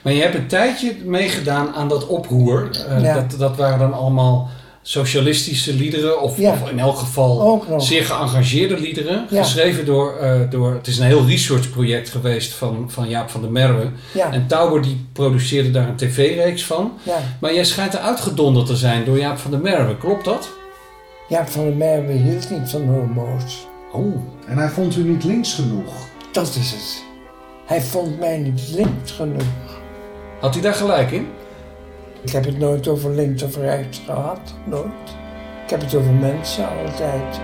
Maar 0.02 0.12
je 0.12 0.22
hebt 0.22 0.34
een 0.34 0.46
tijdje 0.46 0.94
meegedaan 1.04 1.74
aan 1.74 1.88
dat 1.88 2.06
oproer. 2.06 2.70
Eh, 2.88 3.02
Ja. 3.02 3.14
dat, 3.14 3.38
dat 3.38 3.56
waren 3.56 3.78
dan 3.78 3.92
allemaal 3.94 4.48
socialistische 4.82 5.74
liederen. 5.74 6.20
Of, 6.20 6.38
Ja. 6.38 6.50
of 6.50 6.70
in 6.70 6.78
elk 6.78 6.96
geval 6.98 7.64
zeer 7.78 8.04
geëngageerde 8.04 8.78
liederen. 8.80 9.26
Ja. 9.30 9.42
Geschreven 9.42 9.84
door, 9.84 10.16
eh, 10.16 10.40
door... 10.50 10.74
Het 10.74 10.86
is 10.86 10.98
een 10.98 11.06
heel 11.06 11.26
researchproject 11.26 12.08
geweest 12.08 12.52
van, 12.52 12.84
van 12.90 13.08
Jaap 13.08 13.30
van 13.30 13.40
der 13.40 13.50
Merwe. 13.50 13.88
Ja. 14.12 14.32
En 14.32 14.46
Tauber 14.46 14.82
die 14.82 15.06
produceerde 15.12 15.70
daar 15.70 15.88
een 15.88 15.96
tv-reeks 15.96 16.64
van. 16.64 16.92
Ja, 17.02 17.18
Maar 17.40 17.54
jij 17.54 17.64
schijnt 17.64 17.94
er 17.94 18.00
uitgedonderd 18.00 18.66
te 18.66 18.76
zijn 18.76 19.04
door 19.04 19.18
Jaap 19.18 19.38
van 19.38 19.50
der 19.50 19.60
Merwe. 19.60 19.96
Klopt 19.96 20.24
dat? 20.24 20.48
ja 21.28 21.46
van 21.46 21.64
der 21.64 21.72
Merwe 21.74 22.12
hield 22.12 22.50
niet 22.50 22.70
van 22.70 22.88
homo's. 22.88 23.66
Oh. 23.92 24.14
En 24.48 24.58
hij 24.58 24.68
vond 24.68 24.96
u 24.96 25.02
niet 25.02 25.24
links 25.24 25.54
genoeg. 25.54 25.92
Dat 26.32 26.46
is 26.60 26.70
het. 26.70 27.02
Hij 27.66 27.80
vond 27.80 28.18
mij 28.18 28.38
niet 28.38 28.68
links 28.74 29.12
genoeg. 29.12 29.80
Had 30.40 30.54
hij 30.54 30.62
daar 30.62 30.74
gelijk 30.74 31.10
in? 31.10 31.28
Ik 32.22 32.30
heb 32.30 32.44
het 32.44 32.58
nooit 32.58 32.88
over 32.88 33.10
links 33.10 33.42
of 33.42 33.56
rechts 33.56 34.02
gehad. 34.04 34.54
Nooit. 34.64 35.16
Ik 35.64 35.70
heb 35.70 35.80
het 35.80 35.94
over 35.94 36.12
mensen 36.12 36.68
altijd. 36.68 37.40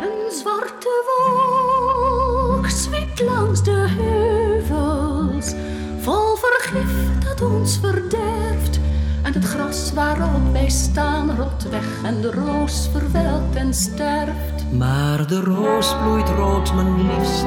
Een 0.00 0.32
zwarte 0.32 1.04
wolk 1.06 2.68
zweept 2.68 3.20
langs 3.20 3.62
de 3.62 3.86
heuvels, 3.88 5.52
vol 6.00 6.36
vergif 6.36 7.18
dat 7.24 7.42
ons 7.50 7.78
verderft. 7.78 8.80
En 9.22 9.32
het 9.32 9.44
gras 9.44 9.92
waarop 9.92 10.52
wij 10.52 10.68
staan 10.68 11.36
rolt 11.36 11.68
weg 11.68 12.02
en 12.04 12.20
de 12.20 12.30
roos 12.30 12.88
verwelkt 12.92 13.56
en 13.56 13.74
sterft. 13.74 14.59
Maar 14.70 15.26
de 15.26 15.40
roos 15.40 15.96
bloeit 16.02 16.28
rood, 16.28 16.74
mijn 16.74 17.06
liefste, 17.06 17.46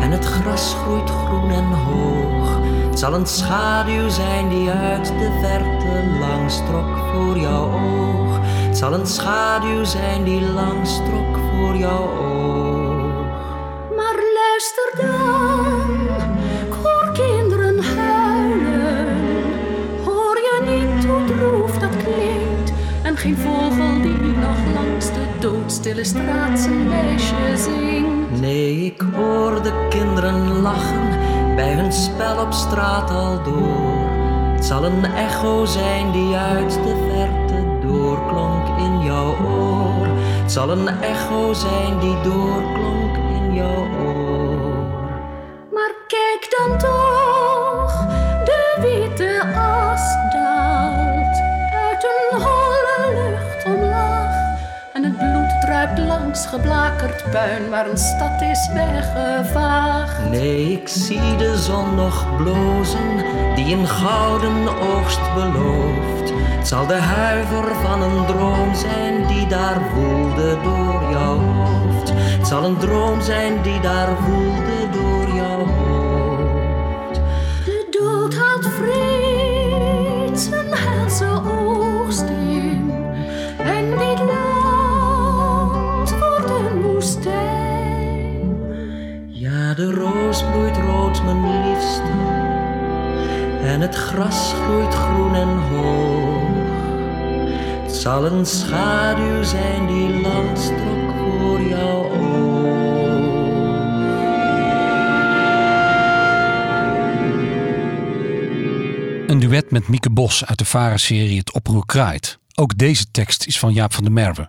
en 0.00 0.10
het 0.10 0.24
gras 0.24 0.74
groeit 0.74 1.10
groen 1.10 1.50
en 1.50 1.64
hoog. 1.64 2.58
Het 2.90 2.98
zal 2.98 3.14
een 3.14 3.26
schaduw 3.26 4.08
zijn 4.08 4.48
die 4.48 4.70
uit 4.70 5.06
de 5.06 5.38
verte 5.40 6.18
langs 6.18 6.56
trok 6.56 6.96
voor 7.12 7.38
jouw 7.38 7.64
oog. 7.64 8.38
Het 8.42 8.78
zal 8.78 8.92
een 8.92 9.06
schaduw 9.06 9.84
zijn 9.84 10.24
die 10.24 10.40
langs 10.40 10.96
trok 10.96 11.38
voor 11.50 11.76
jouw 11.76 12.08
oog. 12.18 13.26
Maar 13.96 14.16
luister 14.34 14.92
dan, 14.96 16.08
ik 16.66 17.12
kinderen 17.12 17.84
huilen. 17.84 19.06
Hoor 20.04 20.36
je 20.36 20.60
niet 20.66 21.04
hoe 21.04 21.24
droef 21.24 21.78
dat 21.78 21.96
klinkt? 21.96 22.72
En 23.02 23.16
geen 23.16 23.36
langs 23.36 23.79
de 25.70 25.76
doodstille 25.76 26.04
straat 26.04 26.58
zijn 26.58 26.88
meisje 26.88 27.56
zingt. 27.56 28.40
Nee, 28.40 28.84
ik 28.84 29.04
hoor 29.14 29.62
de 29.62 29.86
kinderen 29.88 30.60
lachen 30.60 31.08
bij 31.56 31.72
hun 31.72 31.92
spel 31.92 32.42
op 32.42 32.52
straat 32.52 33.10
al 33.10 33.42
door. 33.42 34.08
Het 34.54 34.64
zal 34.64 34.84
een 34.84 35.04
echo 35.04 35.64
zijn 35.64 36.12
die 36.12 36.34
uit 36.34 36.72
de 36.72 37.08
verte 37.10 37.86
doorklonk 37.86 38.78
in 38.78 39.02
jouw 39.04 39.36
oor. 39.46 40.06
Het 40.42 40.52
zal 40.52 40.70
een 40.70 40.88
echo 40.88 41.52
zijn 41.52 41.98
die 41.98 42.20
doorklonk 42.22 42.99
langs 56.30 56.46
geblakerd 56.46 57.30
puin 57.30 57.68
waar 57.68 57.90
een 57.90 57.98
stad 57.98 58.40
is 58.40 58.68
weggevaagd. 58.72 60.30
Nee, 60.30 60.72
ik 60.72 60.88
zie 60.88 61.36
de 61.36 61.58
zon 61.58 61.94
nog 61.94 62.36
blozen, 62.36 63.24
die 63.54 63.74
een 63.74 63.88
gouden 63.88 64.68
oogst 64.68 65.34
belooft. 65.34 66.32
Het 66.34 66.68
zal 66.68 66.86
de 66.86 66.94
huiver 66.94 67.74
van 67.74 68.02
een 68.02 68.26
droom 68.26 68.74
zijn 68.74 69.26
die 69.26 69.46
daar 69.46 69.80
woelde 69.94 70.58
door 70.62 71.10
jouw 71.10 71.38
hoofd. 71.38 72.12
Het 72.14 72.46
zal 72.46 72.64
een 72.64 72.78
droom 72.78 73.20
zijn 73.20 73.62
die 73.62 73.80
daar 73.80 74.16
woelde 74.26 74.88
door 74.92 75.34
jouw 75.34 75.66
hoofd. 75.66 77.14
De 77.64 77.86
dood 77.90 78.34
haalt 78.34 78.66
vreed 78.66 79.19
het 93.78 93.94
gras 93.94 94.52
groeit 94.52 94.94
groen 94.94 95.34
en 95.34 95.48
hoog. 95.48 96.48
Het 97.82 97.96
zal 97.96 98.24
een 98.26 98.46
schaduw 98.46 99.42
zijn 99.42 99.86
die 99.86 100.20
langs 100.20 100.66
trok 100.66 101.12
voor 101.18 101.60
jouw 101.60 102.04
oog. 102.04 102.30
Een 109.26 109.38
duet 109.38 109.70
met 109.70 109.88
Mieke 109.88 110.10
Bos 110.10 110.44
uit 110.44 110.58
de 110.58 110.64
Vara-serie 110.64 111.38
Het 111.38 111.52
Oproer 111.52 111.86
Kraait. 111.86 112.38
Ook 112.54 112.78
deze 112.78 113.10
tekst 113.10 113.46
is 113.46 113.58
van 113.58 113.72
Jaap 113.72 113.92
van 113.94 114.04
der 114.04 114.12
Merwe. 114.12 114.48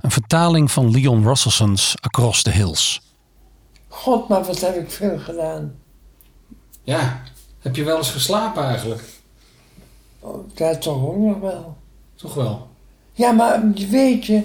Een 0.00 0.10
vertaling 0.10 0.70
van 0.70 0.90
Leon 0.90 1.24
Russelson's 1.24 1.94
Across 2.00 2.42
the 2.42 2.50
Hills. 2.50 3.02
God, 3.88 4.28
maar 4.28 4.44
wat 4.44 4.60
heb 4.60 4.76
ik 4.76 4.90
veel 4.90 5.18
gedaan. 5.18 5.74
Ja, 6.82 7.22
heb 7.62 7.76
je 7.76 7.84
wel 7.84 7.96
eens 7.96 8.10
geslapen 8.10 8.64
eigenlijk? 8.64 9.02
Oh, 10.20 10.48
ja, 10.54 10.76
toch 10.76 11.06
ook 11.06 11.16
nog 11.16 11.38
wel. 11.40 11.76
Toch 12.16 12.34
wel? 12.34 12.66
Ja, 13.12 13.32
maar 13.32 13.62
weet 13.90 14.24
je, 14.26 14.42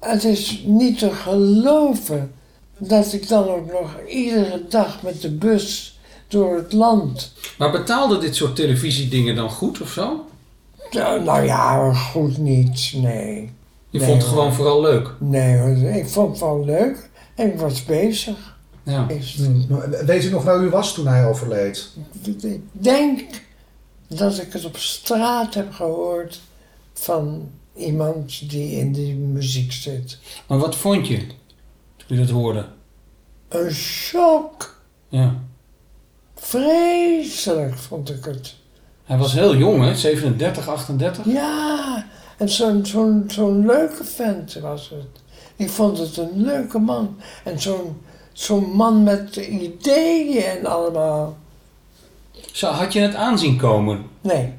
het 0.00 0.24
is 0.24 0.62
niet 0.66 0.98
te 0.98 1.10
geloven 1.10 2.32
dat 2.78 3.12
ik 3.12 3.28
dan 3.28 3.48
ook 3.48 3.72
nog 3.72 4.00
iedere 4.08 4.62
dag 4.68 5.02
met 5.02 5.20
de 5.20 5.30
bus 5.30 5.98
door 6.28 6.56
het 6.56 6.72
land. 6.72 7.32
Maar 7.58 7.70
betaalde 7.70 8.18
dit 8.18 8.36
soort 8.36 8.56
televisiedingen 8.56 9.34
dan 9.34 9.50
goed 9.50 9.80
of 9.80 9.90
zo? 9.90 10.24
Nou, 10.90 11.22
nou 11.22 11.44
ja, 11.44 11.92
goed 11.94 12.38
niet, 12.38 12.92
nee. 12.94 13.52
Je 13.90 13.98
Nee, 13.98 14.08
vond 14.08 14.22
het 14.22 14.30
hoor. 14.30 14.38
gewoon 14.38 14.54
vooral 14.54 14.80
leuk? 14.80 15.10
Nee 15.18 15.58
hoor, 15.58 15.76
ik 15.76 16.08
vond 16.08 16.30
het 16.30 16.40
wel 16.40 16.64
leuk 16.64 17.10
en 17.34 17.52
ik 17.52 17.58
was 17.58 17.84
bezig. 17.84 18.55
Ja. 18.86 19.06
Weet 20.04 20.24
u 20.24 20.30
nog 20.30 20.44
waar 20.44 20.62
u 20.62 20.68
was 20.68 20.94
toen 20.94 21.06
hij 21.06 21.26
overleed? 21.26 21.88
Ik 22.22 22.60
denk 22.72 23.20
dat 24.08 24.38
ik 24.38 24.52
het 24.52 24.64
op 24.64 24.76
straat 24.76 25.54
heb 25.54 25.72
gehoord 25.72 26.40
van 26.92 27.48
iemand 27.74 28.50
die 28.50 28.70
in 28.70 28.92
die 28.92 29.14
muziek 29.14 29.72
zit. 29.72 30.18
Maar 30.46 30.58
wat 30.58 30.76
vond 30.76 31.08
je 31.08 31.26
toen 31.96 32.16
je 32.18 32.24
dat 32.24 32.30
hoorde? 32.30 32.66
Een 33.48 33.70
shock. 33.70 34.80
Ja. 35.08 35.34
Vreselijk 36.34 37.76
vond 37.78 38.10
ik 38.10 38.24
het. 38.24 38.54
Hij 39.04 39.18
was 39.18 39.32
heel 39.32 39.56
jong, 39.56 39.84
hè? 39.84 39.94
37, 39.94 40.68
38? 40.68 41.24
Ja, 41.24 42.06
en 42.36 42.48
zo'n 42.48 42.86
zo'n 42.86 43.24
zo'n 43.28 43.66
leuke 43.66 44.04
vent 44.04 44.54
was 44.54 44.88
het. 44.88 45.22
Ik 45.56 45.70
vond 45.70 45.98
het 45.98 46.16
een 46.16 46.42
leuke 46.42 46.78
man. 46.78 47.16
En 47.44 47.60
zo'n 47.60 47.96
zo'n 48.36 48.70
man 48.70 49.02
met 49.02 49.36
ideeën 49.36 50.42
en 50.42 50.66
allemaal. 50.66 51.36
Zo, 52.52 52.70
had 52.70 52.92
je 52.92 53.00
het 53.00 53.14
aanzien 53.14 53.56
komen? 53.56 54.04
Nee. 54.20 54.52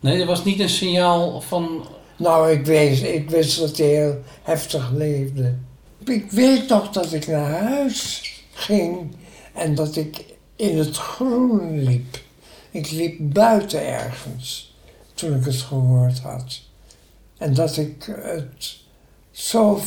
Nee, 0.00 0.20
er 0.20 0.26
was 0.26 0.44
niet 0.44 0.60
een 0.60 0.68
signaal 0.68 1.40
van... 1.40 1.86
Nou, 2.16 2.50
ik 2.50 2.66
wist, 2.66 3.02
ik 3.02 3.30
wist 3.30 3.58
dat 3.58 3.76
hij 3.76 3.86
heel 3.86 4.22
heftig 4.42 4.90
leefde. 4.90 5.54
Ik 6.04 6.30
weet 6.30 6.68
nog 6.68 6.90
dat 6.90 7.12
ik 7.12 7.26
naar 7.26 7.50
huis 7.50 8.32
ging 8.52 9.16
en 9.52 9.74
dat 9.74 9.96
ik 9.96 10.24
in 10.56 10.78
het 10.78 10.96
groen 10.96 11.82
liep. 11.82 12.20
Ik 12.70 12.90
liep 12.90 13.16
buiten 13.20 13.86
ergens 13.86 14.74
toen 15.14 15.38
ik 15.38 15.44
het 15.44 15.54
gehoord 15.60 16.18
had. 16.18 16.60
En 17.38 17.54
dat 17.54 17.76
ik 17.76 18.04
het 18.10 18.76
zo 19.30 19.80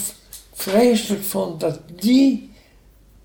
vreselijk 0.54 1.24
vond 1.24 1.60
dat 1.60 1.80
die 2.00 2.49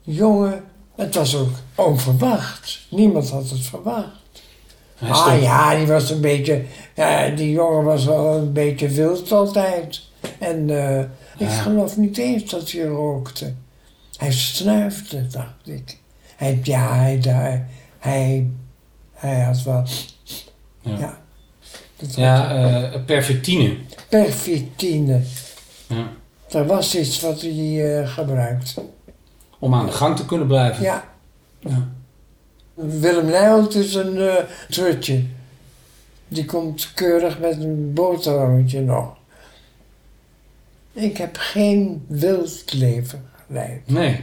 jongen. 0.04 0.64
Het 0.96 1.14
was 1.14 1.36
ook 1.36 1.50
onverwacht. 1.74 2.78
Niemand 2.90 3.30
had 3.30 3.50
het 3.50 3.60
verwacht. 3.66 4.22
Ah 5.00 5.42
ja, 5.42 5.76
die 5.76 5.86
was 5.86 6.10
een 6.10 6.20
beetje. 6.20 6.64
Ja, 6.94 7.28
die 7.28 7.50
jongen 7.50 7.84
was 7.84 8.04
wel 8.04 8.34
een 8.36 8.52
beetje 8.52 8.88
wild 8.88 9.32
altijd. 9.32 10.02
En 10.38 10.70
eh, 10.70 11.00
ik 11.00 11.06
Ja. 11.38 11.48
geloof 11.48 11.96
niet 11.96 12.18
eens 12.18 12.50
dat 12.50 12.70
hij 12.70 12.82
rookte. 12.84 13.52
Hij 14.16 14.32
snuifde, 14.32 15.26
dacht 15.26 15.54
ik. 15.68 15.98
Hij, 16.36 16.60
ja, 16.62 16.94
hij, 16.94 17.18
hij, 17.22 17.64
hij, 17.98 18.46
hij 19.14 19.40
had 19.40 19.62
wel. 19.62 19.84
Ja. 20.80 20.98
Ja. 20.98 21.18
Dat 21.96 22.14
Ja, 22.14 22.46
hij. 22.48 22.90
eh 22.92 23.04
perfectine. 23.04 23.76
Perfectine. 24.08 25.20
Ja. 25.86 26.08
Er 26.50 26.66
was 26.66 26.94
iets 26.96 27.20
wat 27.20 27.40
hij 27.40 27.98
eh, 28.00 28.08
gebruikte. 28.08 28.82
Om 29.64 29.74
aan 29.74 29.86
de 29.86 29.92
gang 29.92 30.16
te 30.16 30.26
kunnen 30.26 30.46
blijven. 30.46 30.82
Ja. 30.82 31.04
Ja. 31.58 31.88
Willem 32.74 33.26
Nijholt 33.26 33.74
is 33.74 33.94
een 33.94 34.18
eh 34.18 34.44
trutje. 34.68 35.24
Die 36.28 36.44
komt 36.44 36.92
keurig 36.94 37.38
met 37.38 37.62
een 37.62 37.92
boterhammetje 37.92 38.80
nog. 38.80 39.16
Ik 40.92 41.16
heb 41.16 41.36
geen 41.36 42.04
wild 42.08 42.72
leven 42.72 43.24
geleid. 43.46 43.86
Nee. 43.86 44.20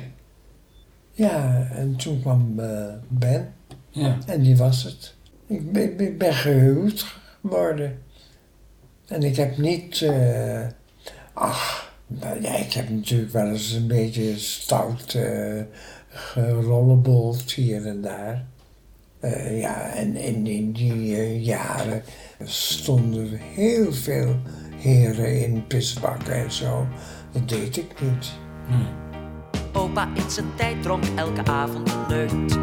Ja, 1.12 1.68
en 1.72 1.96
toen 1.96 2.22
kwam 2.22 2.60
eh, 2.60 2.86
Ben. 3.08 3.54
Ja. 3.89 4.18
En 4.26 4.42
die 4.42 4.58
was 4.58 4.84
het. 4.84 5.16
Ik 5.48 5.72
ben, 5.72 6.00
ik 6.00 6.18
ben 6.18 6.34
gehuwd 6.34 7.06
geworden. 7.42 8.02
En 9.08 9.24
ik 9.24 9.36
heb 9.36 9.58
niet... 9.58 10.02
eh, 10.02 10.68
ach, 11.34 11.91
nou 12.20 12.41
ja, 12.41 12.55
ik 12.55 12.74
heb 12.74 12.89
natuurlijk 12.89 13.32
wel 13.32 13.47
eens 13.47 13.72
een 13.72 13.88
beetje 13.88 14.38
stout 14.38 15.14
eh 15.14 15.62
gerollebold 16.14 17.51
hier 17.51 17.88
en 17.88 18.01
daar. 18.01 18.45
Eh, 19.20 19.59
ja, 19.59 19.93
en 19.93 20.16
in, 20.16 20.72
die 20.72 21.16
eh, 21.16 21.45
jaren 21.45 22.03
stonden 22.43 23.30
heel 23.38 23.93
veel 23.93 24.36
heren 24.76 25.41
in 25.41 25.68
pisbakken 25.68 26.34
en 26.34 26.51
zo. 26.51 26.88
Dat 27.32 27.49
deed 27.49 27.78
ik 27.78 28.01
niet. 28.01 28.32
Opa 29.74 30.09
in 30.14 30.30
zijn 30.30 30.55
tijd 30.55 30.82
dronk 30.82 31.03
elke 31.16 31.45
avond 31.45 31.91
een 31.91 32.07
neut. 32.07 32.57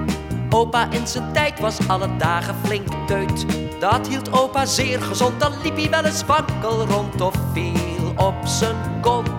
Opa 0.50 0.90
in 0.90 1.06
zijn 1.06 1.32
tijd 1.32 1.60
was 1.60 1.88
alle 1.88 2.16
dagen 2.16 2.54
flink 2.64 2.88
teut. 3.06 3.44
Dat 3.80 4.08
hield 4.08 4.32
opa 4.32 4.66
zeer 4.66 5.02
gezond, 5.02 5.40
dan 5.40 5.52
liep 5.62 5.76
hij 5.76 5.90
wel 5.90 6.04
eens 6.04 6.24
wakkel 6.24 6.86
rond 6.86 7.20
of 7.20 7.34
viel 7.52 7.87
op 8.18 8.34
zijn 8.44 9.00
kont. 9.00 9.30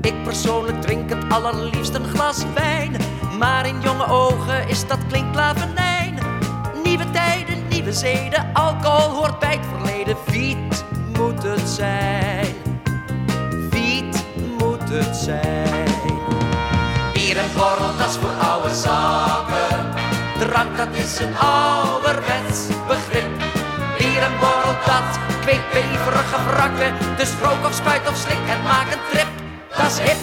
Ik 0.00 0.24
persoonlijk 0.24 0.82
drink 0.82 1.10
het 1.10 1.24
allerliefst 1.28 1.94
een 1.94 2.08
glas 2.08 2.44
wijn. 2.54 2.96
Maar 3.38 3.66
in 3.66 3.80
jonge 3.80 4.06
ogen 4.06 4.68
is 4.68 4.86
dat 4.86 4.98
klinkklavenijn. 5.08 6.18
Nieuwe 6.84 7.10
tijden, 7.10 7.68
nieuwe 7.68 7.92
zeden, 7.92 8.50
alcohol 8.52 9.14
hoort 9.14 9.38
bij 9.38 9.56
het 9.56 9.66
verleden. 9.76 10.16
Viet 10.26 10.84
moet 11.18 11.42
het 11.42 11.68
zijn. 11.68 12.54
Viet 13.70 14.24
moet 14.58 14.88
het 14.90 15.16
zijn. 15.16 15.88
Bier 17.12 17.36
en 17.36 17.50
borrel, 17.56 17.96
dat 17.98 18.08
is 18.08 18.16
voor 18.16 18.48
oude 18.48 18.74
zaken. 18.74 19.86
Drank, 20.38 20.76
dat 20.76 20.88
is 20.92 21.20
een 21.20 21.36
ouderwets 21.38 22.37
kweekt 25.48 25.72
beverige 25.72 26.44
wrakken. 26.46 26.94
Dus 27.16 27.30
rook 27.42 27.66
of 27.66 27.74
spuit 27.74 28.08
of 28.08 28.16
slik 28.16 28.48
en 28.48 28.62
maak 28.62 28.92
een 28.92 28.98
trip. 29.10 29.28
Dat 29.76 29.86
is 29.86 29.98
hip. 29.98 30.16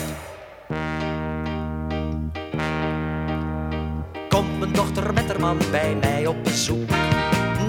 Komt 4.30 4.60
mijn 4.60 4.74
dochter 4.74 5.14
met 5.14 5.28
haar 5.28 5.40
man 5.40 5.58
bij 5.72 5.96
mij 6.02 6.28
op 6.28 6.44
bezoek. 6.44 6.90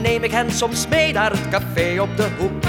Neem 0.02 0.22
ik 0.22 0.30
hen 0.30 0.50
soms 0.50 0.88
mee 0.88 1.12
naar 1.12 1.30
het 1.30 1.48
café 1.48 2.00
op 2.00 2.16
de 2.16 2.28
hoek. 2.38 2.64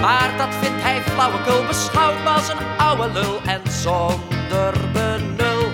Maar 0.00 0.30
dat 0.36 0.54
vindt 0.60 0.82
hij 0.82 1.00
flauwekul, 1.02 1.66
beschouwt 1.66 2.22
me 2.22 2.28
als 2.28 2.48
een 2.48 2.78
oude 2.78 3.12
lul 3.12 3.40
en 3.46 3.60
zonder 3.70 4.72
benul. 4.92 5.68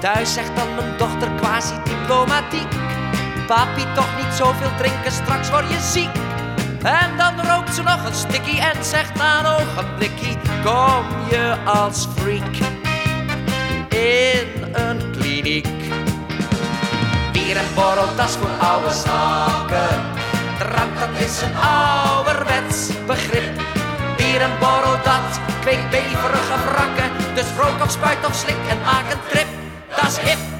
Thuis 0.00 0.34
zegt 0.34 0.56
dan 0.56 0.74
mijn 0.74 0.96
dochter 0.96 1.28
quasi 1.40 1.74
diplomatiek. 1.84 2.68
Papi, 3.46 3.84
toch 3.94 4.16
niet 4.16 4.34
zoveel 4.34 4.70
drinken, 4.78 5.12
straks 5.12 5.50
word 5.50 5.70
je 5.70 5.80
ziek. 5.80 6.29
En 6.82 7.16
dan 7.16 7.46
rookt 7.46 7.74
ze 7.74 7.82
nog 7.82 8.04
een 8.04 8.14
stikkie 8.14 8.60
en 8.60 8.84
zegt 8.84 9.14
na 9.14 9.38
een 9.38 9.46
ogenblikkie: 9.46 10.36
Kom 10.64 11.04
je 11.30 11.56
als 11.64 12.08
freak 12.16 12.56
in 13.88 14.64
een 14.72 15.10
kliniek? 15.18 15.68
Bier 17.32 17.56
en 17.56 17.74
borrel, 17.74 18.16
dat 18.16 18.28
is 18.28 18.36
voor 18.36 18.66
oude 18.68 18.94
zaken. 18.94 20.02
Drank, 20.58 20.98
dat 20.98 21.28
is 21.28 21.42
een 21.42 21.56
ouderwets 21.56 22.88
begrip. 23.06 23.60
Bier 24.16 24.40
en 24.40 24.58
borrel, 24.58 24.96
dat 25.04 25.40
kweekt 25.60 25.90
beverige 25.90 26.54
wrakken. 26.64 27.34
Dus 27.34 27.46
rook 27.58 27.82
of 27.82 27.90
spuit 27.90 28.26
of 28.26 28.34
slik 28.34 28.56
en 28.68 28.78
maak 28.84 29.12
een 29.12 29.20
trip. 29.28 29.46
Dat 29.96 30.06
is 30.06 30.18
hip. 30.18 30.59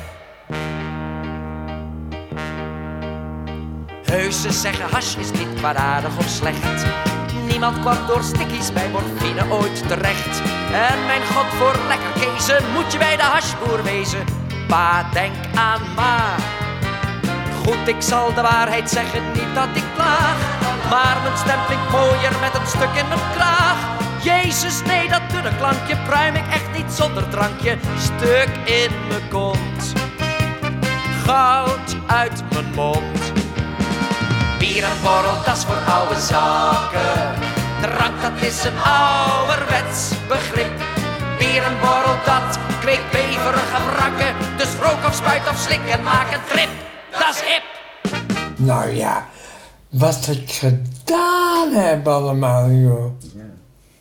Heusen 4.10 4.52
zeggen 4.52 4.90
hash 4.90 5.16
is 5.16 5.30
niet 5.30 5.54
kwaadaardig 5.56 6.16
of 6.18 6.28
slecht. 6.28 6.84
Niemand 7.48 7.80
kwam 7.80 8.06
door 8.06 8.22
stickies 8.22 8.72
bij 8.72 8.88
morfine 8.88 9.44
ooit 9.50 9.88
terecht. 9.88 10.42
En 10.72 11.06
mijn 11.06 11.22
god, 11.34 11.46
voor 11.58 11.76
lekker 11.88 12.12
kezen 12.20 12.72
moet 12.72 12.92
je 12.92 12.98
bij 12.98 13.16
de 13.16 13.22
hashboer 13.22 13.82
wezen. 13.82 14.24
Pa, 14.68 15.10
denk 15.12 15.34
aan 15.54 15.80
ma. 15.96 16.34
Goed, 17.64 17.88
ik 17.88 18.02
zal 18.02 18.34
de 18.34 18.40
waarheid 18.40 18.90
zeggen, 18.90 19.22
niet 19.32 19.54
dat 19.54 19.68
ik 19.74 19.84
klaag. 19.94 20.38
Maar 20.90 21.16
mijn 21.22 21.36
stem 21.36 21.58
klinkt 21.66 21.90
mooier 21.90 22.34
met 22.40 22.54
een 22.54 22.66
stuk 22.66 22.94
in 22.94 23.08
mijn 23.08 23.20
kraag. 23.36 23.76
Jezus, 24.22 24.82
nee, 24.82 25.08
dat 25.08 25.22
dunne 25.32 25.56
klankje 25.56 25.96
pruim 26.08 26.34
ik 26.34 26.46
echt 26.52 26.72
niet 26.76 26.92
zonder 26.92 27.28
drankje. 27.28 27.76
Stuk 27.98 28.50
in 28.64 28.90
mijn 29.08 29.28
kont, 29.28 29.92
goud 31.24 31.96
uit 32.06 32.42
mijn 32.50 32.70
mond. 32.74 33.19
Bier 34.72 34.84
en 34.84 35.02
borrel, 35.02 35.44
dat 35.44 35.56
is 35.56 35.64
voor 35.64 35.82
oude 35.94 36.20
zaken. 36.20 37.34
Drank, 37.80 38.22
dat 38.22 38.48
is 38.50 38.64
een 38.64 38.78
ouderwets 38.78 40.10
begrip. 40.28 40.76
Bier 41.38 41.62
en 41.62 41.78
borrel, 41.80 42.16
dat 42.24 42.58
kweekt 42.80 43.10
beverige 43.10 43.82
wrakken. 43.86 44.34
Dus 44.56 44.74
rook 44.74 45.06
of 45.06 45.14
spuit 45.14 45.48
of 45.48 45.58
slik 45.58 45.80
en 45.88 46.02
maak 46.02 46.32
een 46.34 46.40
trip. 46.48 46.68
Dat 47.10 47.34
is 47.34 47.40
hip. 47.40 47.64
Nou 48.56 48.90
ja, 48.90 49.28
wat 49.88 50.28
ik 50.30 50.50
gedaan 50.50 51.72
heb 51.72 52.08
allemaal, 52.08 52.70
joh. 52.70 53.12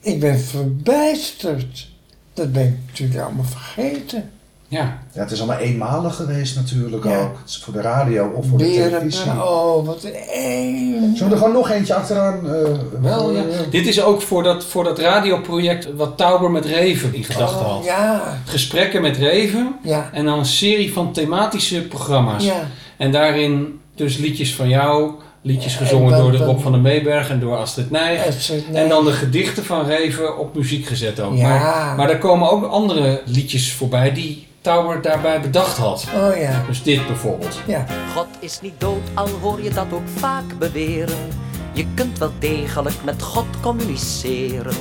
Ik 0.00 0.20
ben 0.20 0.40
verbijsterd. 0.40 1.88
Dat 2.34 2.52
ben 2.52 2.66
ik 2.66 2.78
natuurlijk 2.86 3.20
allemaal 3.20 3.44
vergeten. 3.44 4.32
Ja. 4.70 4.98
Ja, 5.12 5.20
het 5.20 5.30
is 5.30 5.38
allemaal 5.38 5.58
eenmalig 5.58 6.14
geweest 6.16 6.56
natuurlijk 6.56 7.04
Ja. 7.04 7.20
ook. 7.20 7.38
Het 7.40 7.48
is 7.48 7.56
voor 7.64 7.72
de 7.72 7.80
radio 7.80 8.32
of 8.34 8.46
voor 8.48 8.58
de 8.58 8.64
televisie. 8.64 9.30
oh, 9.30 9.86
wat 9.86 10.04
een... 10.32 11.12
Zullen 11.14 11.28
we 11.28 11.34
er 11.34 11.36
gewoon 11.36 11.52
nog 11.52 11.70
eentje 11.70 11.94
achteraan? 11.94 12.54
eh, 12.54 12.62
Wel, 13.00 13.30
ja. 13.32 13.42
Dit 13.70 13.86
is 13.86 14.02
ook 14.02 14.22
voor 14.22 14.42
dat, 14.42 14.64
voor 14.64 14.84
dat 14.84 14.98
radioproject 14.98 15.94
wat 15.94 16.16
Tauber 16.16 16.50
met 16.50 16.64
Reven 16.64 17.14
in 17.14 17.24
gedachten 17.24 17.66
Oh, 17.66 17.72
had. 17.74 17.84
ja. 17.84 18.38
Gesprekken 18.44 19.02
met 19.02 19.16
Reven 19.16 19.74
Ja. 19.82 20.10
en 20.12 20.24
dan 20.24 20.38
een 20.38 20.44
serie 20.44 20.92
van 20.92 21.12
thematische 21.12 21.80
programma's. 21.82 22.44
Ja. 22.44 22.66
En 22.96 23.12
daarin 23.12 23.80
dus 23.94 24.16
liedjes 24.16 24.54
van 24.54 24.68
jou, 24.68 25.10
liedjes 25.42 25.74
gezongen 25.76 26.10
dan- 26.10 26.20
door 26.20 26.32
de 26.32 26.44
Rob 26.44 26.60
van 26.60 26.72
den 26.72 26.80
Meeberg 26.82 27.30
en 27.30 27.40
door 27.40 27.56
Astrid 27.56 27.90
Nijg. 27.90 28.26
Astrid 28.26 28.70
Nijg. 28.70 28.82
En 28.84 28.88
dan 28.88 29.04
de 29.04 29.12
gedichten 29.12 29.64
van 29.64 29.84
Reven 29.86 30.38
op 30.38 30.54
muziek 30.54 30.86
gezet 30.86 31.20
ook. 31.20 31.36
Ja. 31.36 31.48
Maar, 31.48 31.96
maar 31.96 32.10
er 32.10 32.18
komen 32.18 32.50
ook 32.50 32.64
andere 32.64 33.20
liedjes 33.24 33.72
voorbij 33.72 34.12
die 34.12 34.46
Tauber 34.60 35.02
daarbij 35.02 35.40
bedacht 35.40 35.76
had. 35.76 36.06
Oh 36.14 36.36
ja. 36.36 36.62
Dus 36.66 36.82
dit 36.82 37.06
bijvoorbeeld. 37.06 37.60
Ja. 37.66 37.86
God 38.14 38.26
is 38.38 38.60
niet 38.60 38.80
dood, 38.80 39.02
al 39.14 39.28
hoor 39.28 39.62
je 39.62 39.70
dat 39.70 39.92
ook 39.92 40.08
vaak 40.16 40.58
beweren. 40.58 41.28
Je 41.72 41.86
kunt 41.94 42.18
wel 42.18 42.32
degelijk 42.38 43.04
met 43.04 43.22
God 43.22 43.46
communiceren. 43.60 44.74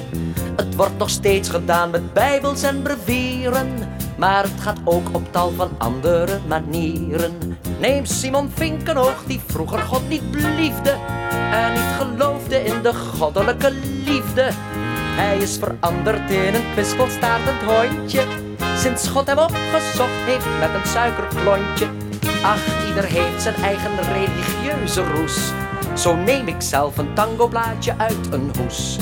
Het 0.55 0.75
wordt 0.75 0.97
nog 0.97 1.09
steeds 1.09 1.49
gedaan 1.49 1.89
met 1.89 2.13
bijbels 2.13 2.63
en 2.63 2.81
brevieren. 2.81 3.67
Maar 4.17 4.43
het 4.43 4.61
gaat 4.61 4.79
ook 4.83 5.07
op 5.11 5.31
tal 5.31 5.51
van 5.51 5.69
andere 5.77 6.39
manieren. 6.47 7.57
Neem 7.79 8.05
Simon 8.05 8.51
Vinkenoog, 8.53 9.23
die 9.27 9.41
vroeger 9.45 9.79
God 9.79 10.09
niet 10.09 10.31
beliefde. 10.31 10.97
En 11.51 11.73
niet 11.73 11.93
geloofde 11.97 12.63
in 12.63 12.81
de 12.81 12.93
goddelijke 12.93 13.71
liefde. 14.05 14.49
Hij 15.15 15.37
is 15.37 15.57
veranderd 15.57 16.31
in 16.31 16.53
een 16.55 16.71
kwispelstaartend 16.73 17.61
hondje. 17.61 18.48
Sinds 18.79 19.07
God 19.07 19.27
hem 19.27 19.37
opgezocht 19.37 20.23
heeft 20.25 20.45
met 20.59 20.69
een 20.73 20.87
suikerklontje. 20.87 21.87
Ach, 22.43 22.87
ieder 22.87 23.03
heeft 23.03 23.41
zijn 23.41 23.55
eigen 23.55 23.91
religieuze 24.13 25.03
roes. 25.03 25.51
Zo 25.93 26.15
neem 26.15 26.47
ik 26.47 26.61
zelf 26.61 26.97
een 26.97 27.13
tangoblaadje 27.13 27.93
uit 27.97 28.31
een 28.31 28.51
hoes. 28.59 28.97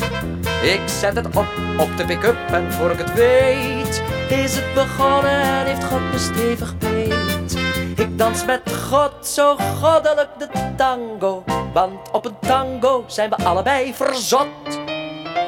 Ik 0.61 0.81
zet 0.85 1.15
het 1.15 1.25
op 1.25 1.47
op 1.77 1.97
de 1.97 2.05
pick-up 2.05 2.37
en 2.51 2.73
voor 2.73 2.91
ik 2.91 2.97
het 2.97 3.13
weet 3.13 4.03
is 4.29 4.55
het 4.55 4.73
begonnen 4.73 5.41
en 5.41 5.65
heeft 5.65 5.83
God 5.83 6.01
me 6.11 6.17
stevig 6.17 6.77
beet. 6.77 7.57
Ik 7.95 8.17
dans 8.17 8.45
met 8.45 8.61
God 8.89 9.27
zo 9.27 9.55
goddelijk 9.55 10.29
de 10.37 10.47
tango, 10.75 11.43
want 11.73 12.11
op 12.11 12.25
een 12.25 12.39
tango 12.39 13.03
zijn 13.07 13.29
we 13.29 13.35
allebei 13.35 13.93
verzot. 13.93 14.47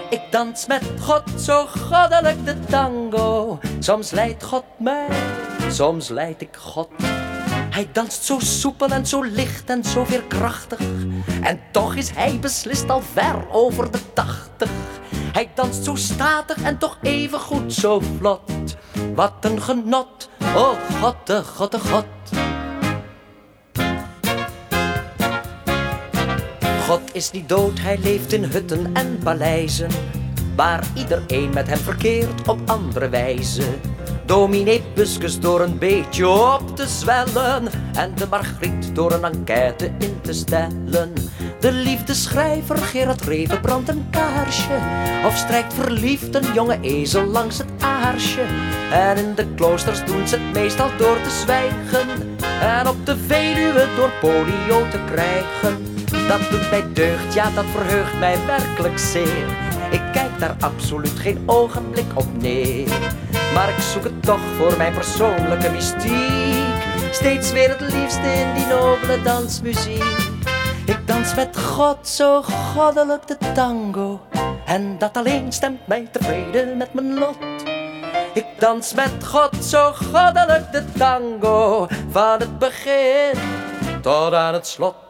Ik 0.09 0.21
dans 0.31 0.67
met 0.67 0.83
God 1.01 1.23
zo 1.41 1.65
goddelijk 1.65 2.45
de 2.45 2.59
tango. 2.59 3.59
Soms 3.79 4.11
leidt 4.11 4.43
God 4.43 4.63
mij, 4.77 5.07
soms 5.69 6.07
leid 6.07 6.41
ik 6.41 6.55
God. 6.55 6.89
Hij 7.69 7.89
danst 7.91 8.23
zo 8.23 8.39
soepel 8.39 8.87
en 8.87 9.05
zo 9.05 9.21
licht 9.21 9.69
en 9.69 9.83
zo 9.83 10.03
veerkrachtig. 10.03 10.79
En 11.41 11.59
toch 11.71 11.95
is 11.95 12.09
hij 12.09 12.39
beslist 12.39 12.89
al 12.89 13.01
ver 13.01 13.49
over 13.51 13.91
de 13.91 14.13
tachtig. 14.13 14.69
Hij 15.31 15.49
danst 15.55 15.83
zo 15.83 15.95
statig 15.95 16.61
en 16.61 16.77
toch 16.77 16.97
even 17.01 17.39
goed 17.39 17.73
zo 17.73 18.01
vlot. 18.17 18.41
Wat 19.15 19.33
een 19.41 19.61
genot, 19.61 20.29
oh 20.55 20.71
God, 21.01 21.15
de 21.23 21.43
God, 21.43 21.75
God. 21.75 22.05
God 26.89 27.01
is 27.11 27.31
niet 27.31 27.49
dood, 27.49 27.79
hij 27.79 27.97
leeft 27.97 28.33
in 28.33 28.43
hutten 28.43 28.93
en 28.93 29.19
paleizen. 29.23 29.89
Waar 30.55 30.83
iedereen 30.95 31.49
met 31.53 31.67
hem 31.67 31.77
verkeert 31.77 32.47
op 32.47 32.59
andere 32.65 33.09
wijze. 33.09 33.63
Dominee 34.25 34.83
Buskus 34.95 35.39
door 35.39 35.61
een 35.61 35.77
beetje 35.77 36.29
op 36.29 36.75
te 36.75 36.87
zwellen. 36.87 37.67
En 37.93 38.15
de 38.15 38.27
Margriet 38.29 38.95
door 38.95 39.11
een 39.11 39.23
enquête 39.23 39.91
in 39.99 40.21
te 40.21 40.33
stellen. 40.33 41.13
De 41.59 41.71
liefdeschrijver 41.71 42.77
Gerard 42.77 43.21
Reven 43.21 43.61
brandt 43.61 43.89
een 43.89 44.07
kaarsje. 44.09 44.77
Of 45.25 45.37
strijkt 45.37 45.73
verliefd 45.73 46.35
een 46.35 46.53
jonge 46.53 46.77
ezel 46.81 47.25
langs 47.25 47.57
het 47.57 47.71
aarsje. 47.79 48.43
En 48.91 49.17
in 49.17 49.35
de 49.35 49.53
kloosters 49.55 50.05
doen 50.05 50.27
ze 50.27 50.35
het 50.35 50.53
meestal 50.53 50.89
door 50.97 51.21
te 51.21 51.29
zwijgen. 51.29 52.37
En 52.61 52.87
op 52.87 53.05
de 53.05 53.17
Veluwe 53.17 53.87
door 53.95 54.11
polio 54.21 54.89
te 54.89 54.99
krijgen. 55.11 55.88
Dat 56.29 56.49
doet 56.49 56.69
mij 56.69 56.93
deugd, 56.93 57.33
ja 57.33 57.49
dat 57.49 57.65
verheugt 57.65 58.19
mij 58.19 58.45
werkelijk 58.45 58.99
zeer. 58.99 59.47
Ik 59.91 60.01
kijk 60.11 60.39
daar 60.39 60.55
absoluut 60.59 61.19
geen 61.19 61.43
ogenblik 61.45 62.05
op 62.13 62.41
neer. 62.41 62.87
Maar 63.53 63.69
ik 63.69 63.79
zoek 63.79 64.03
het 64.03 64.23
toch 64.23 64.39
voor 64.57 64.77
mijn 64.77 64.93
persoonlijke 64.93 65.69
mystiek. 65.69 66.83
Steeds 67.11 67.51
weer 67.51 67.69
het 67.69 67.93
liefste 67.93 68.33
in 68.33 68.53
die 68.53 68.65
nobele 68.65 69.21
dansmuziek. 69.21 70.03
Ik 70.85 71.07
dans 71.07 71.35
met 71.35 71.59
God 71.59 72.07
zo 72.07 72.41
goddelijk 72.41 73.27
de 73.27 73.37
tango. 73.53 74.21
En 74.65 74.97
dat 74.97 75.17
alleen 75.17 75.51
stemt 75.51 75.87
mij 75.87 76.07
tevreden 76.11 76.77
met 76.77 76.93
mijn 76.93 77.13
lot. 77.13 77.37
Ik 78.33 78.45
dans 78.59 78.93
met 78.93 79.25
God 79.25 79.65
zo 79.65 79.91
goddelijk 79.91 80.71
de 80.71 80.83
tango. 80.97 81.87
Van 82.11 82.39
het 82.39 82.59
begin 82.59 83.39
tot 84.01 84.33
aan 84.33 84.53
het 84.53 84.67
slot. 84.67 85.08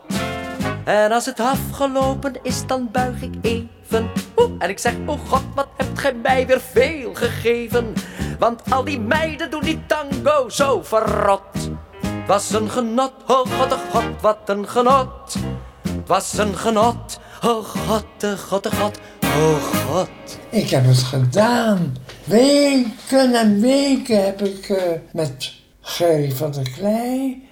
En 0.89 1.11
als 1.11 1.25
het 1.25 1.39
afgelopen 1.39 2.33
is, 2.41 2.65
dan 2.65 2.89
buig 2.91 3.21
ik 3.21 3.33
even. 3.41 4.09
Oeh, 4.37 4.51
en 4.59 4.69
ik 4.69 4.79
zeg, 4.79 4.93
oh 5.05 5.19
God, 5.27 5.43
wat 5.55 5.67
hebt 5.77 5.99
gij 5.99 6.13
mij 6.13 6.47
weer 6.47 6.61
veel 6.61 7.13
gegeven. 7.13 7.93
Want 8.39 8.61
al 8.69 8.83
die 8.83 8.99
meiden 8.99 9.51
doen 9.51 9.63
die 9.63 9.85
tango 9.85 10.49
zo 10.49 10.83
verrot. 10.83 11.69
Het 12.01 12.27
was 12.27 12.51
een 12.51 12.69
genot, 12.69 13.13
oh 13.27 13.45
God, 13.45 13.73
oh 13.73 13.79
God, 13.91 14.21
wat 14.21 14.37
een 14.45 14.67
genot. 14.67 15.33
Het 15.81 16.07
was 16.07 16.37
een 16.37 16.57
genot, 16.57 17.19
oh 17.43 17.63
God, 17.65 18.05
de 18.17 18.37
God, 18.37 18.63
de 18.63 18.71
God, 18.71 18.99
oh 19.23 19.63
God. 19.63 20.09
Ik 20.49 20.69
heb 20.69 20.85
het 20.85 21.03
gedaan. 21.03 21.95
Weken 22.23 23.33
en 23.33 23.61
weken 23.61 24.25
heb 24.25 24.41
ik 24.41 24.69
eh, 24.69 24.99
met 25.11 25.53
Gerry 25.81 26.31
van 26.31 26.51
der 26.51 26.69
Klei, 26.69 27.48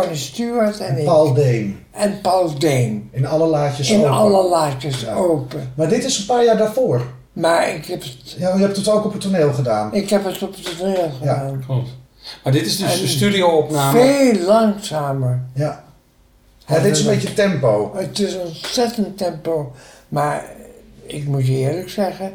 Connie 0.00 0.16
Stewart 0.16 0.80
en, 0.80 0.88
En 0.88 0.98
ik. 0.98 1.04
Paul 1.04 1.32
Deen. 1.34 1.78
En 1.90 2.20
Paul 2.20 2.58
Deen. 2.58 3.08
In 3.12 3.26
alle 3.26 3.46
laadjes 3.46 3.90
In 3.90 3.98
open. 3.98 4.10
alle 4.10 4.48
laadjes 4.48 5.08
open. 5.08 5.72
Maar 5.74 5.88
dit 5.88 6.04
is 6.04 6.18
een 6.18 6.26
paar 6.26 6.44
jaar 6.44 6.56
daarvoor. 6.56 7.06
Maar 7.32 7.74
ik 7.74 7.84
heb 7.86 8.02
het, 8.02 8.34
Ja, 8.38 8.54
je 8.54 8.60
hebt 8.60 8.76
het 8.76 8.88
ook 8.88 9.04
op 9.04 9.12
het 9.12 9.20
toneel 9.20 9.52
gedaan. 9.52 9.94
ik 9.94 10.10
heb 10.10 10.24
het 10.24 10.42
op 10.42 10.54
het 10.54 10.78
toneel 10.78 11.10
gedaan. 11.18 11.62
Klopt. 11.66 11.88
Maar 12.44 12.52
dit 12.52 12.66
is 12.66 12.76
dus 12.76 12.94
En 12.94 13.00
de 13.00 13.06
studioopname. 13.06 13.98
Veel 14.00 14.46
langzamer. 14.46 15.42
Ja. 15.54 15.84
Ja, 16.66 16.78
dit 16.80 16.92
is 16.96 17.00
een 17.04 17.14
beetje 17.14 17.34
tempo. 17.34 17.92
Het 17.96 18.18
is 18.18 18.36
ontzettend 18.36 19.18
tempo. 19.18 19.72
Maar 20.08 20.44
ik 21.06 21.26
moet 21.26 21.46
je 21.46 21.52
eerlijk 21.52 21.88
zeggen, 21.90 22.32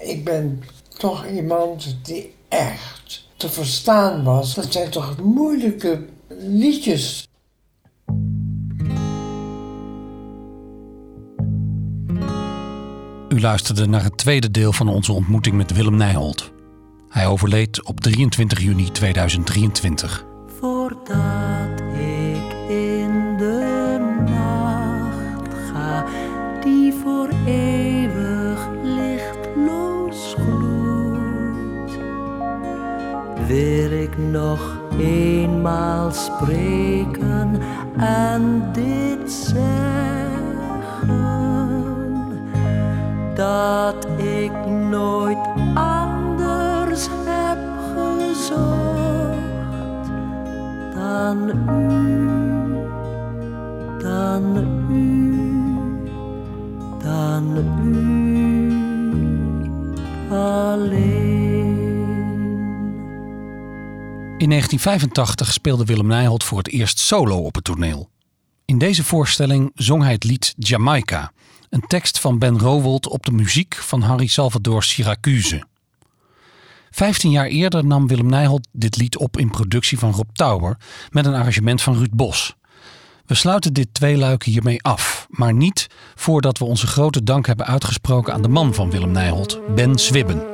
ik 0.00 0.24
ben 0.24 0.62
toch 0.98 1.26
iemand 1.26 1.96
die 2.02 2.34
echt 2.48 3.24
te 3.36 3.48
verstaan 3.48 4.24
was. 4.24 4.54
Dat 4.54 4.72
zijn 4.72 4.90
toch 4.90 5.14
moeilijke 5.22 6.00
liedjes. 6.38 7.28
U 13.28 13.40
luisterde 13.40 13.86
naar 13.86 14.02
het 14.02 14.16
tweede 14.16 14.50
deel 14.50 14.72
van 14.72 14.88
onze 14.88 15.12
ontmoeting 15.12 15.56
met 15.56 15.72
Willem 15.72 15.96
Nijholt. 15.96 16.52
Hij 17.08 17.26
overleed 17.26 17.84
op 17.84 18.00
23 18.00 18.60
juni 18.60 18.90
2023. 18.90 20.24
Voordat 20.58 21.80
ik 21.94 22.52
in 22.68 23.36
de 23.36 23.98
nacht 24.24 25.54
ga, 25.72 26.06
die 26.60 26.92
voor 26.92 27.28
eeuwig 27.46 28.68
lichtloos 28.82 30.34
gloeit, 30.34 31.98
wil 33.46 33.90
ik 33.90 34.18
nog 34.18 34.81
eenmaal 35.02 36.10
spreken 36.10 37.60
en 37.96 38.62
dit 38.72 39.32
zeggen 39.32 40.42
dat 43.34 44.06
ik 44.16 44.66
nooit 44.90 45.38
1985 64.52 65.52
speelde 65.52 65.84
Willem 65.84 66.06
Nijholt 66.06 66.44
voor 66.44 66.58
het 66.58 66.68
eerst 66.68 66.98
solo 66.98 67.36
op 67.36 67.54
het 67.54 67.64
toneel. 67.64 68.08
In 68.64 68.78
deze 68.78 69.04
voorstelling 69.04 69.70
zong 69.74 70.02
hij 70.02 70.12
het 70.12 70.24
lied 70.24 70.54
Jamaica, 70.56 71.32
een 71.68 71.84
tekst 71.86 72.18
van 72.18 72.38
Ben 72.38 72.58
Rowold 72.58 73.08
op 73.08 73.26
de 73.26 73.32
muziek 73.32 73.74
van 73.74 74.02
Harry 74.02 74.26
Salvador 74.26 74.82
Syracuse. 74.82 75.64
Vijftien 76.90 77.30
jaar 77.30 77.46
eerder 77.46 77.84
nam 77.84 78.06
Willem 78.06 78.26
Nijholt 78.26 78.68
dit 78.72 78.96
lied 78.96 79.16
op 79.16 79.38
in 79.38 79.50
productie 79.50 79.98
van 79.98 80.12
Rob 80.12 80.28
Tauber 80.32 80.76
met 81.10 81.26
een 81.26 81.34
arrangement 81.34 81.82
van 81.82 81.94
Ruud 81.94 82.12
Bos. 82.14 82.54
We 83.26 83.34
sluiten 83.34 83.72
dit 83.72 83.88
tweeluik 83.92 84.42
hiermee 84.44 84.82
af, 84.82 85.26
maar 85.30 85.54
niet 85.54 85.86
voordat 86.14 86.58
we 86.58 86.64
onze 86.64 86.86
grote 86.86 87.22
dank 87.22 87.46
hebben 87.46 87.66
uitgesproken 87.66 88.32
aan 88.32 88.42
de 88.42 88.48
man 88.48 88.74
van 88.74 88.90
Willem 88.90 89.10
Nijholt, 89.10 89.74
Ben 89.74 89.98
Swibben. 89.98 90.51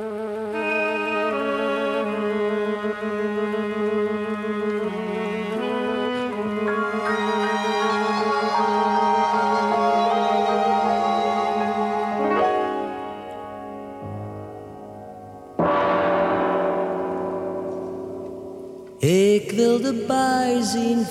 De 19.81 20.05
baai 20.07 20.61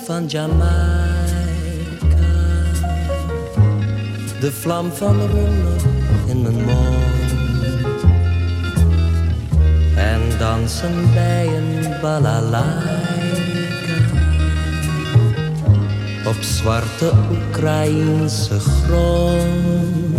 van 0.05 0.25
Jamaica. 0.25 0.67
De 4.39 4.51
vlam 4.51 4.91
van 4.91 5.19
rum 5.19 5.77
in 6.27 6.41
mijn 6.41 6.63
mond. 6.65 7.31
En 9.95 10.21
dansen 10.37 11.13
bij 11.13 11.47
een 11.47 12.01
balalaika. 12.01 12.99
Op 16.25 16.41
zwarte 16.41 17.11
Oekraïense 17.31 18.59
grond. 18.59 20.17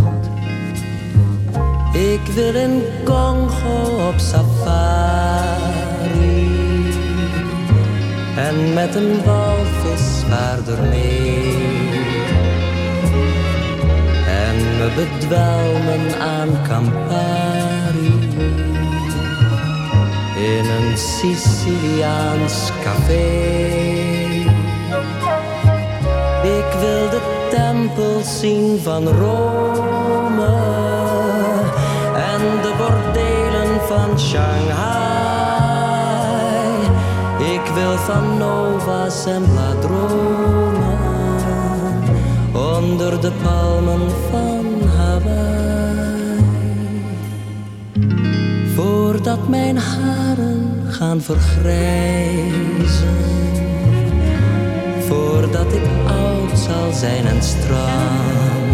Ik 1.92 2.32
wil 2.34 2.54
in 2.54 2.82
Congo 3.04 4.08
op 4.08 4.18
safari. 4.18 5.20
En 8.46 8.74
met 8.74 8.94
een 8.94 9.24
walvis 9.24 10.22
vaarder 10.28 10.78
mee. 10.88 11.54
En 14.26 14.56
me 14.78 14.88
bedwelmen 14.96 16.20
aan 16.20 16.48
Campari. 16.68 18.28
In 20.36 20.64
een 20.70 20.98
Siciliaans 20.98 22.70
café. 22.82 23.28
Ik 26.42 26.72
wil 26.80 27.10
de 27.10 27.20
tempels 27.50 28.40
zien 28.40 28.80
van 28.82 29.08
Rome. 29.08 30.46
En 32.14 32.40
de 32.62 32.72
bordelen 32.78 33.80
van 33.88 34.18
Shanghai. 34.18 35.29
Ik 37.40 37.66
wil 37.74 37.96
van 37.96 38.38
Nova's 38.38 39.26
en 39.26 39.42
Ladromen 39.54 40.98
onder 42.52 43.20
de 43.20 43.32
palmen 43.42 44.10
van 44.30 44.88
Hawaii. 44.96 46.44
Voordat 48.74 49.48
mijn 49.48 49.76
haren 49.76 50.72
gaan 50.88 51.20
vergrijzen, 51.20 52.28
voordat 55.08 55.72
ik 55.72 55.82
oud 56.06 56.58
zal 56.58 56.92
zijn 56.92 57.26
en 57.26 57.42
stram, 57.42 58.68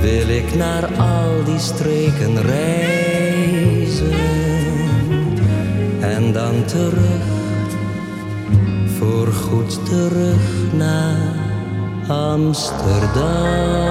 wil 0.00 0.28
ik 0.28 0.54
naar 0.54 0.84
al 0.96 1.44
die 1.44 1.58
streken 1.58 2.42
reizen 2.42 4.35
en 6.16 6.32
dan 6.32 6.64
terug, 6.64 7.24
voorgoed 8.98 9.84
terug 9.84 10.72
naar 10.72 11.18
Amsterdam. 12.08 13.84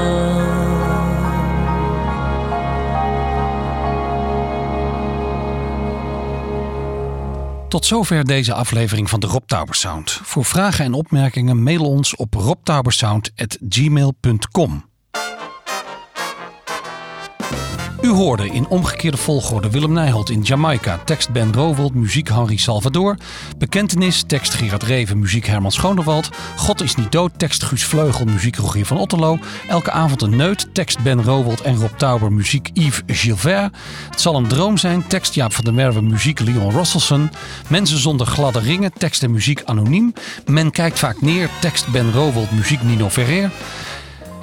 Tot 7.70 7.86
zover 7.86 8.26
deze 8.26 8.54
aflevering 8.54 9.10
van 9.10 9.20
de 9.20 9.28
Rob 9.28 9.44
Tauber. 9.46 10.04
Voor 10.24 10.46
vragen 10.46 10.86
en 10.86 10.94
opmerkingen 10.94 11.64
mail 11.64 11.84
ons 11.84 12.16
op 12.16 12.34
robtaubersound.gmail.com. 12.34 14.95
U 18.06 18.10
hoorde 18.10 18.48
in 18.48 18.68
omgekeerde 18.68 19.18
volgorde 19.18 19.70
Willem 19.70 19.94
Nijholt 19.94 20.30
in 20.30 20.42
Jamaica, 20.42 21.00
tekst 21.06 21.32
Ben 21.32 21.54
Rowold, 21.54 21.94
muziek 21.94 22.30
Henri 22.30 22.58
Salvador, 22.58 23.18
Bekentenis, 23.58 24.24
tekst 24.28 24.54
Gerard 24.54 24.84
Reven, 24.84 25.20
muziek 25.20 25.46
Herman 25.46 25.72
Schonewald, 25.72 26.30
God 26.58 26.82
is 26.82 26.96
niet 26.96 27.12
dood, 27.12 27.32
tekst 27.38 27.64
Guus 27.64 27.86
Vleugel, 27.86 28.26
muziek 28.26 28.56
Rogier 28.56 28.86
van 28.86 28.98
Otterlo, 28.98 29.38
Elke 29.68 29.92
avond 29.92 30.22
een 30.22 30.36
neut, 30.36 30.68
tekst 30.74 31.04
Ben 31.04 31.24
Rowold 31.24 31.62
en 31.62 31.76
Rob 31.76 31.98
Tauber, 31.98 32.32
muziek 32.32 32.70
Yves 32.74 33.02
Gilvert, 33.08 33.76
Het 34.10 34.22
zal 34.22 34.36
een 34.36 34.48
droom 34.48 34.78
zijn, 34.78 35.08
tekst 35.08 35.34
Jaap 35.34 35.54
van 35.54 35.64
der 35.64 35.74
Merwe, 35.74 36.02
muziek 36.02 36.40
Leon 36.40 36.72
Rosselson, 36.72 37.30
Mensen 37.68 37.98
zonder 37.98 38.28
gladde 38.28 38.60
ringen, 38.60 38.94
tekst 38.98 39.24
en 39.24 39.32
muziek 39.32 39.62
anoniem, 39.66 40.14
Men 40.46 40.72
kijkt 40.72 41.00
vaak 41.00 41.22
neer, 41.22 41.50
tekst 41.62 41.88
Ben 41.88 42.12
Rowold, 42.12 42.52
muziek 42.52 42.84
Nino 42.84 43.10
Ferrer, 43.10 43.52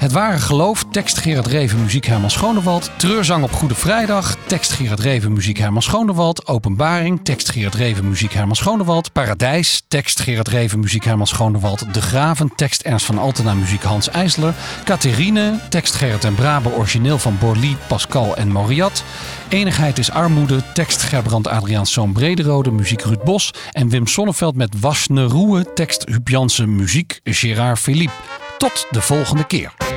het 0.02 0.12
ware 0.12 0.38
geloof, 0.38 0.84
tekst 0.90 1.18
Gerard 1.18 1.46
Reven, 1.46 1.80
muziek 1.82 2.06
Herman 2.06 2.30
Schonewald. 2.30 2.90
Treurzang 2.96 3.44
op 3.44 3.52
Goede 3.52 3.74
Vrijdag, 3.74 4.36
tekst 4.46 4.72
Gerard 4.72 5.00
Reven, 5.00 5.32
muziek 5.32 5.58
Herman 5.58 5.82
Schonewald. 5.82 6.46
Openbaring, 6.46 7.24
tekst 7.24 7.50
Gerard 7.50 7.74
Reven, 7.74 8.08
muziek 8.08 8.32
Herman 8.32 8.56
Schonewald. 8.56 9.12
Paradijs, 9.12 9.82
tekst 9.88 10.20
Gerard 10.20 10.48
Reven, 10.48 10.80
muziek 10.80 11.04
Herman 11.04 11.26
Schonewald. 11.26 11.94
De 11.94 12.02
Graven, 12.02 12.52
tekst 12.56 12.82
Ernst 12.82 13.06
van 13.06 13.18
Altena, 13.18 13.54
muziek 13.54 13.82
Hans 13.82 14.08
IJsler. 14.08 14.54
Catherine, 14.84 15.60
tekst 15.68 15.94
Gerrit 15.94 16.24
en 16.24 16.34
Brabe, 16.34 16.72
origineel 16.74 17.18
van 17.18 17.38
Borly, 17.38 17.76
Pascal 17.86 18.36
en 18.36 18.52
Mauriat. 18.52 19.04
Enigheid 19.48 19.98
is 19.98 20.10
armoede, 20.10 20.62
tekst 20.74 21.02
Gerbrand 21.02 21.48
Adriaanszoon 21.48 22.12
Brederode, 22.12 22.70
muziek 22.70 23.02
Ruud 23.02 23.24
Bos. 23.24 23.54
En 23.70 23.88
Wim 23.88 24.06
Sonneveld 24.06 24.56
met 24.56 24.80
Wasne 24.80 25.24
Roe, 25.24 25.72
tekst 25.74 26.04
Huub 26.08 26.28
Jansen, 26.28 26.76
muziek 26.76 27.20
Gerard 27.24 27.78
Philippe. 27.78 28.14
Tot 28.58 28.86
de 28.90 29.00
volgende 29.00 29.44
keer. 29.44 29.91